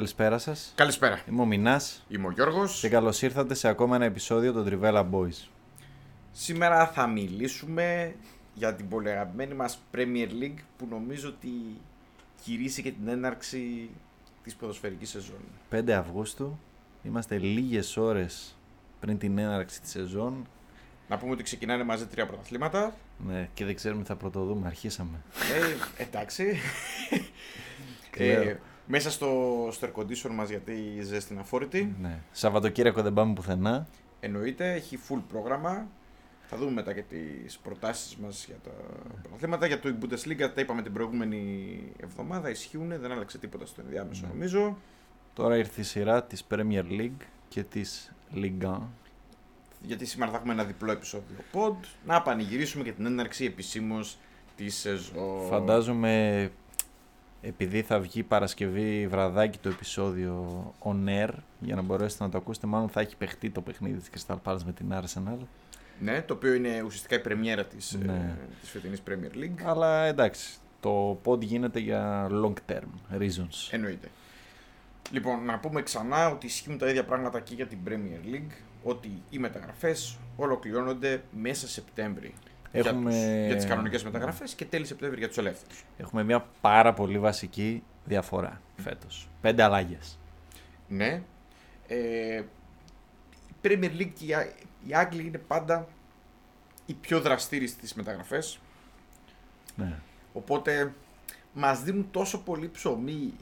[0.00, 0.72] Καλησπέρα σας.
[0.74, 1.20] Καλησπέρα.
[1.30, 2.80] Είμαι ο Μινάς Είμαι ο Γιώργος.
[2.80, 5.48] και καλώς ήρθατε σε ακόμα ένα επεισόδιο των Trivella Boys.
[6.32, 8.14] Σήμερα θα μιλήσουμε
[8.54, 11.50] για την πολύ αγαπημένη μας Premier League που νομίζω ότι
[12.44, 13.90] κηρύσσει και την έναρξη
[14.42, 15.40] της ποδοσφαιρικής σεζόν.
[15.70, 16.58] 5 Αυγούστου,
[17.02, 18.56] είμαστε λίγες ώρες
[19.00, 20.46] πριν την έναρξη της σεζόν.
[21.08, 22.94] Να πούμε ότι ξεκινάνε μαζί τρία πρωταθλήματα.
[23.26, 24.66] Ναι, και δεν ξέρουμε τι θα πρωτοδούμε.
[24.66, 25.20] Αρχίσαμε.
[25.98, 26.56] Ε, εντάξει.
[28.10, 28.42] Κλαίω.
[28.42, 31.94] ε, μέσα στο, στο air condition μας γιατί η ζέστη είναι αφόρητη.
[32.00, 32.18] Ναι.
[32.32, 33.86] Σαββατοκύριακο δεν πάμε πουθενά.
[34.20, 35.86] Εννοείται, έχει full πρόγραμμα.
[36.46, 38.70] Θα δούμε μετά και τις προτάσεις μας για τα
[39.22, 39.66] πρωταθλήματα.
[39.66, 42.50] Για το Bundesliga τα είπαμε την προηγούμενη εβδομάδα.
[42.50, 44.32] Ισχύουν, δεν άλλαξε τίποτα στο ενδιάμεσο Ναι.
[44.32, 44.76] νομίζω.
[45.34, 48.78] Τώρα ήρθε η σειρά της Premier League και της Ligue 1.
[49.82, 51.74] γιατί σήμερα θα έχουμε ένα διπλό επεισόδιο pod,
[52.06, 54.18] να πανηγυρίσουμε και την έναρξη επισήμως
[54.56, 55.46] της σεζόν.
[55.48, 56.50] Φαντάζομαι
[57.42, 61.28] επειδή θα βγει Παρασκευή βραδάκι το επεισόδιο on air
[61.60, 64.62] για να μπορέσετε να το ακούσετε μάλλον θα έχει παιχτεί το παιχνίδι της Crystal Palace
[64.66, 65.36] με την Arsenal
[66.00, 68.12] Ναι, το οποίο είναι ουσιαστικά η πρεμιέρα της, Ναι.
[68.12, 69.62] ε, της φετινής Premier League.
[69.64, 74.08] αλλά εντάξει το pod γίνεται για long term reasons Εννοείται.
[75.10, 79.22] Λοιπόν, να πούμε ξανά ότι ισχύουν τα ίδια πράγματα και για την Premier League, ότι
[79.30, 82.34] οι μεταγραφές ολοκληρώνονται μέσα Σεπτέμβρη.
[82.72, 85.84] Έχουμε- Για, τους, για τις κανονικές μεταγραφές και τέλη Σεπτέμβρη για τους ελεύθερους.
[85.96, 90.18] έχουμε μια πάρα πολύ βασική διαφορά φέτος πέντε αλλαγές
[90.88, 91.22] Ναι.
[91.86, 92.42] Ε,
[93.48, 94.52] η Premier League και οι, Α-
[94.86, 95.88] οι Άγγλοι είναι πάντα
[96.86, 98.58] οι πιο δραστήριοι στις μεταγραφές.
[99.76, 99.98] ναι.
[100.32, 100.92] Οπότε
[101.52, 103.32] μας δίνουν τόσο πολύ ψωμί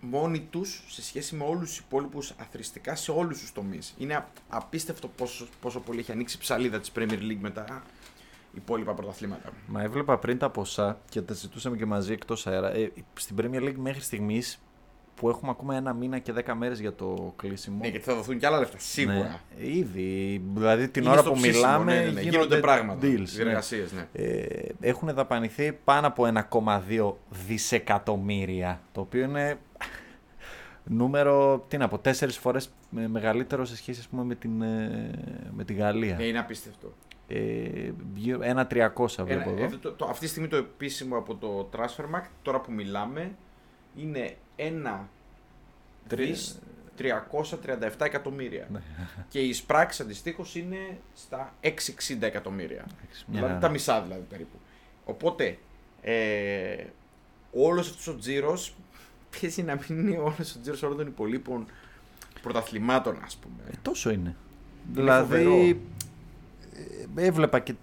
[0.00, 3.94] μόνοι τους σε σχέση με όλους τους υπόλοιπους αθρηστικά σε όλους τους τομείς.
[3.98, 7.82] Είναι α- απίστευτο πόσο, πόσο πολύ έχει ανοίξει η ψαλίδα της Premier League με τα
[8.54, 9.50] υπόλοιπα πρωταθλήματα.
[9.66, 13.62] Μα έβλεπα πριν τα ποσά και τα συζητούσαμε και μαζί εκτός αέρα ε, στην Premier
[13.62, 14.62] League μέχρι στιγμής
[15.14, 18.38] που έχουμε ακόμα ένα μήνα και δέκα μέρες για το κλείσιμο Ναι, γιατί θα δοθούν
[18.38, 19.18] και άλλα λεφτά, σίγουρα.
[19.58, 20.42] Ναι, ήδη.
[20.54, 22.08] Δηλαδή την Είναι ώρα στο που ψήσιμο, μιλάμε ναι, ναι, ναι.
[22.08, 23.16] γίνονται, γίνονται πράγματα, deals.
[23.18, 23.24] ναι.
[23.24, 24.06] διεργασίες, ναι.
[24.12, 24.46] Ε,
[24.80, 27.12] έχουν δαπανηθεί πάνω από 1,2
[27.46, 28.80] δισεκατομμύρια.
[28.92, 29.58] Το οποίο είναι
[30.84, 35.10] νούμερο, τι να πω, τέσσερις φορές με- μεγαλύτερο σε σχέση ας πούμε, με, την, ε,
[35.54, 36.16] με τη Γαλλία.
[36.20, 36.92] Ε, είναι απίστευτο.
[37.34, 39.64] Ε, γύρω- ένα 300 βλέπω Ένα, εδώ.
[39.64, 43.30] ε, το, το, αυτή τη στιγμή το επίσημο από το Transfermarkt, τώρα που μιλάμε,
[43.96, 45.08] είναι ένα
[46.08, 46.58] Τρι- δις
[46.98, 48.66] 337 εκατομμύρια.
[48.72, 48.80] Ναι.
[49.28, 51.68] Και η εισπράξη αντιστοίχως είναι στα 660
[52.20, 52.84] εκατομμύρια.
[52.86, 52.94] μια
[53.26, 53.58] δηλαδή χαρά.
[53.58, 54.56] τα μισά δηλαδή περίπου.
[55.04, 55.58] Οπότε,
[56.02, 56.84] ε,
[57.52, 58.74] όλος αυτός ο τζίρος
[59.40, 61.66] παίζει να μην είναι όλος ο τζίρος όλων των υπολείπων
[62.42, 63.62] πρωταθλημάτων ας πούμε.
[63.70, 64.36] Ε, τόσο είναι.
[64.94, 65.24] φοβερό.
[65.24, 65.76] δηλαδή, ε,
[67.14, 67.74] έβλεπα και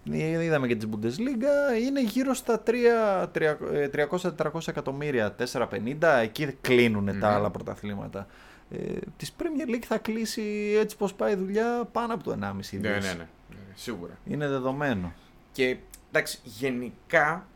[0.44, 7.20] είδαμε και της Bundesliga, είναι γύρω στα 300-400 εκατομμύρια, 450, εκεί κλείνουν Μμμ.
[7.20, 8.28] τα άλλα πρωταθλήματα.
[8.72, 8.78] Ε,
[9.18, 12.50] της Premier League θα κλείσει έτσι πως πάει η δουλειά πάνω από το 1,5 ναι,
[12.90, 13.10] ναι, δις.
[13.14, 13.14] ναι,
[13.50, 14.18] ναι, σίγουρα.
[14.26, 15.14] Είναι δεδομένο.
[15.52, 15.78] Και
[16.10, 17.48] εντάξει, γενικά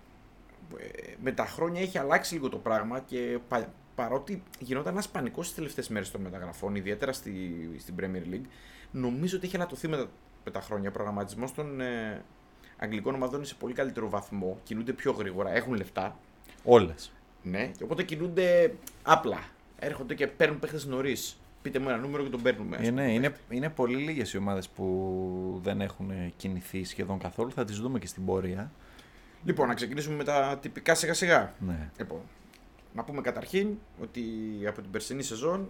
[0.77, 5.45] ε, με τα χρόνια έχει αλλάξει λίγο το πράγμα και πα- παρότι γινόταν ένας πανικός
[5.45, 7.31] στις τελευταίες μέρες των μεταγραφών, ιδιαίτερα στη,
[7.79, 8.45] στην Premier League,
[8.91, 10.05] νομίζω ότι έχει ανατοθεί με
[10.43, 10.89] τα, με τα χρόνια.
[10.89, 12.21] Ο προγραμματισμός των ε,
[12.77, 16.17] αγγλικών ομάδων είναι σε πολύ καλύτερο βαθμό, κινούνται πιο γρήγορα, έχουν λεφτά.
[16.63, 17.11] Όλες.
[17.43, 18.73] Ναι, και οπότε κινούνται
[19.03, 19.39] απλά.
[19.79, 21.37] Έρχονται και παίρνουν παίχτες νωρίς.
[21.61, 22.75] Πείτε μου ένα νούμερο και τον παίρνουμε.
[22.77, 23.13] ας Είναι, πούμε.
[23.13, 27.51] είναι, είναι πολύ λίγες οι ομάδες που δεν έχουν κινηθεί σχεδόν καθόλου.
[27.51, 28.71] Θα τις δούμε και στην πορεία.
[29.45, 31.53] Λοιπόν, να ξεκινήσουμε με τα τυπικά σιγά σιγά.
[31.59, 31.89] Ναι.
[31.97, 32.19] Λοιπόν,
[32.93, 33.67] να πούμε καταρχήν
[34.01, 34.23] ότι
[34.67, 35.69] από την περσινή σεζόν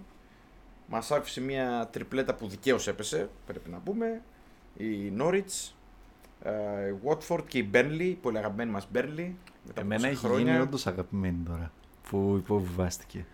[0.87, 4.21] μας άφησε μια τριπλέτα που δικαίως έπεσε, πρέπει να πούμε.
[4.77, 5.71] Η Norwich,
[6.43, 9.31] ε, η Watford και η Burnley, η πολύ αγαπημένη μας Burnley.
[9.65, 11.71] Μετά από Εμένα τόσα έχει χρόνια γίνει όντως αγαπημένη τώρα
[12.09, 13.25] που υποβιβάστηκε.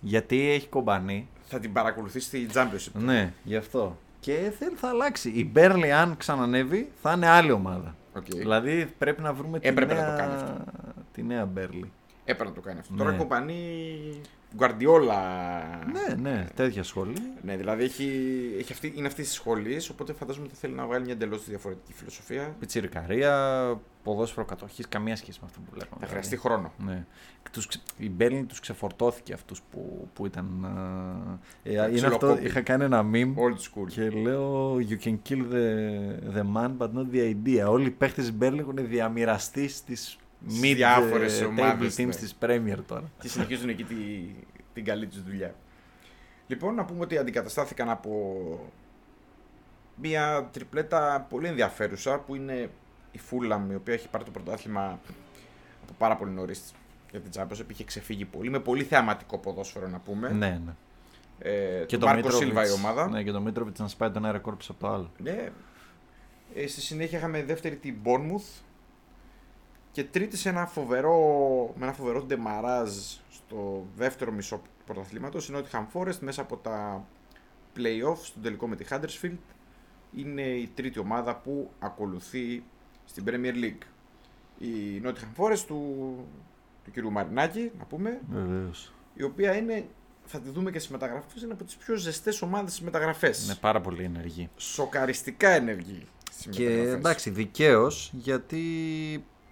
[0.00, 1.28] Γιατί έχει Κομπανί.
[1.44, 2.92] θα την παρακολουθείς στη Championship.
[2.92, 3.98] Ναι, γι' αυτό.
[4.20, 5.30] Και θέλει θα αλλάξει.
[5.30, 7.96] Η Μπέρνλι, αν ξανανέβει, θα είναι άλλη ομάδα.
[8.16, 8.24] Οκ.
[8.24, 10.64] Δηλαδή πρέπει να βρούμε τη Έπρεπε να νέα, το κάνει αυτό.
[11.12, 11.92] τη νέα Μπέρλι.
[12.24, 12.92] Έπρεπε να το κάνει αυτό.
[12.94, 12.98] Ναι.
[12.98, 14.20] Τώρα κομπανί
[14.56, 15.20] Γκουαρντιόλα.
[15.92, 17.16] Ναι, ναι, τέτοια σχολή.
[17.42, 18.10] Ναι, δηλαδή έχει,
[18.58, 21.92] έχει αυτή, είναι αυτής της σχολής, οπότε φαντάζομαι ότι θέλει να βγάλει μια εντελώς διαφορετική
[21.92, 22.54] φιλοσοφία.
[22.60, 25.90] Πιτσιρικαρία, ποδόσφαιρο κατοχής, καμία σχέση με αυτό που λέμε.
[26.00, 26.72] Θα χρειαστεί χρόνο.
[26.86, 27.04] Ναι.
[27.52, 30.66] Τους, ξε- η Μπέρλιν τους ξεφορτώθηκε αυτούς που, που ήταν.
[31.62, 32.44] Ε, Τα είναι αυτό, ξυλοκόπη.
[32.46, 33.86] είχα κάνει ένα meme Old school.
[33.88, 37.66] και λέω You can kill the, the man but not the idea.
[37.68, 42.14] Όλοι οι παίχτες της Μπέρλιν έχουν διαμοιραστεί στις mid διάφορες ε, ομάδες, table teams ναι.
[42.14, 43.10] της Premier τώρα.
[43.20, 43.94] και συνεχίζουν εκεί τη,
[44.74, 45.54] την καλή τους δουλειά.
[46.46, 48.10] Λοιπόν, να πούμε ότι αντικαταστάθηκαν από
[49.94, 52.70] μια τριπλέτα πολύ ενδιαφέρουσα που είναι
[53.12, 55.00] η Φούλαμ, η οποία έχει πάρει το πρωτάθλημα
[55.82, 56.74] από πάρα πολύ νωρίς
[57.10, 60.28] για την Champions, είχε ξεφύγει πολύ, με πολύ θεαματικό ποδόσφαιρο να πούμε.
[60.28, 60.72] Ναι, ναι.
[61.38, 63.08] Ε, Και του το Μάρκο Mitrovic- Σίλβα η ομάδα.
[63.08, 65.12] Ναι, και το Μίτροβιτς να σπάει τον ένα ρεκόρ πίσω από το άλλο.
[65.18, 65.48] Ναι.
[66.54, 68.62] Ε, στη συνέχεια είχαμε δεύτερη την Bournemouth
[69.92, 71.16] και τρίτη σε ένα φοβερό,
[71.76, 72.90] με ένα φοβερό ντεμαράζ
[73.30, 77.04] στο δεύτερο μισό του πρωταθλήματος η Nottingham Forest μέσα από τα
[77.76, 79.36] play-off στον τελικό με τη Huddersfield
[80.16, 82.62] είναι η τρίτη ομάδα που ακολουθεί
[83.04, 83.82] στην Premier League.
[84.58, 86.14] Η Nottingham Forest του,
[86.84, 87.10] του κ.
[87.10, 88.92] Μαρινάκη, να πούμε, Βεβαίως.
[89.14, 89.86] η οποία είναι,
[90.24, 93.44] θα τη δούμε και στις μεταγραφές, είναι από τις πιο ζεστές ομάδες στις μεταγραφές.
[93.44, 94.48] Είναι πάρα πολύ ενεργή.
[94.56, 96.94] Σοκαριστικά ενεργή στις Και μεταγραφές.
[96.94, 98.64] εντάξει, δικαίως γιατί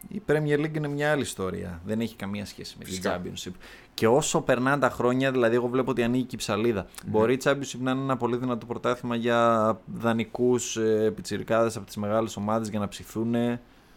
[0.09, 1.81] η Premier League είναι μια άλλη ιστορία.
[1.85, 3.21] Δεν έχει καμία σχέση με Φυσικά.
[3.21, 3.53] την Championship.
[3.95, 6.87] Και όσο περνάνε τα χρόνια, δηλαδή, εγώ βλέπω ότι ανοίγει και η ψαλίδα.
[7.07, 11.97] Μπορεί η Championship να είναι ένα πολύ δυνατό πρωτάθλημα για δανεικούς ε, πιτσιρικάδες από τις
[11.97, 13.31] μεγάλες ομάδες για να ψηθούν,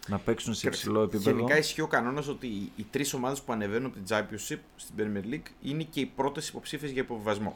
[0.08, 1.30] να παίξουν σε υψηλό επίπεδο.
[1.30, 4.94] Γενικά ισχύει ο κανόνας ότι οι, οι τρεις ομάδες που ανεβαίνουν από την Championship στην
[4.98, 7.54] Premier League είναι και οι πρώτες υποψήφιες για υποβιβασμό.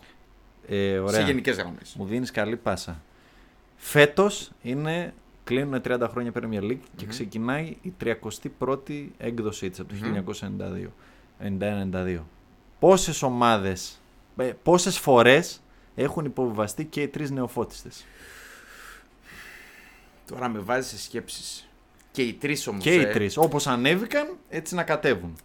[0.69, 1.21] Ε, ωραία.
[1.21, 1.95] Σε γενικές γραμμές.
[1.99, 3.03] Μου δίνεις καλή πάσα.
[3.77, 5.15] Φέτος είναι.
[5.45, 7.09] Κλείνουν 30 χρόνια Premier League και Μμμ.
[7.09, 10.15] ξεκινάει η 31η έκδοσή της από το Μμμ.
[10.15, 10.93] 1992.
[11.39, 12.19] 91-92.
[12.79, 14.01] Πόσες ομάδες,
[14.37, 15.63] ε, πόσες φορές
[15.95, 18.05] έχουν υποβιβαστεί και οι τρεις νεοφώτιστες;
[20.27, 21.69] Τώρα με βάζεις σε σκέψεις.
[22.11, 22.83] Και οι τρεις όμως.
[22.83, 23.37] Και οι τρεις.
[23.37, 25.37] Όπως ανέβηκαν, έτσι να κατέβουν.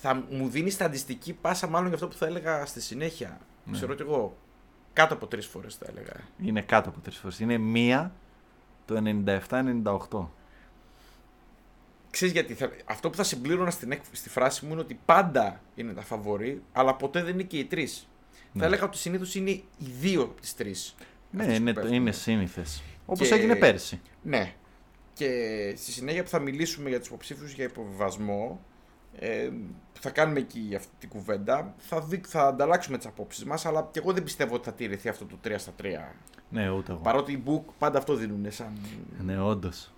[0.00, 3.40] Θα μου δίνεις στατιστική πάσα μάλλον για αυτό που θα έλεγα στη συνέχεια.
[3.64, 3.72] Ναι.
[3.76, 4.36] Ξέρω ότι εγώ.
[4.92, 6.12] Κάτω από τρεις φορές θα έλεγα.
[6.42, 7.40] Είναι κάτω από τρεις φορές.
[7.40, 8.12] Είναι μία
[8.86, 9.02] το
[10.10, 10.26] 97-98.
[12.10, 15.60] Ξέρεις γιατί, θα, αυτό που θα συμπλήρωνα στην, έκ- στη φράση μου είναι ότι πάντα
[15.74, 18.08] είναι τα φαβορή, αλλά ποτέ δεν είναι και οι τρεις.
[18.52, 18.60] Ναι.
[18.60, 19.64] Θα έλεγα ότι συνήθως είναι οι
[20.00, 20.94] δύο από τις τρεις.
[21.30, 22.82] Ναι, είναι, είναι σύνηθες.
[23.06, 24.00] Όπως Και- έγινε πέρσι.
[24.22, 24.54] Ναι.
[25.12, 25.28] Και
[25.76, 28.60] στη συνέχεια που θα μιλήσουμε για τους υποψήφιους για υποβιβασμό,
[29.18, 29.48] ε,
[29.92, 33.88] που θα κάνουμε εκεί αυτή την κουβέντα, θα, δει, θα ανταλλάξουμε τις απόψεις μας, αλλά
[33.90, 35.84] και εγώ δεν πιστεύω ότι θα τηρηθεί αυτό το 3 στα 3.
[36.48, 37.00] Ναι, ούτε εγώ.
[37.00, 38.78] Παρότι οι book πάντα αυτό δίνουν σαν...
[39.24, 39.90] Ναι, όντως.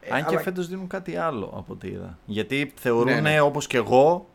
[0.00, 2.18] Ε, Αν και αλλά- φέτος δίνουν κάτι άλλο από ό,τι είδα.
[2.26, 3.40] Γιατί θεωρούν Ναι, ναι.
[3.40, 4.28] όπως και εγώ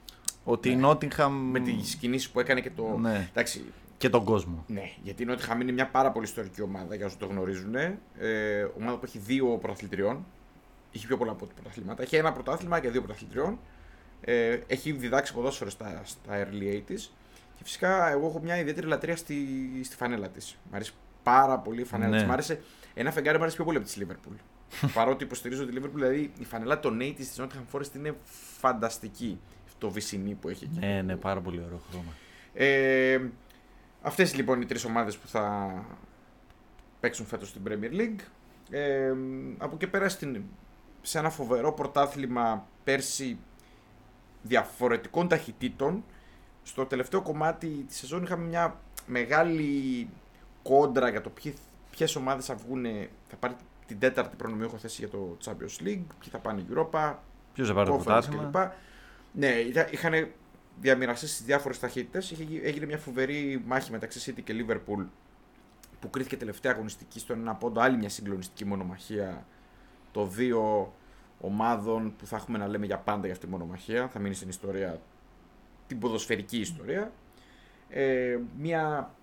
[0.44, 0.82] ότι η Ναι.
[0.82, 1.34] Νότιγχαμ.
[1.34, 2.98] Με τις κινήσεις που έκανε και το...
[2.98, 3.28] Ναι.
[3.30, 3.64] Εντάξει,
[3.98, 4.64] και τον κόσμο.
[4.68, 7.76] ναι, γιατί η Nottingham είναι μια πάρα πολύ ιστορική ομάδα, για όσοι το γνωρίζουν.
[7.76, 7.98] Ε,
[8.80, 10.26] ομάδα που έχει δύο πρωταθλητριών.
[10.94, 12.02] Έχει πιο πολλά από ό,τι πρωταθλήματα.
[12.04, 13.60] Έχει ένα πρωτάθλημα και δύο πρωταθλητριών.
[14.22, 17.10] Ε, έχει διδάξει ποδόσφαιρο στα, στα early 80s.
[17.56, 19.36] Και φυσικά εγώ έχω μια ιδιαίτερη λατρεία στη,
[19.84, 20.58] στη φανέλα της.
[20.72, 20.94] Μ' αρέσει
[21.24, 22.18] πάρα πολύ η φανέλα Ναι.
[22.18, 22.28] της.
[22.28, 22.62] Μ' άρεσε,
[22.94, 24.36] ένα φεγγάρι μου αρέσει πιο πολύ από τη Liverpool.
[24.94, 28.16] Παρότι υποστηρίζω τη Liverpool, δηλαδή η φανέλα των 80s της Nottingham Forest είναι
[28.60, 29.40] φανταστική.
[29.78, 30.80] Το βυσινί που έχει εκεί.
[30.80, 32.12] Ναι, ναι, πάρα πολύ ωραίο χρώμα.
[32.54, 33.20] Ε,
[34.02, 35.74] αυτές λοιπόν οι τρεις ομάδες που θα
[37.00, 38.20] παίξουν φέτος στην Premier League.
[38.70, 39.14] Ε,
[39.58, 40.42] από εκεί πέρα στην,
[41.02, 43.38] σε ένα φοβερό πρωτάθλημα πέρσι
[44.42, 46.04] διαφορετικών ταχυτήτων.
[46.64, 50.08] Στο τελευταίο κομμάτι της σεζόν είχαμε μια μεγάλη
[50.64, 51.54] κόντρα για το ποιοι,
[51.92, 52.86] ποιες ομάδες θα βγουν,
[53.28, 57.16] θα πάρει την τέταρτη προνομιούχο θέση για το Champions League, ποιοι θα πάνε Europa,
[57.54, 58.72] Ποιος θα πάρει το Conference πρωτάθλημα; κλπ.
[59.32, 60.28] Ναι, ήταν- είχαν
[60.82, 62.34] διαμοιραστείς στις διάφορες ταχύτητες.
[62.64, 65.06] Έγινε μια φοβερή μάχη μεταξύ City και Liverpool
[66.00, 67.82] που κρίθηκε τελευταία αγωνιστική στον ένα πόντο.
[67.82, 69.46] Άλλη μια συγκλονιστική μονομαχία
[70.12, 70.94] των δύο
[71.40, 74.08] ομάδων που θα έχουμε να λέμε για πάντα για αυτή τη μονομαχία.
[74.08, 75.02] Θα μείνει στην ιστορία,
[75.88, 77.12] την ποδοσφαιρική ιστορία.
[77.90, 79.14] Ε, μια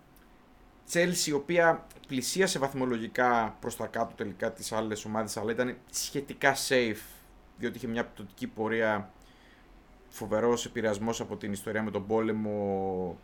[0.92, 6.54] Chelsea η οποία πλησίασε βαθμολογικά προς τα κάτω τελικά τις άλλες ομάδες αλλά ήταν σχετικά
[6.68, 7.02] safe
[7.58, 9.10] διότι είχε μια πτωτική πορεία
[10.08, 13.18] φοβερός επηρεασμός από την ιστορία με τον πόλεμο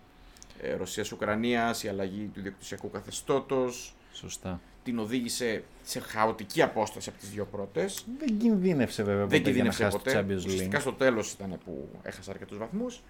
[0.60, 4.60] ε, Ρωσίας-Ουκρανίας, η αλλαγή του διοκτησιακού καθεστώτος, Σωστά.
[4.84, 8.04] την οδήγησε σε χαοτική απόσταση από τις δύο πρώτες.
[8.18, 10.12] Δεν κινδύνευσε βέβαια Δεν ποτέ για να κινδύνευσε χάσει ποτέ.
[10.12, 10.80] το Champions Ουσιαστικά League.
[10.80, 13.02] στο τέλος ήταν που έχασε αρκετούς βαθμούς.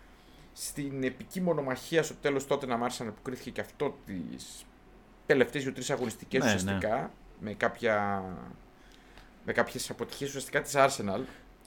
[0.54, 4.64] Στην επική μονομαχία στο τέλος τότε να μ' που κρίθηκε και αυτό τις
[5.26, 8.22] τελευταίες δύο-τρεις αγωνιστικές Ναι, ουσιαστικά με, κάποια,
[9.46, 11.20] με κάποιες αποτυχίες ουσιαστικά της Arsenal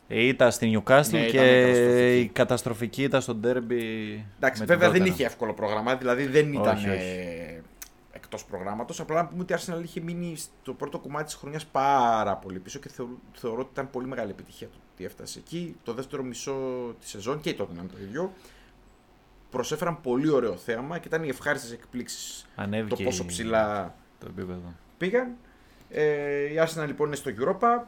[0.08, 2.20] Ε, Ήταν στην Newcastle Ναι, ήταν και καταστροφική.
[2.20, 3.84] η καταστροφική ήταν στο ντέρμπι.
[4.38, 5.08] Εντάξει, με τη βέβαια δεν Tottenham.
[5.08, 6.88] είχε εύκολο πρόγραμμα, δηλαδή δεν Όχι, ήταν όχι.
[6.88, 7.62] ε,
[8.36, 9.00] εκτός προγράμματος.
[9.00, 12.60] Απλά να πούμε ότι η Arsenal είχε μείνει στο πρώτο κομμάτι της χρονιάς πάρα πολύ
[12.60, 15.76] πίσω και θεωρώ, θεωρώ ότι ήταν πολύ μεγάλη επιτυχία το ότι έφτασε εκεί.
[15.84, 16.56] Το δεύτερο μισό
[17.00, 18.32] της σεζόν και η Tottenham το ίδιο.
[19.50, 24.26] Προσέφεραν πολύ ωραίο θέαμα και ήταν οι ευχάριστες εκπλήξεις Ανέβηκε το πόσο η- ψηλά το
[24.30, 24.74] επίπεδο.
[24.98, 25.36] πήγαν.
[25.90, 27.88] Ε, η Arsenal λοιπόν είναι στο Europa.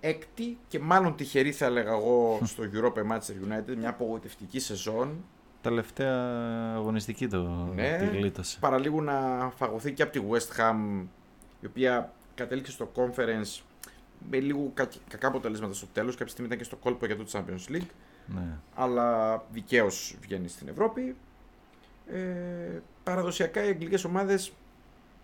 [0.00, 3.76] Έκτη και μάλλον τυχερή θα έλεγα εγώ στο Europa η Manchester United.
[3.76, 5.24] Μια απογοητευτική σεζόν.
[5.70, 6.14] Τελευταία
[6.74, 7.42] αγωνιστική το
[7.74, 7.96] Ναι.
[7.98, 8.58] τη γλίτωσε.
[8.60, 11.04] Παραλίγο να φαγωθεί και από τη West Ham
[11.60, 13.60] η οποία κατέληξε στο conference
[14.30, 16.10] με λίγο κακ- κακά αποτελέσματα στο τέλος.
[16.12, 17.86] Κάποια στιγμή ήταν και στο κόλπο για το Champions League.
[18.26, 18.58] Ναι.
[18.74, 21.16] Αλλά δικαίως βγαίνει στην Ευρώπη.
[22.12, 24.52] Ε, παραδοσιακά οι αγγλικές ομάδες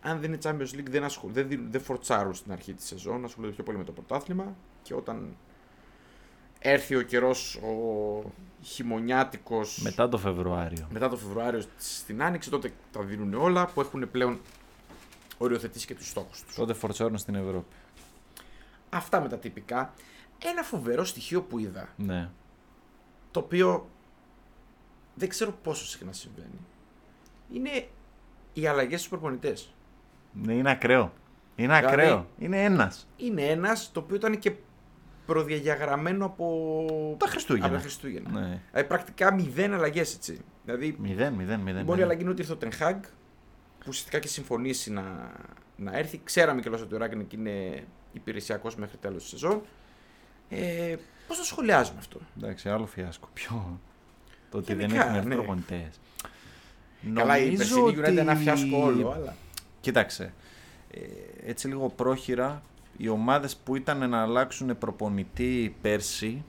[0.02, 3.24] αν δεν είναι Champions League δεν, ασχολ, δεν, δίνουν- δεν φορτσάρουν στην αρχή της σεζόν,
[3.24, 5.36] ασχολούνται πιο πολύ με το πρωτάθλημα και όταν
[6.62, 10.86] έρθει ο καιρός ο χειμωνιάτικος Μετά το Φεβρουάριο.
[10.90, 14.40] μετά το Φεβρουάριο στην Άνοιξη, τότε τα δίνουν όλα που έχουν πλέον
[15.38, 16.54] οριοθετήσει και τους στόχους τους.
[16.54, 17.74] Τότε φορτσάρουν στην Ευρώπη.
[18.90, 19.92] Αυτά με τα τυπικά.
[20.44, 22.28] Ένα φοβερό στοιχείο που είδα, Ναι.
[23.30, 23.88] το οποίο
[25.14, 26.58] δεν ξέρω πόσο συχνά συμβαίνει,
[27.52, 27.88] είναι
[28.52, 29.74] οι αλλαγές στους προπονητές.
[30.32, 30.54] ναι.
[30.54, 31.12] Είναι ακραίο.
[31.56, 32.26] Είναι Δηλαδή- ακραίο.
[32.38, 33.06] Είναι ένας.
[33.16, 34.52] Είναι ένας το οποίο ήταν και
[35.26, 37.66] προδιαγεγραμμένο από Τα Χριστούγεννα.
[37.66, 38.30] Από τα Χριστούγεννα.
[38.30, 38.60] Ναι.
[38.70, 40.40] Δηλαδή πρακτικά μηδέν αλλαγές έτσι.
[40.64, 41.80] Δηλαδή Μηδέν, μηδέν, μηδέν.
[41.80, 42.02] η μόνη μηδέν.
[42.04, 43.02] αλλαγή είναι ότι ήρθε ο Τενχάγκ
[43.78, 45.30] που ουσιαστικά και συμφωνήσει να,
[45.76, 46.20] να έρθει.
[46.24, 49.62] Ξέραμε κιόλα ότι ο Ράγκνικ είναι υπηρεσιακός μέχρι τέλος της σεζόν.
[50.48, 50.94] Ε,
[51.28, 53.28] Πώς το σχολιάζουμε αυτό; Εντάξει, άλλο φιάσκο.
[53.32, 53.80] Ποιο.
[54.50, 55.34] Το ότι Γενικά, δεν έχουν έρθει ναι.
[55.34, 56.00] προπονητές.
[57.14, 59.36] Καλά, η περσινή United είναι ένα φιάσκο όλο, αλλά.
[59.80, 60.32] Κοίταξε.
[60.90, 61.00] ε,
[61.50, 62.62] Έτσι λίγο πρόχειρα,
[63.02, 66.44] οι ομάδες που ήταν να αλλάξουν προπονητή πέρσι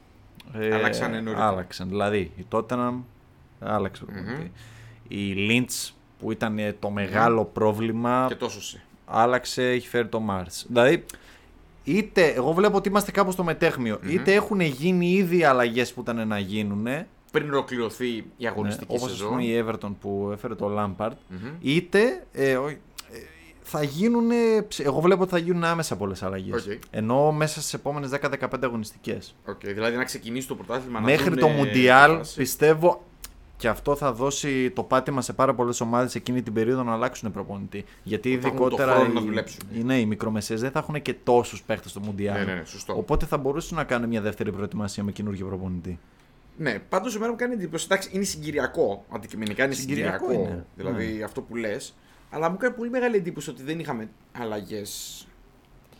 [0.53, 1.47] ε, Αλλάξανε νωρίτερα.
[1.47, 1.87] άλλαξαν.
[1.89, 2.93] Δηλαδή, η Tottenham
[3.59, 4.51] άλλαξε προπονητή.
[5.07, 8.83] Η Lynch που ήταν ε, το μεγάλο πρόβλημα Και τόσο σε.
[9.05, 10.63] άλλαξε, έχει φέρει το Mars.
[10.67, 11.05] Δηλαδή,
[11.83, 16.27] είτε, εγώ βλέπω ότι είμαστε κάπου στο μεταίχμιο, είτε έχουν γίνει ήδη αλλαγές που ήταν
[16.27, 16.87] να γίνουν,
[17.31, 19.29] Πριν ολοκληρωθεί η ναι, αγωνιστική όπως ας σεζόν.
[19.29, 21.49] πούμε η Everton που έφερε το Lampard, Μμμ.
[21.61, 22.79] είτε ε, ο- ε,
[23.63, 24.29] θα γίνουν,
[24.83, 26.65] εγώ βλέπω ότι θα γίνουν άμεσα πολλές αλλαγές.
[26.65, 26.71] Οκ.
[26.91, 29.35] Εννοώ μέσα στις επόμενες 10-15 αγωνιστικές.
[29.45, 32.35] Οκ, δηλαδή να ξεκινήσει το πρωτάθλημα να Μέχρι δούνε το τη Μουντιάλ φάση.
[32.35, 33.03] πιστεύω
[33.57, 37.31] και αυτό θα δώσει το πάτημα σε πάρα πολλές ομάδες εκείνη την περίοδο να αλλάξουν
[37.31, 37.85] προπονητή.
[38.03, 39.59] Γιατί Που θα έχουν το ειδικότερα χρόνο να οι, δουλέψουν.
[39.73, 42.37] οι, ναι, οι μικρομεσαίες δεν θα έχουν και τόσους παίχτες στο Μουντιάλ.
[42.39, 42.97] Ναι, ναι, ναι, σωστό.
[42.97, 45.99] Οπότε θα μπορούσαν να κάνουν μια δεύτερη προετοιμασία με καινούργιο προπονητή.
[46.57, 47.85] Ναι, πάντως εμένα μου κάνει εντύπωση.
[47.89, 49.05] Εντάξει, είναι συγκυριακό.
[49.09, 50.51] Αντικειμενικά είναι Συγκυριακό συγκυριακό.
[50.51, 50.65] είναι.
[50.75, 51.93] Δηλαδή αυτό που λες.
[52.33, 55.27] Αλλά μου κάνει πολύ μεγάλη εντύπωση ότι δεν είχαμε αλλαγές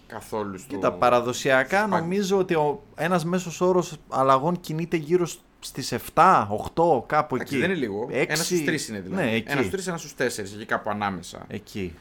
[0.08, 0.74] καθόλου στο.
[0.76, 2.02] Κοίτα, παραδοσιακά στο σπάνι.
[2.02, 5.28] νομίζω ότι ο ένας μέσος όρος αλλαγών κινείται γύρω
[5.60, 7.66] στις 7, 8, κάπου Εντάξει, εκεί.
[7.66, 8.08] δεν είναι λίγο.
[8.12, 9.24] Έξι- Ένας στους τρεις είναι δηλαδή.
[9.24, 9.46] Ναι, εκεί.
[9.52, 11.46] Ένας στους τρεις, ένας στους τέσσερις, εκεί κάπου ανάμεσα.
[11.48, 11.94] Εκεί.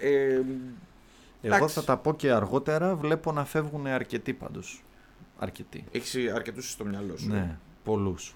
[0.00, 0.44] Ε, Εγώ
[1.54, 1.74] Εντάξει.
[1.74, 4.82] θα τα πω και αργότερα, βλέπω να φεύγουν αρκετοί πάντως.
[5.38, 5.84] Αρκετοί.
[5.92, 7.28] Έχεις αρκετούς στο μυαλό σου.
[7.28, 8.34] Ναι, πολλούς.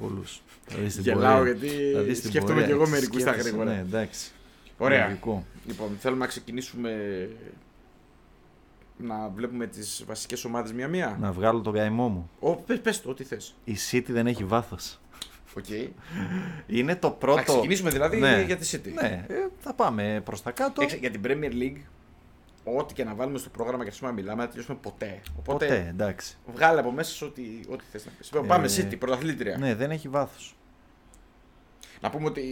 [0.00, 0.42] Πολλούς.
[0.66, 1.52] Θα δεις την Γελάω πορεία.
[1.52, 2.66] γιατί Θα δεις την σκέφτομαι πορεία.
[2.66, 3.74] και εγώ μερικούς στα Σκέφτεσαι, γρήγορα.
[3.74, 4.32] Ναι, εντάξει.
[4.78, 5.04] Ωραία.
[5.06, 5.44] Λογικό.
[5.66, 6.90] Λοιπόν, θέλουμε να ξεκινήσουμε
[8.96, 11.16] να βλέπουμε τις βασικές ομάδες μία-μία.
[11.20, 12.30] Να βγάλω τον καημό μου.
[12.40, 13.54] Ω, πες, πες το, ό,τι θες.
[13.64, 14.98] Η City δεν έχει βάθος.
[15.56, 15.64] Οκ.
[16.66, 17.36] Είναι το πρώτο...
[17.36, 18.42] Να ξεκινήσουμε δηλαδή Ναι.
[18.42, 18.92] για τη City.
[18.92, 20.82] Ναι, ε, θα πάμε προς τα κάτω.
[20.82, 21.80] Έξω, για την Premier League,
[22.64, 25.20] ό,τι και να βάλουμε στο πρόγραμμα και αρχίσουμε να μιλάμε, δεν τελειώσουμε ποτέ.
[25.38, 26.36] Οπότε Ποτέ, εντάξει.
[26.54, 28.32] βγάλε από μέσα σου ό,τι, ό,τι θες να πεις.
[28.32, 29.56] Λοιπόν, Πάμε City, πρωταθλήτρια.
[29.58, 30.56] Ναι, δεν έχει βάθος.
[32.00, 32.42] Να πούμε ότι...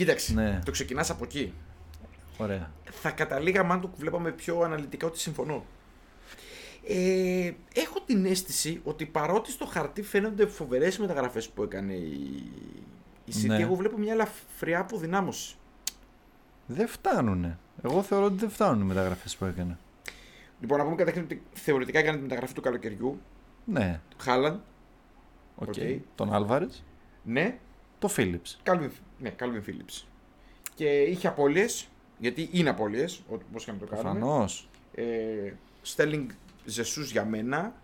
[0.00, 0.60] Κοίταξε, Ναι.
[0.64, 1.52] το ξεκινάς από εκεί.
[2.38, 2.70] Ωραία.
[2.90, 5.64] Θα καταλήγαμε αν το βλέπαμε πιο αναλυτικά ότι συμφωνώ.
[6.88, 12.42] Ε, έχω την αίσθηση ότι παρότι στο χαρτί φαίνονται φοβερές οι μεταγραφές που έκανε η,
[13.24, 13.56] η City, Ναι.
[13.60, 15.54] εγώ βλέπω μια ελαφριά αποδυνάμωση.
[16.66, 17.58] Δεν φτάνουνε.
[17.82, 19.78] Εγώ θεωρώ ότι δεν φτάνουν οι μεταγραφές που έκανε.
[20.60, 23.20] Λοιπόν, να πούμε καταρχήν ότι θεωρητικά έκανε τη μεταγραφή του καλοκαιριού.
[23.64, 24.60] Ναι, Χάλαντ,
[25.54, 25.68] οκ.
[25.68, 25.74] Οκ.
[26.14, 26.84] Τον Άλβαρες,
[27.24, 27.58] ναι,
[28.00, 28.60] το Φίλιπς.
[28.64, 30.04] Calvin, ναι, Calvin Phillips.
[30.74, 31.88] Και είχε απώλειες,
[32.18, 34.18] γιατί είναι απώλειες, όπως και να το κάνουμε.
[34.18, 34.68] Προφανώς.
[34.94, 35.52] Ε,
[35.96, 36.26] Sterling
[36.64, 37.74] Ζεσούς για μένα,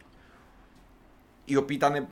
[1.44, 2.08] οι οποίοι ήταν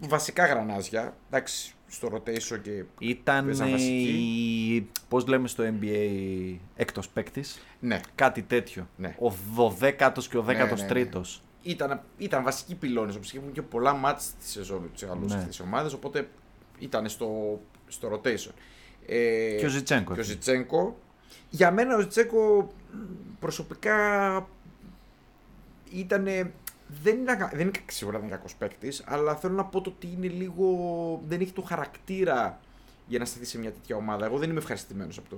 [0.00, 2.84] βασικά γρανάζια, εντάξει, στο rotation και...
[2.98, 4.74] Ήταν Παίζαν βασική.
[4.74, 4.88] η...
[5.08, 7.58] πώς λέμε στο NBA έκτος παίκτης.
[7.80, 8.88] Ναι, Κάτι τέτοιο.
[8.96, 9.16] Ναι.
[9.20, 10.86] Ο 12ος και ο 13ος ναι, ναι.
[10.86, 11.42] τρίτος.
[11.62, 15.34] ήταν, ήταν βασικοί πυλώνες, όπως είχαν και πολλά μάτς τη σεζόν τους άλλους Ναι.
[15.34, 16.28] αυτές τις ομάδες, οπότε
[16.78, 18.50] ήταν στο, στο rotation.
[19.06, 20.12] Ε, Και ο Ζιτσένκο.
[20.12, 20.30] και ο εκεί.
[20.30, 20.98] Ζιτσένκο.
[21.50, 22.96] Για μένα ο Ζιτσένκο μ,
[23.40, 23.96] προσωπικά
[25.92, 26.52] ήτανε,
[27.02, 29.92] δεν είναι, ακα- δεν είναι σίγουρα δεν είναι κακός παίκτης, αλλά θέλω να πω το
[29.96, 30.66] ότι είναι λίγο,
[31.28, 32.60] δεν έχει το χαρακτήρα
[33.08, 34.26] για να σταθεί σε μια τέτοια ομάδα.
[34.26, 35.36] Εγώ δεν είμαι ευχαριστημένος από το,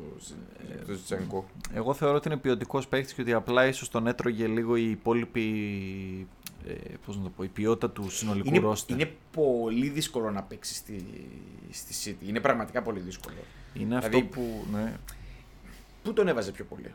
[0.78, 1.46] από το Ζιτσένκο.
[1.74, 5.42] Εγώ θεωρώ ότι είναι ποιοτικός παίκτης και ότι απλά ίσως τον έτρωγε λίγο η υπόλοιπη.
[6.68, 6.74] Ε,
[7.06, 8.96] πώς να το πω, η ποιότητα του συνολικού Είναι, ρόστερ.
[9.00, 11.04] είναι πολύ δύσκολο να παίξει στη,
[11.70, 12.28] στη City.
[12.28, 13.36] Είναι πραγματικά πολύ δύσκολο.
[13.74, 14.64] Είναι αυτό δηλαδή- που.
[14.72, 14.96] Ναι.
[16.02, 16.94] Πού τον έβαζε πιο πολύ;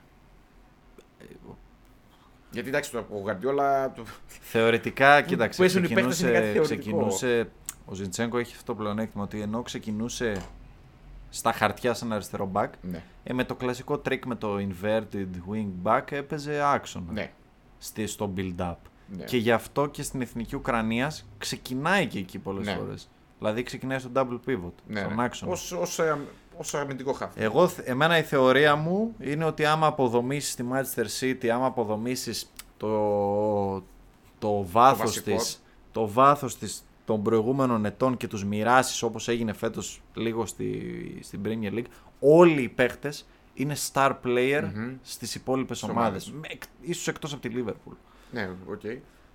[2.51, 3.91] Γιατί εντάξει, το- ο Γαρδιόλα.
[3.91, 5.59] το- Θεωρητικά, κοίταξε.
[5.59, 7.07] παίζουν οι παίκτες είναι κάτι Ξεκινούσε, θεωρητικό.
[7.07, 7.49] ξεκινούσε.
[7.85, 10.41] Ο Ζιντσέγκο έχει αυτό το πλεονέκτημα ότι ενώ ξεκινούσε
[11.29, 15.69] στα χαρτιά σαν αριστερό back, Ναι, ε, με το κλασικό trick με το inverted wing
[15.83, 17.31] back έπαιζε άξονα ναι.
[17.77, 18.75] στη, στο build-up.
[19.07, 19.23] Ναι.
[19.23, 22.73] Και γι' αυτό και στην εθνική Ουκρανία ξεκινάει και εκεί πολλές Ναι.
[22.75, 23.09] φορές.
[23.37, 25.23] Δηλαδή ξεκινάει στο double pivot, ναι, στον ναι.
[25.23, 25.51] άξονα.
[25.51, 26.17] Ως, ως, ε,
[26.57, 27.31] ως αμυντικό χάφ.
[27.35, 32.51] Εγώ, θ- εμένα η θεωρία μου είναι ότι άμα αποδομήσεις τη Manchester City, άμα αποδομήσεις
[32.77, 33.83] το,
[34.39, 35.35] το βάθος βασικό.
[35.35, 40.81] της, το βάθος της των προηγούμενων ετών και τους μοιράσεις όπως έγινε φέτος λίγο στη,
[41.21, 41.85] στην Premier League,
[42.19, 44.93] όλοι οι παίχτες είναι star player Μμμ.
[45.01, 46.27] στις υπόλοιπες Στις ομάδες.
[46.27, 46.31] ομάδες.
[46.41, 47.95] Με, εκ- ίσως εκτός από τη Liverpool.
[48.33, 48.79] Ναι, οκ.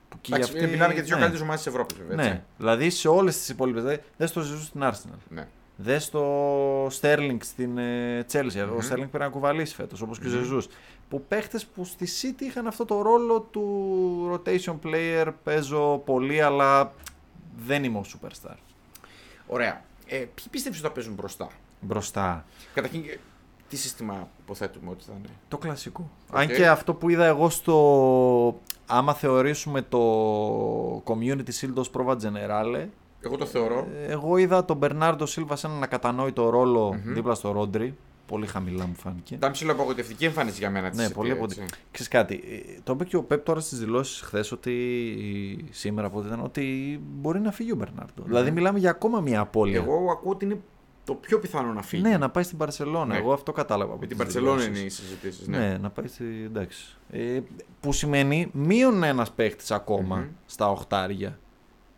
[0.08, 1.22] Που και Εντάξει, αυτή- μιλάμε για τις δύο ναι.
[1.22, 2.16] καλύτερες ομάδες της Ευρώπης, βέβαια.
[2.16, 2.42] Ναι, έτσι.
[2.58, 5.18] δηλαδή σε όλες τις υπόλοιπες, δηλαδή, δες το Ζεσού στην Arsenal.
[5.28, 5.48] ναι.
[5.80, 8.66] Δες το Sterling στην ε, Chelsea.
[8.70, 8.78] Ο Μμμ.
[8.90, 10.36] Sterling πήρε να κουβαλήσει φέτος, όπως και ο Μμμ.
[10.38, 10.62] Ζεζού.
[11.08, 15.26] Που παίχτες που στη City είχαν αυτό το ρόλο του rotation player.
[15.44, 16.92] Παίζω πολύ, αλλά
[17.66, 18.54] δεν είμαι ο superstar.
[19.46, 19.82] Ωραία.
[20.06, 21.48] Ε, ποιοι πιστεύεις ότι θα παίζουν μπροστά;
[21.80, 22.44] Μπροστά.
[22.74, 23.18] Καταρχήν, ε,
[23.68, 26.10] τι σύστημα υποθέτουμε ότι θα είναι; Το κλασικό.
[26.30, 26.38] Οκ.
[26.38, 28.60] Αν και αυτό που είδα εγώ στο.
[28.86, 30.02] Άμα θεωρήσουμε το
[31.04, 32.86] Community Shield ως πρόβα Generale,
[33.20, 33.86] Εγώ το θεωρώ.
[34.06, 37.14] ε, εγώ είδα τον Μπερνάρντο Σίλβα σε έναν ακατανόητο ρόλο Μμμ.
[37.14, 37.96] δίπλα στο Ρόντρι.
[38.26, 39.34] Πολύ χαμηλά μου φάνηκε.
[39.34, 40.90] Ήταν ψηλό απογοητευτική εμφάνιση για μένα.
[40.90, 41.40] της Ναι, City, πολύ έτσι.
[41.42, 41.80] απογοητευτική.
[41.90, 44.74] Ξέρεις κάτι, ε, το είπε και ο Πέπ τώρα στις δηλώσεις χθες ότι
[45.70, 48.22] σήμερα από ό,τι ήταν ότι μπορεί να φύγει ο Μπερνάρντο.
[48.24, 49.80] Δηλαδή μιλάμε για ακόμα μια απώλεια.
[49.80, 50.60] Εγώ ακούω ότι είναι
[51.08, 52.02] το πιο πιθανό να φύγει.
[52.02, 53.04] Ναι, να πάει στην Παρσελώνα.
[53.14, 53.16] Ναι.
[53.18, 53.92] Εγώ αυτό κατάλαβα.
[53.92, 54.78] από Με την τις Παρσελόνη δηλώσεις.
[54.78, 55.46] είναι οι συζητήσεις.
[55.48, 55.58] Ναι.
[55.58, 55.76] Ναι.
[55.78, 56.24] να πάει στη.
[56.44, 56.96] Εντάξει.
[57.10, 57.40] Ε,
[57.80, 60.26] που σημαίνει μείον ένας παίχτης ακόμα Μμμ.
[60.46, 61.38] στα οχτάρια.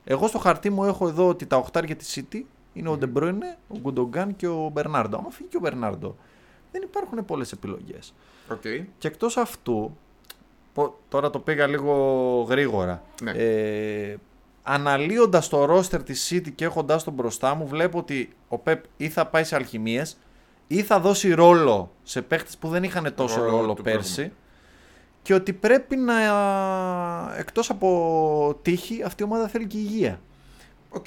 [0.04, 2.40] Εγώ στο χαρτί μου έχω εδώ ότι τα οχτάρια της City
[2.72, 2.98] είναι ο Μμμ.
[2.98, 5.16] Ντεμπρόινε, ο Γκουντογκάν και ο Μπερνάρντο.
[5.16, 6.16] Άμα φύγει και ο Μπερνάρντο,
[6.72, 8.14] δεν υπάρχουν πολλές επιλογές.
[8.50, 8.60] Οκ.
[8.98, 9.96] Και εκτός αυτού,
[10.72, 11.92] πο- τώρα το πήγα λίγο
[12.48, 13.30] γρήγορα, Ναι.
[13.30, 14.16] ε,
[14.72, 19.08] αναλύοντας το ρόστερ της City και έχοντας τον μπροστά μου, βλέπω ότι ο Πεπ ή
[19.08, 20.18] θα πάει σε αλχημίες
[20.66, 24.38] ή θα δώσει ρόλο σε παίχτες που δεν είχαν τόσο Ρόλο ρόλο, του πέρσι προηγούμενου.
[25.22, 26.14] και ότι πρέπει να,
[27.36, 30.20] εκτός από τύχη, αυτή η ομάδα θέλει και υγεία.
[30.90, 31.06] Οκ.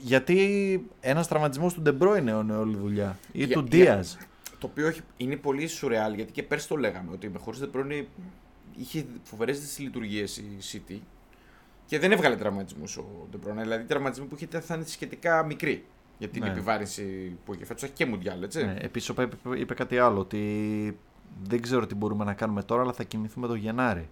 [0.00, 0.38] Γιατί
[1.00, 3.18] ένας τραυματισμός του Ντεμπρόινε είναι όλη η δουλειά.
[3.32, 4.16] Ή Για- του για- Diaz.
[4.58, 8.08] Το οποίο έχει- είναι πολύ σουρεάλ γιατί και πέρσι το λέγαμε ότι με χωρίς Ντεμπρόινε
[8.76, 10.96] είχε φοβερές λειτουργίες η City
[11.86, 13.62] και δεν έβγαλε τραυματισμούς ο Ντεμπρόινε.
[13.62, 15.84] Δηλαδή οι τραυματισμοί που είχε θα είναι σχετικά μικροί
[16.18, 16.48] για την Ναι.
[16.50, 17.82] επιβάρυνση που είχε φέτος.
[17.82, 18.64] Έχει και Μουντιάλ, έτσι.
[18.64, 20.98] Ναι, Επίσης ο Πέπ είπε κάτι άλλο, ότι
[21.42, 24.08] δεν ξέρω τι μπορούμε να κάνουμε τώρα, αλλά θα κινηθούμε το Γενάρη.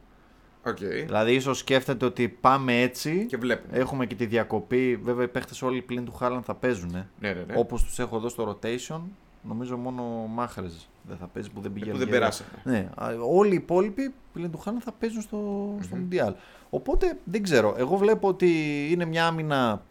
[0.67, 0.77] Οκ.
[0.79, 3.27] Δηλαδή, ίσως σκέφτεται ότι πάμε έτσι.
[3.27, 3.79] Και βλέπουμε.
[3.79, 4.97] Έχουμε και τη διακοπή.
[4.97, 6.91] Βέβαια, οι παίχτες όλοι πλην του Χάλαντ θα παίζουν.
[6.93, 7.55] Ναι, ναι, ναι.
[7.57, 9.01] Όπως τους έχω εδώ στο rotation,
[9.43, 11.91] νομίζω μόνο ο Μαχρέζ δεν θα παίζει που δεν πήγε.
[11.91, 12.19] που δεν Αλγερία.
[12.21, 12.51] περάσανε.
[12.65, 16.09] Ναι, α, όλοι οι υπόλοιποι πλην του Χάλαντ θα παίζουν στο, στο Μμμ.
[16.11, 16.33] Mundial.
[16.71, 17.75] Οπότε δεν ξέρω.
[17.79, 18.51] Εγώ βλέπω ότι
[18.91, 19.83] είναι μια άμυνα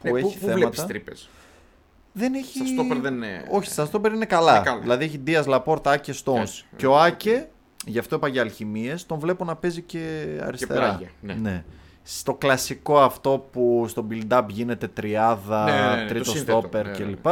[0.00, 0.56] που Ναι, έχει πού, πού θέματα.
[0.56, 1.28] βλέπει τρύπες.
[2.12, 2.56] Δεν έχει.
[2.58, 3.46] Στα στόπερ δεν είναι.
[3.50, 4.54] Όχι, στα στόπερ είναι καλά.
[4.56, 4.80] Είναι καλά.
[4.80, 6.40] Δηλαδή έχει Δία Λαπόρτα, Άκε Στόν.
[6.40, 6.64] Έτσι.
[6.76, 7.48] Και ο Άκε,
[7.86, 10.80] γι' αυτό είπα για αλχημίες, τον βλέπω να παίζει και αριστερά.
[10.80, 11.64] πλάγια, ναι.
[12.02, 16.84] Στο κλασικό αυτό που στο build-up γίνεται τριάδα, Ναι, ναι, ναι, το τρίτο σύνθετο, στόπερ
[16.84, 17.26] ναι, ναι, κλπ.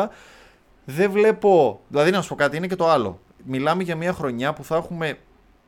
[0.84, 1.80] Δεν βλέπω.
[1.88, 3.20] Δηλαδή να σου πω κάτι, είναι και το άλλο.
[3.44, 5.18] Μιλάμε για μια χρονιά που θα έχουμε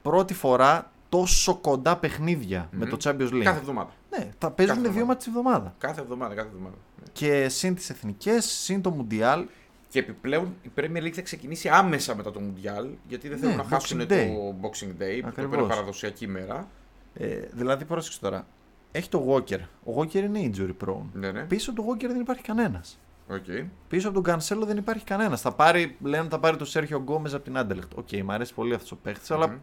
[0.02, 2.90] πρώτη φορά τόσο κοντά παιχνίδια με Μμμ.
[2.90, 3.42] το Champions League.
[3.44, 3.90] Κάθε εβδομάδα.
[4.10, 5.04] Ναι, θα παίζουν Κάθε δύο εβδομάδα.
[5.06, 5.74] μάτια τη εβδομάδα.
[5.78, 6.76] Κάθε εβδομάδα, κάθε εβδομάδα.
[7.00, 7.04] Ναι.
[7.12, 9.44] Και συν τις εθνικές, συν το Mundial.
[9.88, 13.62] Και επιπλέον η Premier League θα ξεκινήσει άμεσα μετά το Mundial γιατί δεν θέλουν Ναι,
[13.62, 14.28] να χάσουν Boxing το Day.
[14.66, 15.44] Boxing Day, που το Ακριβώς.
[15.46, 16.68] οποίο είναι παραδοσιακή ημέρα.
[17.14, 18.46] Ε, δηλαδή, πρόσεξε τώρα.
[18.92, 19.58] Έχει το Walker.
[19.84, 21.02] Ο Walker είναι injury prone.
[21.12, 21.40] Ναι, ναι.
[21.42, 22.98] Πίσω του Walker δεν υπάρχει κανένας.
[23.30, 23.66] Okay.
[23.88, 25.40] Πίσω από τον Cancelo δεν υπάρχει κανένας.
[25.40, 27.92] Θα πάρει, λένε ότι θα πάρει το Σέρχιο Γκόμες από την Άντερλεχτ.
[27.94, 29.56] Οκ, μου αρέσει πολύ αυτός ο παίχτης, αλλά Μμμ.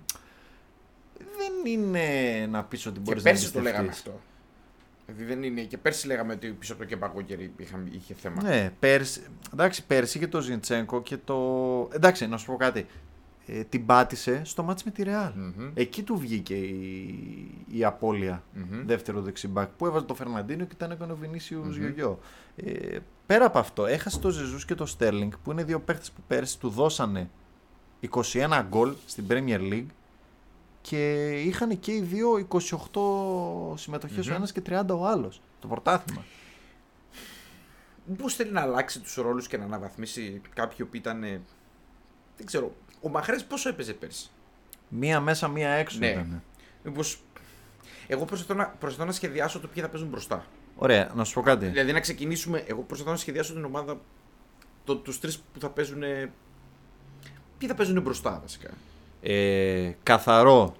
[1.17, 3.71] δεν είναι να πεις ότι Και μπορείς να πέρσι το εμπιστευτείς.
[3.71, 4.19] λέγαμε αυτό.
[5.05, 5.61] Δηλαδή δεν είναι.
[5.61, 7.39] Και πέρσι λέγαμε ότι πίσω από το Κεμπαγκόκερ
[7.91, 8.43] είχε θέμα.
[8.43, 9.21] Ναι, πέρσι,
[9.53, 11.37] εντάξει, πέρσι και το Ζιντσέγκο και το.
[11.93, 12.85] Εντάξει, να σου πω κάτι.
[13.45, 15.31] Ε, την πάτησε στο μάτς με τη Ρεάλ.
[15.35, 15.71] Μμμ.
[15.73, 18.43] Εκεί του βγήκε η, η απώλεια.
[18.53, 18.85] Μμμ.
[18.85, 21.83] δεύτερο δεξιμπάκ που έβαζε το Φερναντίνο και ήταν έκανε ο Βινίσιους Μμμ.
[21.83, 22.19] Γιογιό.
[22.55, 26.21] Ε, πέρα από αυτό, έχασε το Ζεζούς και το Στέρλινγκ που είναι δύο παίχτες που
[26.27, 27.29] πέρσι του δώσανε
[28.09, 29.85] 21 γκολ στην Premier League
[30.81, 32.47] και είχαν και οι δύο
[33.73, 36.23] 28 συμμετοχες ο ένας και 30 ο άλλος το πρωτάθλημα.
[38.05, 41.23] Μήπως θέλει να αλλάξει τους ρόλους και να αναβαθμίσει κάποιοι που ήταν.
[41.23, 41.41] ε,
[42.37, 42.75] Δεν ξέρω.
[43.03, 44.29] Ο Μαχρές πόσο έπαιζε πέρσι;
[44.89, 46.07] Μία μέσα, μία έξω Ναι.
[46.07, 46.43] ήταν.
[46.83, 47.21] Μήπως.
[48.07, 50.45] Εγώ προσπαθώ να, προσπαθώ να σχεδιάσω το ποιοι θα παίζουν μπροστά.
[50.75, 51.65] Ωραία, να σου πω κάτι.
[51.65, 52.63] Δηλαδή να ξεκινήσουμε.
[52.67, 53.99] Εγώ προσπαθώ να σχεδιάσω την ομάδα.
[54.85, 55.99] Το, τους τρεις που θα παίζουν.
[57.57, 58.69] Ποιοι θα παίζουν μπροστά βασικά.
[59.21, 60.75] Ε, καθαρό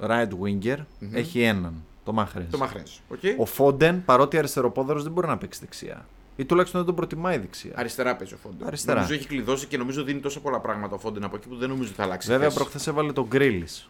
[0.00, 0.78] right winger
[1.12, 2.46] έχει έναν, το Μάχρες.
[2.50, 3.00] Το Μαχρές.
[3.38, 6.06] Ο Φόντεν, παρότι αριστεροπόδαρος, δεν μπορεί να παίξει δεξιά.
[6.36, 7.72] Ή τουλάχιστον δεν τον προτιμάει δεξιά.
[7.74, 8.66] Αριστερά παίζει ο Φόντεν.
[8.66, 9.00] Αριστερά.
[9.00, 11.68] Νομίζω έχει κλειδώσει και νομίζω δίνει τόσα πολλά πράγματα ο Φόντεν από εκεί που δεν
[11.68, 12.28] νομίζω ότι θα αλλάξει.
[12.28, 12.56] Βέβαια, θέση.
[12.56, 13.88] προχθές έβαλε τον Γκρίλις.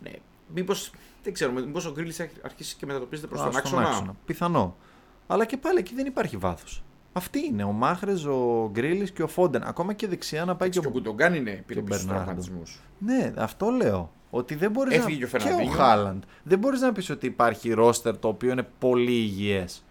[0.00, 0.10] Ναι.
[0.54, 0.90] Μήπως.
[1.22, 4.14] Δεν ξέρω, μήπως ο Γκρίλις θα αρχίσει και μετατοπίζεται προς τον άξονα.
[4.26, 4.76] Πιθανό.
[5.26, 6.82] Αλλά και πάλι εκεί δεν υπάρχει βάθος.
[7.12, 7.64] Αυτοί είναι.
[7.64, 9.62] Ο Μάχρες, ο Γκρίλις και ο Φόντεν.
[9.66, 10.92] Ακόμα και δεξιά να πάει Και και ο ο.
[10.92, 12.42] Κουντογκάν είναι πήρε και ο πίσω στους Μπερνάρντο.
[12.42, 12.80] τραυματισμούς.
[12.98, 14.12] Ναι, αυτό λέω.
[14.30, 15.02] Ότι δεν μπορείς να.
[15.02, 15.72] Έφυγε και ο Φερναντίνιο.
[15.72, 16.22] Χάλαντ.
[16.42, 19.84] Δεν μπορείς να πεις ότι υπάρχει ρόστερ το οποίο είναι πολύ υγιές.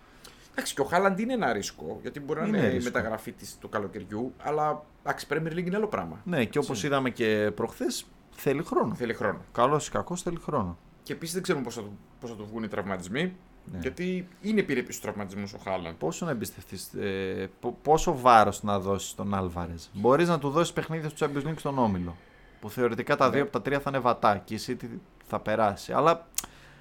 [0.57, 2.91] Εντάξει, και ο Χάλαντ είναι ένα ρίσκο, γιατί μπορεί να Είναι είναι, η ρίσκο.
[2.93, 6.21] μεταγραφή της του καλοκαιριού, αλλά εντάξει, Premier League είναι άλλο πράγμα.
[6.23, 8.93] Ναι, και όπως είδαμε και προχθές, θέλει χρόνο.
[8.95, 9.41] Θέλει χρόνο.
[9.51, 10.77] Καλός ή κακός θέλει χρόνο.
[11.03, 13.35] Και επίσης δεν ξέρουμε πώς θα, του- πώς θα του βγουν οι τραυματισμοί,
[13.71, 13.77] Ναι.
[13.81, 15.95] γιατί είναι επιρρεπής στους τραυματισμούς ο Χάλαντ.
[15.97, 20.73] Πόσο να εμπιστευτείς, ε, πο- πόσο βάρος να δώσεις στον Άλβαρες; Μπορείς να του δώσεις
[20.73, 22.15] παιχνίδια στο Champions League στον Όμιλο.
[22.59, 23.31] Που θεωρητικά τα Ναι.
[23.33, 24.85] δύο από τα τρία θα είναι βατά και η City
[25.27, 25.93] θα περάσει.
[25.93, 26.27] Αλλά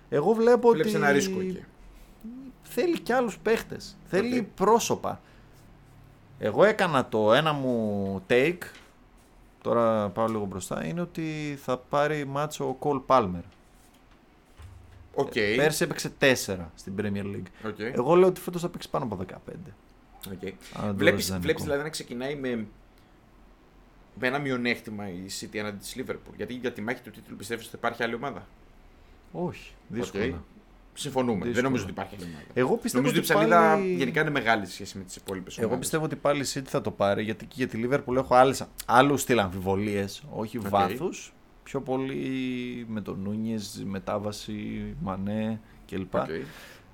[0.09, 1.65] εγώ βλέπω Βλέπεις ότι ένα ρίσκο εκεί.
[2.65, 3.97] Θέλει και άλλους παίχτες.
[4.05, 4.45] Θέλει Οκ.
[4.55, 5.21] πρόσωπα.
[6.39, 8.59] Εγώ έκανα το ένα μου take.
[9.63, 10.85] Τώρα πάω λίγο μπροστά.
[10.87, 13.43] Είναι ότι θα πάρει ματς ο Κόουλ Πάλμερ.
[15.15, 15.33] Οκ.
[15.33, 16.35] Πέρσι έπαιξε 4
[16.75, 17.67] στην Premier League.
[17.67, 17.79] Οκ.
[17.79, 19.33] Εγώ λέω ότι φέτος θα παίξει πάνω από 15.
[19.37, 19.53] Οκ.
[20.27, 21.41] Αν δεν το Βλέπεις, δώσεις δανεικό.
[21.43, 22.67] βλέπεις δηλαδή να ξεκινάει με,
[24.19, 26.35] με ένα μειονέκτημα η City έναντι της Liverpool.
[26.37, 28.47] Γιατί για τη μάχη του τίτλου πιστεύεις ότι υπάρχει άλλη ομάδα;
[29.33, 30.25] Όχι, δύσκολα.
[30.25, 30.35] Οκ.
[30.97, 31.33] Συμφωνούμε.
[31.39, 31.63] Δεν Δύσκολα.
[31.67, 32.45] νομίζω ότι υπάρχει άλλη ομάδα.
[32.55, 33.95] Εγώ πιστεύω Νομίζω ότι η ότι ψαλίδα πάλι...
[33.95, 35.71] γενικά είναι μεγάλη σε σχέση με τις υπόλοιπες ομάδες.
[35.73, 38.35] Εγώ πιστεύω ότι πάλι η City θα το πάρει γιατί και για τη Liverpool έχω
[38.35, 40.69] άλλες, άλλους στυλ αμφιβολίες, όχι Οκ.
[40.69, 41.33] βάθους.
[41.63, 46.15] Πιο πολύ με τον Νούνιες, μετάβαση, Μανέ κλπ.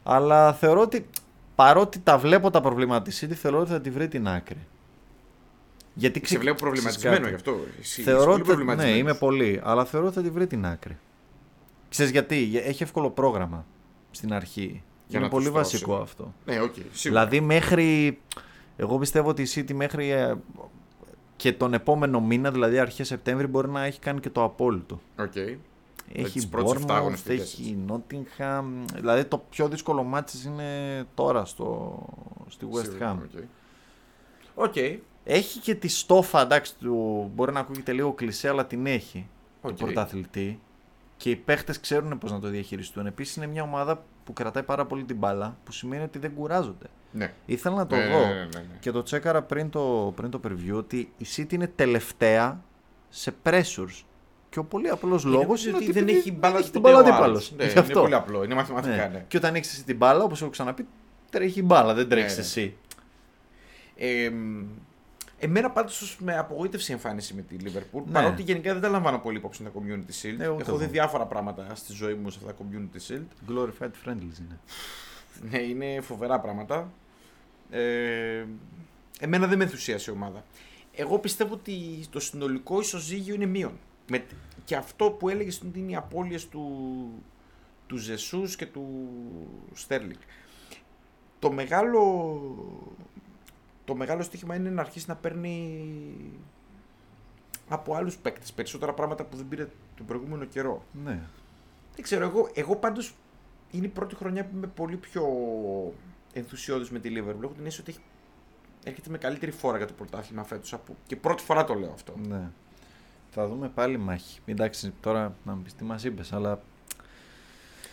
[0.02, 1.06] Αλλά θεωρώ ότι
[1.54, 4.66] παρότι τα βλέπω τα προβλήματα της City, θεωρώ ότι θα τη βρει την άκρη.
[5.94, 7.28] Γιατί Σε ξε- βλέπω ξέρεις προβληματισμένο κάτι.
[7.28, 7.64] γι' αυτό.
[7.80, 8.48] Εσύ, Θεωρώ είσαι πολύ ότι.
[8.48, 8.98] Ναι, προβληματισμένος.
[9.00, 9.60] είμαι πολύ.
[9.64, 10.98] Αλλά θεωρώ ότι θα τη βρει την άκρη.
[11.88, 13.66] Ξέρεις γιατί, Για- έχει εύκολο πρόγραμμα
[14.10, 14.82] στην αρχή.
[15.06, 15.72] Για είναι να πολύ τους δώσει.
[15.72, 16.34] βασικό αυτό.
[16.44, 17.26] Ναι, οκ, σίγουρα.
[17.26, 18.18] Δηλαδή μέχρι.
[18.76, 20.34] Εγώ πιστεύω ότι η City μέχρι ε,
[21.36, 25.00] και τον επόμενο μήνα, δηλαδή αρχές Σεπτέμβρη, μπορεί να έχει κάνει και το απόλυτο.
[25.18, 25.36] Οκ.
[26.12, 28.64] Έχει τις πρώτες εφτά Bournemouth, αγωνιστικές, έχει Nottingham.
[28.94, 31.98] Δηλαδή το πιο δύσκολο ματς είναι τώρα στο,
[32.48, 33.22] στη West Σίγουρα, Ham.
[34.54, 34.68] οκ.
[34.68, 34.74] Οκ.
[35.24, 39.26] Έχει και τη στόφα, εντάξει, του, μπορεί να ακούγεται λίγο κλεισέ, αλλά την έχει.
[39.60, 39.70] Οκ.
[39.70, 40.60] Του πρωταθλητή.
[41.20, 43.06] Και οι παίχτες ξέρουν πώς να το διαχειριστούν.
[43.06, 46.87] Επίσης είναι μια ομάδα που κρατάει πάρα πολύ την μπάλα, που σημαίνει ότι δεν κουράζονται.
[47.12, 47.33] Ναι.
[47.46, 48.76] Ήθελα να το Ναι, δω ναι, ναι, ναι, ναι.
[48.80, 52.62] και το τσέκαρα πριν το, πριν το preview ότι η City είναι τελευταία
[53.09, 54.04] σε pressures.
[54.48, 56.80] Και ο πολύ απλός λόγος νομίζω είναι ότι ότι δεν επειδή έχει μπάλα την ποτέ
[56.80, 57.52] μπάλα ο αντίπαλος.
[57.52, 57.74] άλλος.
[57.74, 58.44] Ναι, είναι πολύ απλό.
[58.44, 59.24] Είναι μαθηματικά, ναι.
[59.28, 60.87] Και όταν έχει την μπάλα, όπως έχω ξαναπεί,
[61.30, 62.44] τρέχει η μπάλα, δεν τρέχεις Ναι, ναι.
[62.46, 62.76] εσύ.
[63.96, 64.30] Ε,
[65.40, 68.03] εμένα πάντως με απογοήτευσε η εμφάνιση με τη Liverpool.
[68.07, 68.12] Ναι.
[68.12, 70.35] Παρότι γενικά δεν τα λαμβάνω πολύ υπόψη τα Community Shield.
[70.37, 70.92] Ναι, ούτε Έχω δει εγώ.
[70.92, 73.50] διάφορα πράγματα στη ζωή μου σε αυτά τα Community Shield.
[73.50, 74.59] Glorified friendlies είναι.
[75.50, 76.92] Ναι, είναι φοβερά πράγματα.
[77.70, 78.44] Ε,
[79.20, 80.44] εμένα δεν με ενθουσίασε η ομάδα.
[80.94, 81.74] Εγώ πιστεύω ότι
[82.11, 83.72] το συνολικό ισοζύγιο είναι μείον.
[84.09, 84.24] Με,
[84.64, 86.64] και αυτό που έλεγες ότι είναι οι απώλειες του,
[87.87, 89.09] του Ζεσούς και του
[89.72, 90.20] Στέρλινγκ.
[91.38, 92.00] Το μεγάλο,
[93.84, 95.84] το μεγάλο στοίχημα είναι να αρχίσει να παίρνει
[97.68, 100.82] από άλλους παίκτες περισσότερα πράγματα που δεν πήρε τον προηγούμενο καιρό.
[101.04, 101.20] Ναι.
[101.94, 103.14] Δεν ξέρω, εγώ, εγώ πάντως
[103.70, 105.24] είναι η πρώτη χρονιά που είμαι πολύ πιο
[106.32, 107.42] ενθουσιώδης με τη Liverpool.
[107.42, 108.00] Έχω την αίσθηση ότι έχει,
[108.84, 110.72] έρχεται με καλύτερη φόρα για το πρωτάθλημα φέτος.
[110.72, 112.14] Από, και πρώτη φορά το λέω αυτό.
[112.28, 112.50] Ναι.
[113.30, 114.40] Θα δούμε πάλι μάχη.
[114.44, 116.60] Εντάξει, τώρα να μου πεις τι μας είπες, αλλά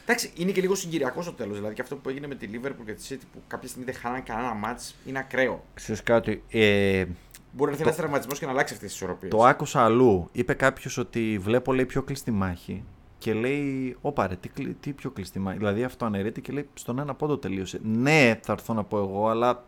[0.09, 1.55] Εντάξει, είναι και λίγο συγκυριακό στο τέλος.
[1.55, 3.99] Δηλαδή και αυτό που έγινε με τη Liverpool και τη City που κάποια στιγμή δεν
[3.99, 5.63] χάνανε κανένα μάτς είναι ακραίο.
[5.73, 6.43] ξέρεις κάτι.
[6.49, 7.05] Ε,
[7.51, 9.31] Μπορεί να έρθει ένας τραυματισμός και να αλλάξει αυτές τις ισορροπίες.
[9.31, 10.29] το άκουσα αλλού.
[10.31, 12.83] Είπε κάποιος ότι βλέπω λέει πιο κλειστή μάχη.
[13.17, 15.57] Και λέει, Ωπα ρε, τι, κλει- τι πιο κλειστή μάχη.
[15.57, 17.79] Δηλαδή αυτό αναιρείται και λέει στον ένα πόντο τελείωσε.
[17.83, 19.65] Ναι, θα έρθω να πω εγώ, αλλά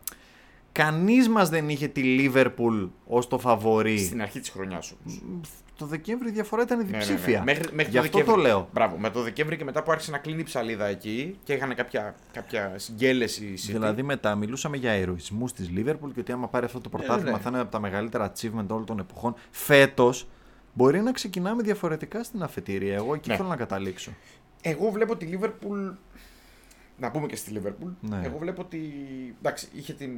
[0.72, 2.02] κανείς μας δεν είχε τη
[2.34, 3.98] Liverpool ως το φαβορή.
[3.98, 5.22] Στην αρχή της χρονιάς όμως.
[5.80, 7.42] Το Δεκέμβρη η διαφορά ήταν διψήφια.
[7.42, 8.42] Μέχρι, μέχρι Γι' το αυτό Δεκέμβρη.
[8.42, 8.68] το λέω.
[8.72, 8.96] Μπράβο.
[8.98, 12.14] Με το Δεκέμβρη και μετά που άρχισε να κλείνει η ψαλίδα εκεί και είχαν κάποια,
[12.32, 13.44] κάποια συγκέλεση.
[13.44, 13.72] η City.
[13.72, 17.42] Δηλαδή μετά μιλούσαμε για ηρωισμού της Liverpool και ότι άμα πάρει αυτό το πρωτάθλημα ναι.
[17.42, 19.34] θα είναι από τα μεγαλύτερα achievement όλων των εποχών.
[19.50, 20.28] Φέτος
[20.74, 22.94] μπορεί να ξεκινάμε διαφορετικά στην αφετηρία.
[22.94, 23.36] Εγώ εκεί Ναι.
[23.36, 24.10] θέλω να καταλήξω.
[24.62, 25.88] Εγώ βλέπω τη Λίβερπουλ.
[26.98, 27.90] Να πούμε και στη Λίβερπουλ.
[28.00, 28.20] Ναι.
[28.24, 28.80] Εγώ βλέπω ότι.
[29.38, 30.10] Εντάξει, είχε την,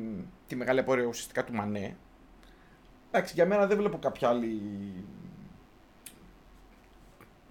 [0.47, 1.97] τη μεγάλη απόρρεια ουσιαστικά του Μανέ.
[3.11, 4.61] Εντάξει, για μένα δεν βλέπω κάποια άλλη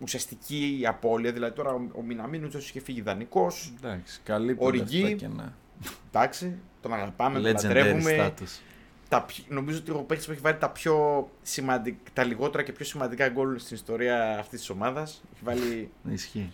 [0.02, 1.32] ουσιαστική απώλεια.
[1.32, 3.74] Δηλαδή τώρα ο, ο Μιναμίνο είχε φύγει δανεικός.
[3.84, 5.04] Εντάξει, καλή Οριγκή.
[5.04, 5.54] αυτά και να...
[6.14, 8.34] Εντάξει, τον αγαπάμε, τον Legendary λατρεύουμε.
[8.40, 8.60] status.
[9.10, 12.72] Τα, πιο- νομίζω ότι ο παίκτης που έχει βάλει τα, πιο σημαντικ, τα λιγότερα και
[12.72, 15.22] πιο σημαντικά γκολ στην ιστορία αυτής της ομάδας.
[15.34, 16.52] Έχει βάλει Ισχύει.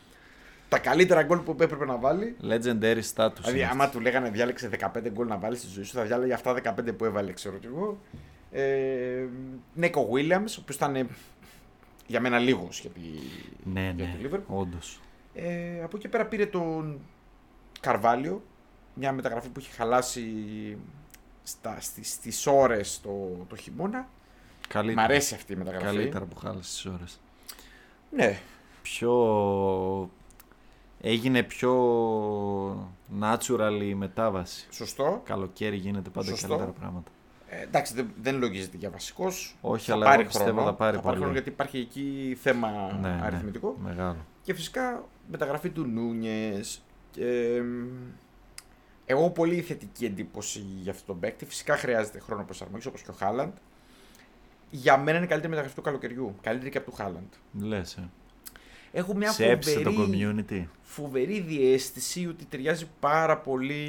[0.70, 2.36] τα καλύτερα γκολ που έπρεπε να βάλει.
[2.42, 3.32] Legendary status.
[3.36, 6.34] Δηλαδή, είναι άμα του λέγανε διάλεξε 15 γκολ να βάλεις στη ζωή σου, θα διάλεγε
[6.34, 8.00] αυτά 15 που έβαλε, ξέρω κι εγώ.
[8.52, 9.26] Ε,
[9.74, 11.08] Νέκο Βίλιαμς, ο οποίος ήταν ε,
[12.08, 13.00] για μένα λίγος για τη,
[13.74, 14.56] Ναι, για ναι, τη Liverpool.
[14.58, 15.00] όντως.
[15.34, 17.00] Ε, από εκεί πέρα πήρε τον
[17.80, 18.44] Καρβάλιο,
[18.94, 20.34] μια μεταγραφή που είχε χαλάσει
[21.44, 24.08] στα, στις, στις ώρες το, το χειμώνα.
[24.68, 25.02] Καλύτερα.
[25.02, 25.86] Μ' αρέσει αυτή η μεταγραφή.
[25.86, 27.20] Καλύτερα που χάλασε τις ώρες.
[28.12, 28.40] Ναι,
[28.82, 30.10] Πιο...
[31.02, 31.74] Έγινε πιο
[33.22, 34.68] natural η μετάβαση.
[34.72, 35.22] σωστό.
[35.26, 36.48] Καλοκαίρι γίνεται πάντα Σωστό.
[36.48, 37.12] καλύτερα πράγματα.
[37.50, 39.56] Ε, εντάξει, δεν, δεν λογίζεται για βασικός.
[39.62, 41.18] Όχι, αλλά εγώ πιστεύω θα πάρει πολύ.
[41.18, 43.20] χρόνο γιατί υπάρχει εκεί θέμα Ναι, ναι.
[43.24, 43.78] αριθμητικό.
[43.84, 44.18] Μεγάλο.
[44.42, 46.82] Και φυσικά μεταγραφή του Νούνιες.
[49.06, 51.46] εγώ έχω πολύ θετική εντύπωση για αυτόν τον παίκτη.
[51.46, 53.54] Φυσικά χρειάζεται χρόνο προσαρμογής όπως και ο Χάλαντ.
[54.70, 56.36] Για μένα είναι η καλύτερη μεταγραφή του καλοκαιριού.
[56.42, 57.32] Καλύτερη και από του Χάλαντ.
[57.62, 58.10] Λες, ε.
[58.92, 60.66] Έχω μια Σε έψησε το φοβερή, community.
[60.82, 63.86] φοβερή διέστηση ότι ταιριάζει πάρα πολύ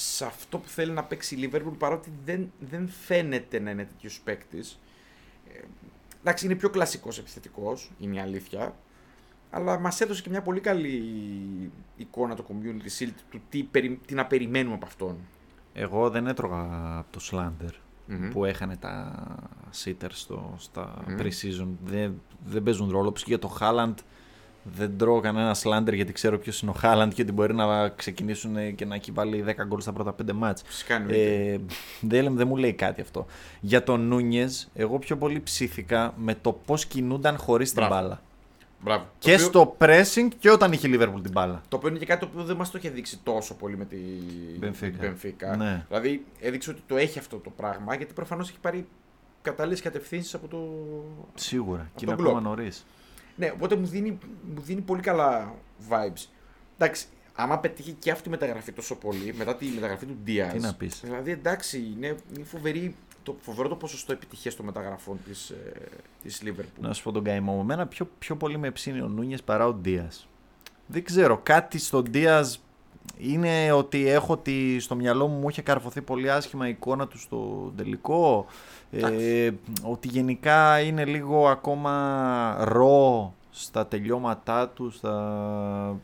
[0.00, 4.20] σε αυτό που θέλει να παίξει η Liverpool παρότι δεν, δεν φαίνεται να είναι τέτοιος
[4.24, 4.78] παίκτης.
[5.52, 5.58] Ε,
[6.20, 8.74] εντάξει, είναι πιο κλασικός επιθετικός, είναι η αλήθεια.
[9.50, 11.02] Αλλά μας έδωσε και μια πολύ καλή
[11.96, 15.16] εικόνα το community shield του τι, περι- τι να περιμένουμε από αυτόν.
[15.72, 17.72] Εγώ δεν έτρωγα από το Slander
[18.06, 18.28] Μμμ.
[18.30, 19.24] που έχανε τα
[19.84, 21.16] sitters στο, στα Μμμ.
[21.18, 21.68] pre-season.
[21.84, 23.08] Δεν, δεν παίζουν ρόλο.
[23.08, 23.94] Όπως και για το Haaland
[24.62, 28.74] δεν τρώω κανένα Slander γιατί ξέρω ποιος είναι ο Haaland και ότι μπορεί να ξεκινήσουν
[28.74, 30.62] και να έχει βάλει 10 γκολ στα πρώτα 5 μάτς.
[30.66, 31.52] Φυσικά εννοείται.
[31.52, 31.60] Ε,
[32.00, 33.26] δεν, δεν μου λέει κάτι αυτό.
[33.60, 37.94] Για τον Νούνιες, εγώ πιο πολύ ψήθηκα με το πώς κινούνταν χωρίς την Μπράβο.
[38.02, 38.22] μπάλα.
[38.82, 39.04] Μπράβο.
[39.18, 41.62] Και το οποίο, στο pressing και όταν είχε η Liverpool την μπάλα.
[41.68, 43.84] Το οποίο είναι και κάτι το οποίο δεν μας το είχε δείξει τόσο πολύ με
[43.84, 43.96] τη
[44.60, 45.04] Benfica.
[45.04, 45.56] Benfica.
[45.56, 45.84] Ναι.
[45.88, 48.86] Δηλαδή έδειξε ότι το έχει αυτό το πράγμα γιατί προφανώς έχει πάρει
[49.42, 50.58] κατάλληλες κατευθύνσεις από το...
[51.34, 51.90] Σίγουρα.
[51.94, 52.42] Και τον είναι ακόμα Klopp.
[52.42, 52.86] νωρίς.
[53.40, 54.18] Ναι, οπότε μου δίνει,
[54.54, 55.54] μου δίνει πολύ καλά
[55.90, 56.26] vibes.
[56.78, 60.50] Εντάξει, άμα πετύχει και αυτή η μεταγραφή τόσο πολύ, μετά τη μεταγραφή του Diaz.
[60.52, 61.00] Τι να πεις.
[61.00, 65.72] Δηλαδή, εντάξει, είναι, είναι φοβερή, το, φοβερό το ποσοστό επιτυχίας των μεταγραφών της ε,
[66.22, 66.80] της Liverpool.
[66.80, 67.60] Να σου πω τον καημό μου.
[67.60, 70.10] Εμένα πιο, πιο πολύ με ψήνει ο Νούνιες παρά ο Ντία.
[70.86, 71.40] Δεν ξέρω.
[71.42, 72.46] Κάτι στον Ντία
[73.16, 77.18] είναι ότι έχω ότι στο μυαλό μου μου είχε καρφωθεί πολύ άσχημα η εικόνα του
[77.18, 78.46] στο τελικό.
[78.90, 79.50] Ε,
[79.82, 84.90] ότι γενικά είναι λίγο ακόμα ρο στα τελειώματά του.
[84.90, 85.96] Στα...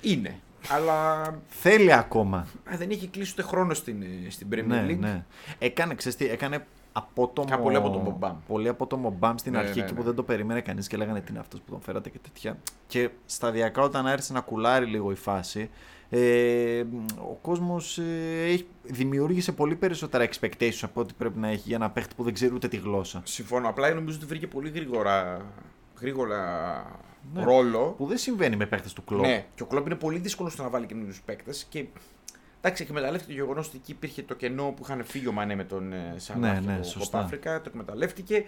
[0.00, 0.38] Είναι.
[0.68, 2.36] Αλλά Θέλει ακόμα.
[2.38, 4.98] α, δεν έχει κλείσει ούτε χρόνο στην, ε, στην Premier ναι, League.
[4.98, 5.24] ναι.
[5.58, 8.36] Έκανε, ξέρεις τι, έκανε απότομο, Κα- πολύ απότομο μπαμ.
[8.46, 9.98] πολύ απότομο μπαμ στην Ναι, αρχή ναι, εκεί ναι.
[9.98, 12.56] που δεν το περίμενε κανείς και λέγανε τι είναι αυτός που τον φέρατε και τέτοια.
[12.86, 15.70] Και σταδιακά όταν άρχισε να κουλάρει λίγο η φάση,
[16.10, 16.82] ε,
[17.30, 22.14] ο κόσμος ε, δημιούργησε πολύ περισσότερα expectations από ό,τι πρέπει να έχει για ένα παίχτη
[22.14, 23.20] που δεν ξέρει ούτε τη γλώσσα.
[23.24, 23.68] Συμφωνώ.
[23.68, 25.46] Απλά νομίζω ότι βρήκε πολύ γρήγορα,
[26.00, 26.40] γρήγορα
[27.34, 27.44] Ναι.
[27.44, 27.94] ρόλο.
[27.96, 29.20] Που δεν συμβαίνει με παίχτες του κλόπ.
[29.20, 31.66] Ναι, και ο Κλόπ είναι πολύ δύσκολος στο να βάλει καινούριους παίκτες.
[31.68, 31.84] Και
[32.60, 35.64] εντάξει, εκμεταλλεύτηκε το γεγονός ότι εκεί υπήρχε το κενό που είχαν φύγει ο Μανέ με
[35.64, 37.18] τον ε, Σαλάχ Ναι, ναι, από σωστά.
[37.18, 38.44] Αφρικα, το εκμεταλλεύτηκε.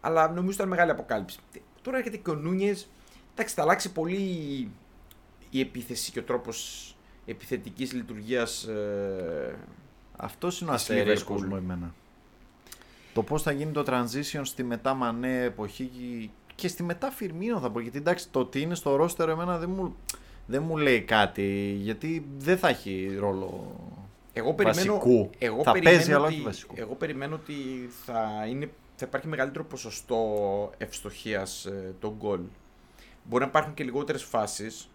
[0.00, 1.38] Αλλά νομίζω ήταν μεγάλη αποκάλυψη.
[1.82, 2.88] Τώρα έρχεται και ο Νούνιες.
[3.32, 4.70] Εντάξει, θα αλλάξει πολύ
[5.54, 6.86] η επίθεση και ο τρόπος
[7.26, 8.64] επιθετικής λειτουργίας.
[8.64, 9.56] Ε,
[10.16, 11.44] Αυτός είναι ο Της αστέρικο Liverpool.
[11.44, 11.94] μου εμένα.
[13.14, 15.90] Το πώς θα γίνει το transition στη μετά Μανέ εποχή
[16.54, 17.80] και στη μετά Φιρμίνο θα πω.
[17.80, 19.96] Γιατί εντάξει, το ότι είναι στο ρόστερο εμένα δεν μου,
[20.46, 21.76] δεν μου λέει κάτι.
[21.80, 23.76] Γιατί δεν θα έχει ρόλο
[24.32, 25.30] εγώ περιμένω, βασικού.
[25.38, 26.74] εγώ θα περιμένω παίζει, αλλά ότι, όχι βασικού.
[26.78, 27.54] Εγώ περιμένω ότι
[28.04, 30.20] θα, είναι, θα υπάρχει μεγαλύτερο ποσοστό
[30.78, 32.40] ευστοχίας ε, των γκολ.
[33.24, 34.88] Μπορεί να υπάρχουν και λιγότερες φάσεις,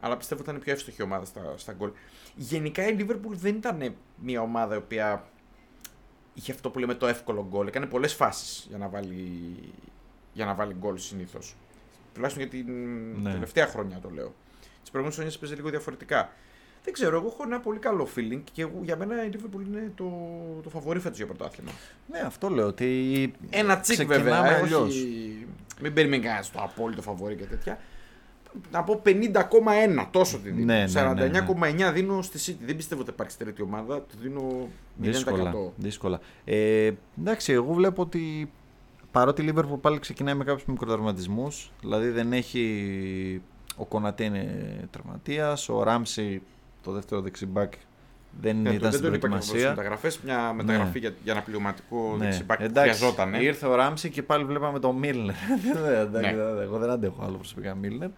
[0.00, 1.90] αλλά πιστεύω ότι θα είναι πιο εύστοχη η ομάδα στα, στα γκολ.
[2.34, 5.28] Γενικά η Liverpool δεν ήταν μια ομάδα η οποία
[6.34, 7.66] είχε αυτό που λέμε το εύκολο γκολ.
[7.66, 9.54] Έκανε πολλές φάσεις για να βάλει,
[10.32, 11.54] για να βάλει γκολ συνήθως.
[12.14, 12.72] Τουλάχιστον για την
[13.22, 13.32] Ναι.
[13.32, 14.34] τελευταία χρονιά το λέω.
[14.80, 16.32] Τις προηγούμενες χρονιές παίζει λίγο διαφορετικά.
[16.84, 19.92] Δεν ξέρω, εγώ έχω ένα πολύ καλό feeling και εγώ, για μένα η Liverpool είναι
[19.94, 20.10] το,
[20.62, 21.70] το φαβορή φέτος για πρωτάθλημα.
[22.10, 22.66] Ναι, αυτό λέω.
[22.66, 24.88] Ότι Ένα τσικ ξεκινάμε βέβαια, ε, αλλιώς.
[24.88, 25.46] όχι,
[25.80, 27.78] μην περιμένει κανένας το απόλυτο φαβορή και τέτοια.
[28.72, 30.64] Να πω 50,1 τόσο τη δίνω.
[30.72, 31.44] Ναι, ναι, ναι,
[31.88, 32.64] 49,9 δίνω στη City.
[32.66, 33.94] Δεν πιστεύω ότι θα υπάρξει τρίτη ομάδα.
[33.96, 34.68] Το δίνω
[35.02, 35.04] 0%.
[35.04, 35.52] Δύσκολα.
[35.76, 36.20] δύσκολα.
[36.44, 36.90] Ε,
[37.20, 38.50] εντάξει, εγώ βλέπω ότι
[39.12, 43.42] παρότι η Liverpool πάλι ξεκινάει με κάποιους μικροτραυματισμούς, δηλαδή δεν έχει.
[43.76, 46.42] Ο Κονατέ είναι τραυματίας, ο Ράμσι,
[46.82, 47.72] το δεύτερο δεξιμπάκ,
[48.40, 49.68] δεν Ναι, ήταν δεν στην τον είπα και από προετοιμασία.
[49.68, 50.18] μεταγραφές.
[50.20, 52.24] Μια μεταγραφή για, για ένα πληρωματικό Ναι.
[52.24, 53.34] δεξιμπάκ που Εντάξει, χρειαζόταν.
[53.34, 55.34] Ήρθε ο Ράμσι και πάλι βλέπαμε τον Μίλνερ.
[55.72, 56.34] Δεν- δεν- Ναι.
[56.44, 58.08] δεν- Εγώ δεν αντέχω άλλο προσωπικά Μίλνερ.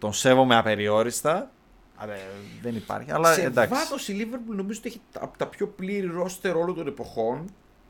[0.00, 1.50] Τον σέβομαι απεριόριστα.
[1.96, 2.14] Αλλά
[2.62, 3.12] δεν υπάρχει.
[3.12, 3.74] Αλλά Σε εντάξει.
[3.74, 7.44] βάθος η Liverpool νομίζω ότι έχει από τα πιο πλήρη ρόστερ όλων των εποχών.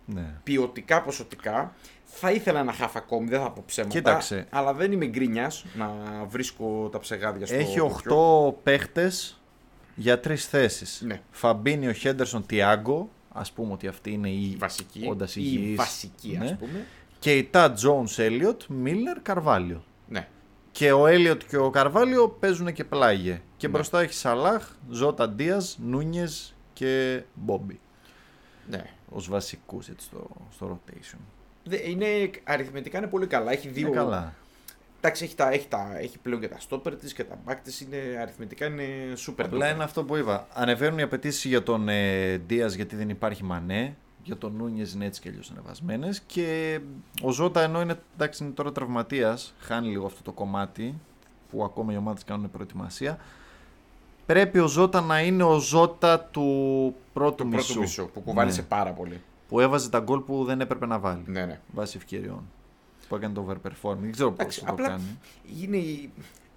[0.04, 0.34] Ναι.
[0.42, 1.74] Ποιοτικά, ποσοτικά.
[2.04, 3.94] Θα ήθελα ένα χάφ ακόμη, δεν θα πω ψέματα.
[3.94, 4.46] Κοίταξε.
[4.50, 5.90] Αλλά δεν είμαι γκρίνια να
[6.28, 8.50] βρίσκω τα ψεγάδια στο Έχει τέτοιο.
[8.50, 9.40] 8 παίχτες
[9.94, 11.02] για τρεις θέσεις.
[11.06, 11.20] Ναι.
[11.30, 13.08] Φαμπίνιο, Χέντερσον, Τιάγκο.
[13.32, 15.06] Α πούμε ότι αυτή είναι η βασική.
[15.08, 15.76] όντας ή υγιής.
[15.76, 16.44] βασική, Ναι.
[16.44, 16.86] ας πούμε.
[17.18, 19.84] Και η Τάτ Τζόουνς, Έλιοτ, Μίλλερ, Καρβάλιο.
[20.72, 20.86] Ναι.
[20.86, 23.40] Και ο Έλιοτ και ο Καρβάλιο παίζουν και πλάγια.
[23.56, 23.72] Και Ναι.
[23.72, 27.80] μπροστά έχει Σαλάχ, Ζώτα Ντίας, Νούνιες και Μπόμπι.
[28.70, 28.82] ναι.
[29.12, 31.18] Ω βασικούς στο, στο rotation.
[31.64, 32.06] Δε- Είναι,
[32.44, 33.52] αριθμητικά είναι πολύ καλά.
[33.52, 33.86] Έχει δύο.
[33.86, 34.34] Είναι καλά.
[34.98, 37.80] Εντάξει, έχει, τα, έχει, τα, έχει πλέον και τα στόπερ της και τα back της.
[37.80, 38.84] Είναι, αριθμητικά είναι
[39.26, 39.44] super.
[39.44, 39.74] Απλά duper.
[39.74, 40.46] είναι αυτό που είπα.
[40.52, 43.96] Ανεβαίνουν οι απαιτήσεις για τον ε, Ντίας γιατί δεν υπάρχει μανέ.
[44.24, 46.20] Για τον Νούνιες είναι έτσι και αλλιώς ανεβασμένες.
[46.26, 46.80] Και
[47.22, 50.94] ο Ζώτα ενώ είναι, εντάξει, είναι τώρα τραυματίας, χάνει λίγο αυτό το κομμάτι
[51.50, 53.18] που ακόμα οι ομάδες κάνουν προετοιμασία.
[54.26, 57.66] Πρέπει ο Ζώτα να είναι ο Ζώτα του πρώτου Το μισού.
[57.66, 58.66] πρώτο μισό που κουβάλισε Ναι.
[58.66, 59.20] πάρα πολύ.
[59.48, 61.22] Που έβαζε τα γκολ που δεν έπρεπε να βάλει.
[61.26, 61.60] Ναι, ναι.
[61.72, 62.42] Βάσει ευκαιριών.
[63.08, 63.96] Που έκανε το overperforming.
[64.00, 65.18] Δεν ξέρω πώς Εντάξει, θα το απλά κάνει.
[65.62, 66.12] είναι η,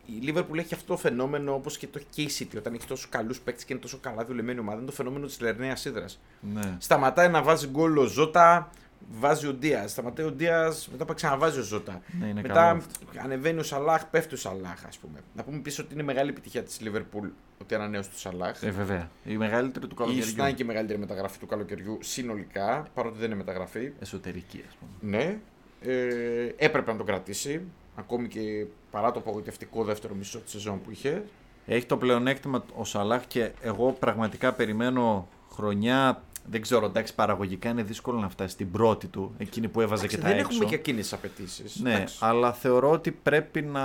[0.05, 3.07] η Liverpool έχει αυτό το φαινόμενο όπως και το και η City όταν έχει τόσο
[3.09, 4.77] καλούς παίκτες και είναι τόσο καλά δουλεμένη ομάδα.
[4.77, 6.19] Είναι το φαινόμενο της Λερναίας Σίδρας.
[6.53, 6.75] Ναι.
[6.77, 8.69] Σταματάει να βάζει γκολ ο Ζώτα,
[9.11, 9.91] βάζει ο Ντίας.
[9.91, 12.01] Σταματάει ο Ντίας, μετά πάει ξαναβάζει ο Ζώτα.
[12.19, 13.19] Ναι, είναι καλό μετά αυτό.
[13.23, 15.19] ανεβαίνει ο Σαλάχ, πέφτει ο Σαλάχ, ας πούμε.
[15.35, 17.29] Να πούμε πίσω ότι είναι μεγάλη επιτυχία της Liverpool
[17.61, 18.63] ότι ανανέωσε του Σαλάχ.
[18.63, 19.09] Ε, βέβαια.
[19.23, 20.55] Η μεγαλύτερη του ίσως να είναι καλοκαιριού.
[20.55, 23.91] και η μεγαλύτερη μεταγραφή του καλοκαιριού συνολικά, παρότι δεν είναι μεταγραφή.
[23.99, 25.17] Εσωτερική, ας πούμε.
[25.17, 25.39] Ναι,
[25.81, 27.61] ε, έπρεπε να τον κρατήσει.
[27.95, 31.23] Ακόμη και παρά το απογοητευτικό δεύτερο μισό της σεζόν που είχε.
[31.65, 36.21] Έχει το πλεονέκτημα ο Σαλάχ και εγώ πραγματικά περιμένω χρονιά.
[36.49, 40.17] Δεν ξέρω, εντάξει, παραγωγικά είναι δύσκολο να φτάσει στην πρώτη του, εκείνη που έβαζε και
[40.17, 40.47] τα δεν έξω.
[40.51, 41.79] έχουμε και εκείνες τις απαιτήσεις.
[41.79, 43.81] Ναι, αλλά θεωρώ ότι πρέπει να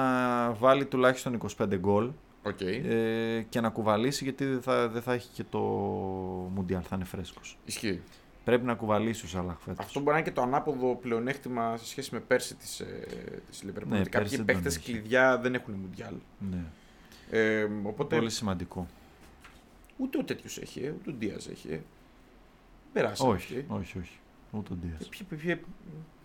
[0.52, 2.10] βάλει τουλάχιστον 25 γκολ
[2.42, 2.60] Οκ.
[2.60, 5.58] ε, και να κουβαλήσει γιατί δεν θα, δεν θα έχει και το
[6.54, 7.58] Μουντιάλ, θα είναι φρέσκος.
[7.64, 8.00] Ισχύει.
[8.44, 9.84] Πρέπει να κουβαλήσει ο Σαλάχ φέτος.
[9.84, 12.82] Αυτό μπορεί να είναι και το ανάποδο πλεονέκτημα σε σχέση με πέρσι της
[13.50, 13.86] της Liverpool.
[13.86, 14.92] Ναι, ότι πέρσι κάποιοι δεν παίκτες τον είχε.
[14.92, 16.14] κλειδιά δεν έχουν Μουντιάλ.
[16.50, 16.64] Ναι.
[17.30, 18.86] Ε, οπότε Πολύ σημαντικό.
[19.96, 21.68] ούτε ο τέτοιος έχει, ε, ούτε ο Ντίας έχει.
[21.72, 21.80] ε.
[22.92, 23.26] Περάσει.
[23.26, 24.18] όχι, όχι, όχι.
[24.50, 25.08] Ούτε ο Ντίας.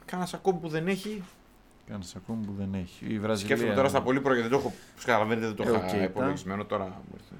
[0.05, 1.23] Κάνα ακόμη που δεν έχει.
[1.89, 3.05] Κάνεις ακόμη που δεν έχει.
[3.05, 3.55] Η Βραζιλία.
[3.55, 4.75] Σκέφτομαι τώρα στα πολύ πρώτα γιατί δεν το έχω.
[4.91, 6.03] Όπως καταλαβαίνετε δεν το Ε, είχα οκ, τα.
[6.03, 6.83] υπολογισμένο τώρα.
[6.83, 7.35] μου ήρθε.